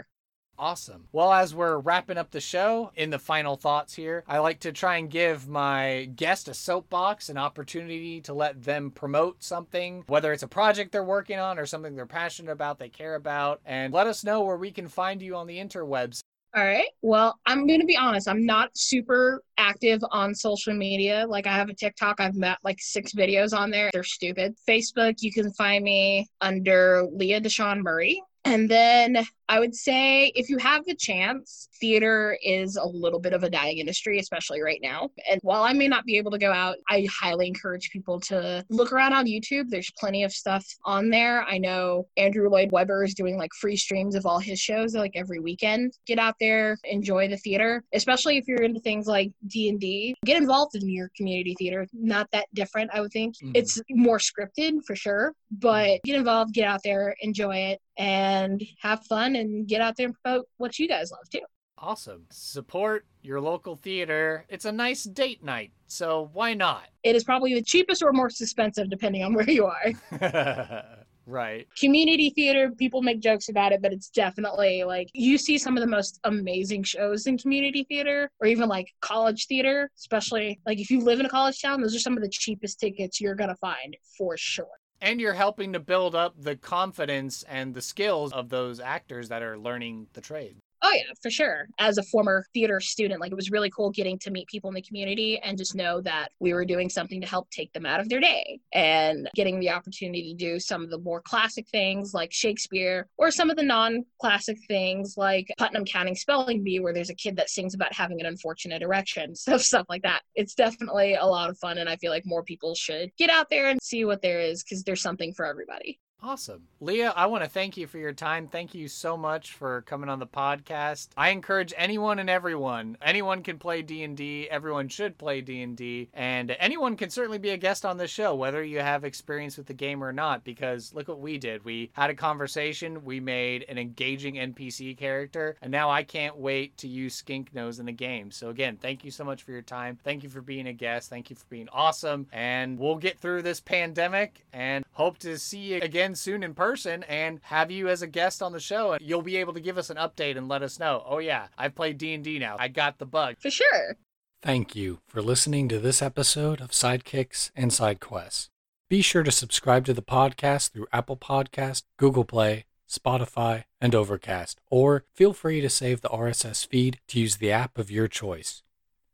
Awesome. 0.59 1.07
Well, 1.12 1.35
as 1.35 1.55
we're 1.55 1.77
wrapping 1.79 2.16
up 2.16 2.31
the 2.31 2.40
show, 2.40 2.93
in 2.97 3.11
the 3.11 3.19
final 3.19 3.57
thoughts 3.57 3.93
here, 3.95 4.25
I 4.27 4.38
like 4.38 4.61
to 4.61 4.73
try 4.73 4.97
and 4.97 5.11
give 5.11 5.47
my 5.47 6.09
guest 6.16 6.49
a 6.49 6.55
soapbox, 6.55 7.29
an 7.29 7.37
opportunity 7.37 8.23
to 8.23 8.33
let 8.33 8.62
them 8.62 8.90
promote 8.90 9.43
something, 9.43 10.05
whether 10.07 10.33
it's 10.33 10.43
a 10.43 10.49
project 10.49 10.93
they're 10.93 11.05
working 11.05 11.38
on 11.38 11.59
or 11.59 11.66
something 11.66 11.95
they're 11.95 12.07
passionate 12.07 12.53
about, 12.53 12.79
they 12.79 12.88
care 12.88 13.16
about, 13.16 13.61
and 13.66 13.93
let 13.93 14.07
us 14.07 14.25
know 14.25 14.40
where 14.40 14.57
we 14.57 14.71
can 14.71 14.88
find 14.88 15.21
you 15.21 15.37
on 15.37 15.47
the 15.47 15.59
interwebs. 15.59 16.21
All 16.57 16.65
right. 16.65 16.89
Well, 17.01 17.39
I'm 17.47 17.67
going 17.67 17.79
to 17.79 17.87
be 17.87 17.97
honest. 17.97 18.29
I'm 18.29 18.45
not 18.45 18.77
super 18.77 19.43
active 19.57 20.01
on 20.11 20.35
social 20.35 20.75
media. 20.75 21.25
Like, 21.29 21.47
I 21.47 21.53
have 21.53 21.69
a 21.69 21.75
TikTok. 21.75 22.21
I've 22.21 22.35
met 22.35 22.59
like 22.65 22.79
six 22.81 23.13
videos 23.13 23.57
on 23.57 23.71
there. 23.71 23.89
They're 23.93 24.03
stupid. 24.03 24.57
Facebook, 24.69 25.17
you 25.21 25.33
can 25.33 25.53
find 25.53 25.85
me 25.85 26.29
under 26.41 27.07
Leah 27.13 27.41
Deshawn 27.41 27.83
Murray. 27.83 28.21
And 28.45 28.69
then 28.69 29.25
I 29.51 29.59
would 29.59 29.75
say 29.75 30.27
if 30.37 30.49
you 30.49 30.59
have 30.59 30.85
the 30.85 30.95
chance, 30.95 31.69
theater 31.81 32.39
is 32.41 32.77
a 32.77 32.87
little 32.87 33.19
bit 33.19 33.33
of 33.33 33.43
a 33.43 33.51
dying 33.51 33.79
industry, 33.79 34.21
especially 34.21 34.61
right 34.61 34.79
now. 34.81 35.11
And 35.29 35.41
while 35.43 35.65
I 35.65 35.73
may 35.73 35.89
not 35.89 36.05
be 36.05 36.19
able 36.19 36.31
to 36.31 36.39
go 36.39 36.53
out, 36.53 36.77
I 36.89 37.09
highly 37.11 37.49
encourage 37.49 37.91
people 37.91 38.21
to 38.21 38.65
look 38.69 38.93
around 38.93 39.13
on 39.13 39.27
YouTube. 39.27 39.69
There's 39.69 39.91
plenty 39.99 40.23
of 40.23 40.33
stuff 40.33 40.65
on 40.85 41.11
there. 41.11 41.43
I 41.43 41.59
know 41.59 42.07
Andrew 42.17 42.49
Lloyd 42.49 42.71
Webber 42.71 43.03
is 43.03 43.13
doing 43.13 43.37
like 43.37 43.51
free 43.55 43.77
streams 43.77 44.15
of 44.15 44.25
all 44.25 44.39
his 44.39 44.61
shows 44.61 44.95
like 44.95 45.17
every 45.17 45.41
weekend. 45.41 45.95
Get 46.07 46.21
out 46.21 46.37
there, 46.39 46.79
enjoy 46.85 47.27
the 47.27 47.37
theater, 47.37 47.83
especially 47.93 48.37
if 48.37 48.47
you're 48.47 48.63
into 48.63 48.79
things 48.79 49.09
like 49.09 49.33
D&D. 49.49 50.15
Get 50.25 50.37
involved 50.37 50.77
in 50.77 50.89
your 50.89 51.11
community 51.17 51.57
theater. 51.59 51.89
Not 51.93 52.31
that 52.31 52.47
different, 52.55 52.93
I 52.95 53.01
would 53.01 53.11
think. 53.11 53.35
Mhm. 53.39 53.51
It's 53.57 53.83
more 53.91 54.19
scripted 54.19 54.85
for 54.87 54.95
sure, 54.95 55.35
but 55.51 56.01
get 56.05 56.15
involved, 56.15 56.55
get 56.55 56.69
out 56.69 56.83
there, 56.85 57.17
enjoy 57.21 57.57
it 57.57 57.81
and 58.01 58.63
have 58.81 59.05
fun 59.07 59.37
and 59.40 59.66
get 59.66 59.81
out 59.81 59.96
there 59.96 60.07
and 60.07 60.14
promote 60.22 60.46
what 60.59 60.79
you 60.79 60.87
guys 60.87 61.11
love 61.11 61.29
too. 61.31 61.40
Awesome. 61.83 62.26
Support 62.31 63.07
your 63.22 63.40
local 63.40 63.74
theater. 63.74 64.44
It's 64.50 64.66
a 64.66 64.72
nice 64.72 65.05
date 65.05 65.42
night, 65.42 65.72
so 65.87 66.29
why 66.35 66.53
not? 66.53 66.85
It 67.03 67.16
is 67.16 67.24
probably 67.24 67.55
the 67.55 67.62
cheapest 67.62 68.03
or 68.03 68.12
most 68.12 68.42
expensive 68.42 68.90
depending 68.90 69.24
on 69.24 69.33
where 69.35 69.48
you 69.48 69.64
are. 69.64 70.85
right. 71.26 71.66
Community 71.79 72.31
theater, 72.31 72.70
people 72.76 73.00
make 73.00 73.20
jokes 73.20 73.48
about 73.48 73.72
it, 73.72 73.81
but 73.81 73.94
it's 73.94 74.11
definitely 74.11 74.85
like 74.85 75.09
you 75.14 75.38
see 75.38 75.57
some 75.57 75.74
of 75.74 75.81
the 75.81 75.87
most 75.87 76.20
amazing 76.24 76.83
shows 76.83 77.26
in 77.26 77.38
community 77.38 77.85
theater 77.85 78.31
or 78.40 78.46
even 78.46 78.68
like 78.68 78.88
college 79.00 79.46
theater, 79.46 79.90
especially 79.96 80.61
like 80.66 80.81
if 80.81 80.90
you 80.90 81.00
live 81.00 81.18
in 81.18 81.24
a 81.24 81.31
college 81.31 81.62
town, 81.62 81.81
those 81.81 81.96
are 81.96 82.00
some 82.00 82.16
of 82.16 82.22
the 82.22 82.29
cheapest 82.29 82.79
tickets 82.79 83.22
you're 83.22 83.35
going 83.35 83.48
to 83.48 83.57
find 83.57 83.96
for 84.18 84.37
sure. 84.37 84.80
And 85.01 85.21
you're 85.21 85.35
helping 85.35 85.73
to 85.73 85.81
build 85.81 86.15
up 86.15 86.35
the 86.37 86.57
confidence 86.57 87.43
and 87.45 87.75
the 87.75 87.83
skills 87.83 88.33
of 88.33 88.51
those 88.51 88.81
actors 88.81 89.29
that 89.31 89.43
are 89.43 89.59
learning 89.59 90.09
the 90.13 90.21
trade. 90.21 90.57
Oh 90.83 90.93
yeah, 90.95 91.12
for 91.23 91.31
sure. 91.31 91.69
As 91.79 91.99
a 91.99 92.03
former 92.03 92.45
theater 92.55 92.81
student, 92.81 93.21
like 93.21 93.33
it 93.33 93.37
was 93.37 93.51
really 93.51 93.71
cool 93.71 93.90
getting 93.90 94.19
to 94.21 94.31
meet 94.31 94.49
people 94.49 94.69
in 94.71 94.75
the 94.75 94.83
community 94.83 95.38
and 95.38 95.59
just 95.59 95.75
know 95.75 96.01
that 96.01 96.29
we 96.40 96.55
were 96.55 96.64
doing 96.64 96.88
something 96.88 97.21
to 97.21 97.27
help 97.27 97.51
take 97.51 97.73
them 97.75 97.85
out 97.85 98.01
of 98.01 98.09
their 98.09 98.21
day 98.21 98.61
and 98.73 99.29
getting 99.35 99.61
the 99.61 99.69
opportunity 99.69 100.33
to 100.33 100.35
do 100.35 100.59
some 100.59 100.83
of 100.83 100.90
the 100.90 100.99
more 100.99 101.21
classic 101.21 101.69
things 101.69 102.14
like 102.14 102.33
Shakespeare 102.33 103.09
or 103.19 103.31
some 103.31 103.51
of 103.51 103.57
the 103.57 103.62
non-classic 103.62 104.59
things 104.69 105.14
like 105.19 105.53
Putnam 105.59 105.85
County 105.85 106.14
Spelling 106.14 106.62
Bee 106.62 106.81
where 106.81 106.95
there's 106.95 107.11
a 107.11 107.14
kid 107.14 107.37
that 107.37 107.51
sings 107.51 107.75
about 107.75 107.93
having 107.93 108.21
an 108.21 108.27
unfortunate 108.27 108.81
erection, 108.81 109.35
stuff 109.37 109.61
stuff 109.61 109.87
like 109.90 110.03
that. 110.03 110.23
It's 110.35 110.55
definitely 110.55 111.14
a 111.14 111.27
lot 111.27 111.51
of 111.51 111.59
fun 111.59 111.77
and 111.77 111.90
I 111.90 111.97
feel 111.97 112.11
like 112.11 112.25
more 112.25 112.43
people 112.43 112.75
should 112.75 113.11
get 113.19 113.29
out 113.29 113.51
there 113.51 113.69
and 113.69 113.83
see 113.83 114.07
what 114.07 114.23
there 114.23 114.40
is 114.40 114.62
cuz 114.62 114.83
there's 114.83 115.03
something 115.03 115.35
for 115.35 115.45
everybody. 115.45 116.01
Awesome. 116.23 116.67
Leah, 116.81 117.13
I 117.17 117.27
want 117.27 117.45
to 117.45 117.51
thank 117.51 117.77
you 117.77 117.87
for 117.87 117.99
your 117.99 118.13
time. 118.13 118.47
Thank 118.47 118.75
you 118.75 118.89
so 118.89 119.17
much 119.17 119.53
for 119.53 119.83
coming 119.83 120.09
on 120.09 120.19
the 120.19 120.27
podcast. 120.27 121.09
I 121.17 121.31
encourage 121.31 121.73
anyone 121.77 122.19
and 122.19 122.29
everyone. 122.29 122.99
Anyone 123.03 123.43
can 123.43 123.59
play 123.59 123.83
D&D. 123.83 124.49
Everyone 124.51 124.89
should 124.89 125.19
play 125.19 125.41
D&D. 125.41 126.11
And 126.13 126.51
anyone 126.59 126.97
can 126.97 127.11
certainly 127.11 127.39
be 127.39 127.51
a 127.51 127.57
guest 127.57 127.87
on 127.87 127.97
this 127.97 128.11
show 128.11 128.35
whether 128.35 128.63
you 128.63 128.81
have 128.81 129.05
experience 129.05 129.57
with 129.57 129.67
the 129.67 129.75
game 129.75 130.03
or 130.03 130.13
not 130.13 130.45
because 130.45 130.95
look 130.95 131.09
what 131.09 131.21
we 131.21 131.39
did. 131.39 131.65
We 131.65 131.91
had 131.93 132.11
a 132.11 132.15
conversation, 132.15 133.05
we 133.05 133.21
made 133.21 133.65
an 133.69 133.79
engaging 133.79 134.35
NPC 134.35 134.97
character, 134.97 135.57
and 135.63 135.71
now 135.71 135.91
I 135.91 136.03
can't 136.03 136.37
wait 136.37 136.77
to 136.79 136.89
use 136.89 137.15
Skink 137.15 137.55
Nose 137.55 137.79
in 137.79 137.87
the 137.87 137.93
game. 137.93 138.31
So 138.31 138.51
again, 138.51 138.79
thank 138.81 139.05
you 139.05 139.11
so 139.11 139.25
much 139.25 139.43
for 139.43 139.53
your 139.53 139.63
time. 139.63 139.99
Thank 140.03 140.23
you 140.23 140.29
for 140.29 140.41
being 140.41 140.67
a 140.67 140.73
guest. 140.73 141.11
Thank 141.11 141.31
you 141.31 141.37
for 141.37 141.47
being 141.49 141.69
awesome. 141.73 142.27
And 142.33 142.79
we'll 142.79 142.97
get 142.97 143.19
through 143.19 143.43
this 143.43 143.61
pandemic 143.61 144.45
and 144.53 144.85
hope 144.93 145.18
to 145.18 145.39
see 145.39 145.59
you 145.59 145.81
again 145.81 146.10
soon 146.15 146.43
in 146.43 146.55
person 146.55 147.03
and 147.05 147.41
have 147.43 147.71
you 147.71 147.89
as 147.89 148.03
a 148.03 148.07
guest 148.07 148.43
on 148.43 148.53
the 148.53 148.61
show 148.61 148.93
and 148.93 149.03
you'll 149.03 149.23
be 149.23 149.37
able 149.37 149.53
to 149.53 149.61
give 149.61 149.79
us 149.79 149.91
an 149.91 149.97
update 149.97 150.37
and 150.37 150.49
let 150.49 150.63
us 150.63 150.79
know 150.79 151.03
oh 151.07 151.19
yeah 151.19 151.47
i've 151.59 151.75
played 151.75 151.99
d&d 151.99 152.39
now 152.39 152.57
i 152.59 152.69
got 152.69 152.99
the 152.99 153.07
bug 153.07 153.37
For 153.39 153.51
sure. 153.51 153.97
Thank 154.43 154.75
you 154.75 155.01
for 155.07 155.21
listening 155.21 155.69
to 155.69 155.79
this 155.79 156.01
episode 156.01 156.63
of 156.63 156.71
Sidekicks 156.71 157.51
and 157.55 157.71
Side 157.71 158.01
Quests. 158.01 158.49
Be 158.89 159.03
sure 159.03 159.23
to 159.23 159.31
subscribe 159.31 159.85
to 159.85 159.93
the 159.93 160.01
podcast 160.01 160.71
through 160.71 160.87
Apple 160.95 161.19
Podcast, 161.19 161.83
Google 161.99 162.25
Play, 162.25 162.65
Spotify, 162.89 163.65
and 163.83 163.95
Overcast, 163.95 164.59
or 164.71 165.05
feel 165.15 165.35
free 165.35 165.61
to 165.61 165.69
save 165.69 166.01
the 166.01 166.09
RSS 166.09 166.67
feed 166.67 167.01
to 167.09 167.21
use 167.21 167.37
the 167.37 167.53
app 167.53 167.77
of 167.77 167.91
your 167.91 168.09
choice. 168.09 168.63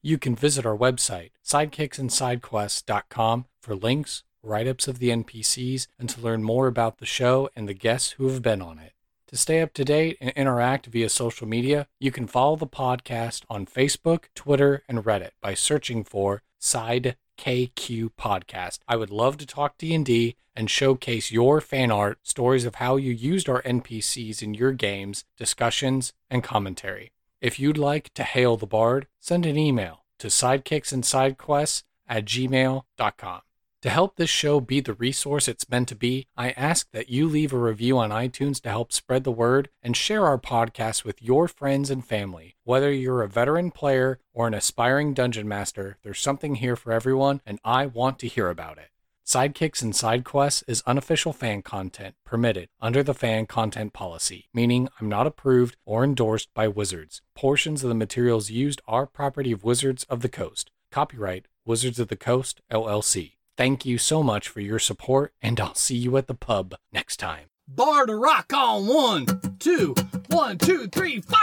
You 0.00 0.16
can 0.16 0.36
visit 0.36 0.64
our 0.64 0.76
website, 0.76 1.30
sidekicksandsidequests.com, 1.44 3.46
for 3.60 3.74
links, 3.74 4.22
write 4.46 4.68
ups 4.68 4.88
of 4.88 4.98
the 4.98 5.10
NPCs, 5.10 5.88
and 5.98 6.08
to 6.08 6.20
learn 6.20 6.42
more 6.42 6.66
about 6.66 6.98
the 6.98 7.06
show 7.06 7.50
and 7.56 7.68
the 7.68 7.74
guests 7.74 8.12
who 8.12 8.28
have 8.28 8.42
been 8.42 8.62
on 8.62 8.78
it. 8.78 8.92
To 9.28 9.36
stay 9.36 9.60
up 9.60 9.72
to 9.74 9.84
date 9.84 10.16
and 10.20 10.30
interact 10.36 10.86
via 10.86 11.08
social 11.08 11.48
media, 11.48 11.88
you 11.98 12.12
can 12.12 12.28
follow 12.28 12.54
the 12.54 12.66
podcast 12.66 13.42
on 13.50 13.66
Facebook, 13.66 14.24
Twitter, 14.36 14.84
and 14.88 15.04
Reddit 15.04 15.32
by 15.40 15.54
searching 15.54 16.04
for 16.04 16.42
Side 16.60 17.16
KQ 17.36 18.10
Podcast. 18.18 18.78
I 18.86 18.96
would 18.96 19.10
love 19.10 19.36
to 19.38 19.46
talk 19.46 19.78
D&D 19.78 20.36
and 20.54 20.70
showcase 20.70 21.32
your 21.32 21.60
fan 21.60 21.90
art, 21.90 22.18
stories 22.22 22.64
of 22.64 22.76
how 22.76 22.96
you 22.96 23.12
used 23.12 23.48
our 23.48 23.62
NPCs 23.62 24.42
in 24.42 24.54
your 24.54 24.72
games, 24.72 25.24
discussions, 25.36 26.12
and 26.30 26.42
commentary. 26.42 27.12
If 27.40 27.60
you'd 27.60 27.78
like 27.78 28.14
to 28.14 28.22
hail 28.22 28.56
the 28.56 28.66
bard, 28.66 29.06
send 29.20 29.44
an 29.44 29.58
email 29.58 30.04
to 30.20 30.28
sidekicksandsidequests 30.28 31.82
at 32.08 32.24
gmail.com. 32.24 33.40
To 33.86 33.90
help 33.90 34.16
this 34.16 34.28
show 34.28 34.58
be 34.58 34.80
the 34.80 34.94
resource 34.94 35.46
it's 35.46 35.70
meant 35.70 35.86
to 35.90 35.94
be, 35.94 36.26
I 36.36 36.50
ask 36.56 36.90
that 36.90 37.08
you 37.08 37.28
leave 37.28 37.52
a 37.52 37.56
review 37.56 37.98
on 37.98 38.10
iTunes 38.10 38.60
to 38.62 38.68
help 38.68 38.92
spread 38.92 39.22
the 39.22 39.30
word 39.30 39.68
and 39.80 39.96
share 39.96 40.26
our 40.26 40.38
podcast 40.38 41.04
with 41.04 41.22
your 41.22 41.46
friends 41.46 41.88
and 41.88 42.04
family. 42.04 42.56
Whether 42.64 42.90
you're 42.92 43.22
a 43.22 43.28
veteran 43.28 43.70
player 43.70 44.18
or 44.34 44.48
an 44.48 44.54
aspiring 44.54 45.14
dungeon 45.14 45.46
master, 45.46 45.98
there's 46.02 46.18
something 46.18 46.56
here 46.56 46.74
for 46.74 46.92
everyone, 46.92 47.42
and 47.46 47.60
I 47.64 47.86
want 47.86 48.18
to 48.18 48.26
hear 48.26 48.48
about 48.48 48.78
it. 48.78 48.88
Sidekicks 49.24 49.82
and 49.82 49.94
Side 49.94 50.24
Quests 50.24 50.64
is 50.66 50.82
unofficial 50.84 51.32
fan 51.32 51.62
content 51.62 52.16
permitted 52.24 52.68
under 52.80 53.04
the 53.04 53.14
fan 53.14 53.46
content 53.46 53.92
policy, 53.92 54.48
meaning 54.52 54.88
I'm 55.00 55.08
not 55.08 55.28
approved 55.28 55.76
or 55.84 56.02
endorsed 56.02 56.52
by 56.54 56.66
Wizards. 56.66 57.22
Portions 57.36 57.84
of 57.84 57.88
the 57.88 57.94
materials 57.94 58.50
used 58.50 58.82
are 58.88 59.06
property 59.06 59.52
of 59.52 59.62
Wizards 59.62 60.02
of 60.10 60.22
the 60.22 60.28
Coast. 60.28 60.72
Copyright 60.90 61.46
Wizards 61.64 62.00
of 62.00 62.08
the 62.08 62.16
Coast, 62.16 62.60
LLC. 62.68 63.35
Thank 63.56 63.86
you 63.86 63.96
so 63.96 64.22
much 64.22 64.48
for 64.50 64.60
your 64.60 64.78
support, 64.78 65.32
and 65.40 65.58
I'll 65.58 65.74
see 65.74 65.96
you 65.96 66.18
at 66.18 66.26
the 66.26 66.34
pub 66.34 66.74
next 66.92 67.16
time. 67.16 67.46
Bar 67.66 68.04
to 68.04 68.14
rock 68.14 68.52
on 68.52 68.86
one, 68.86 69.26
two, 69.58 69.94
one, 70.28 70.58
two, 70.58 70.88
three, 70.88 71.22
four. 71.22 71.36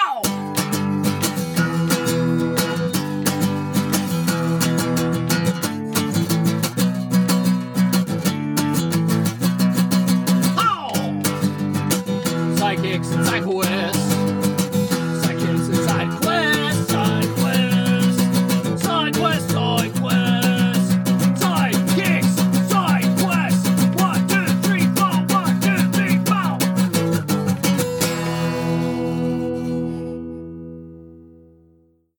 Psychics 12.57 13.11
and 13.11 13.25
Psycho 13.25 13.61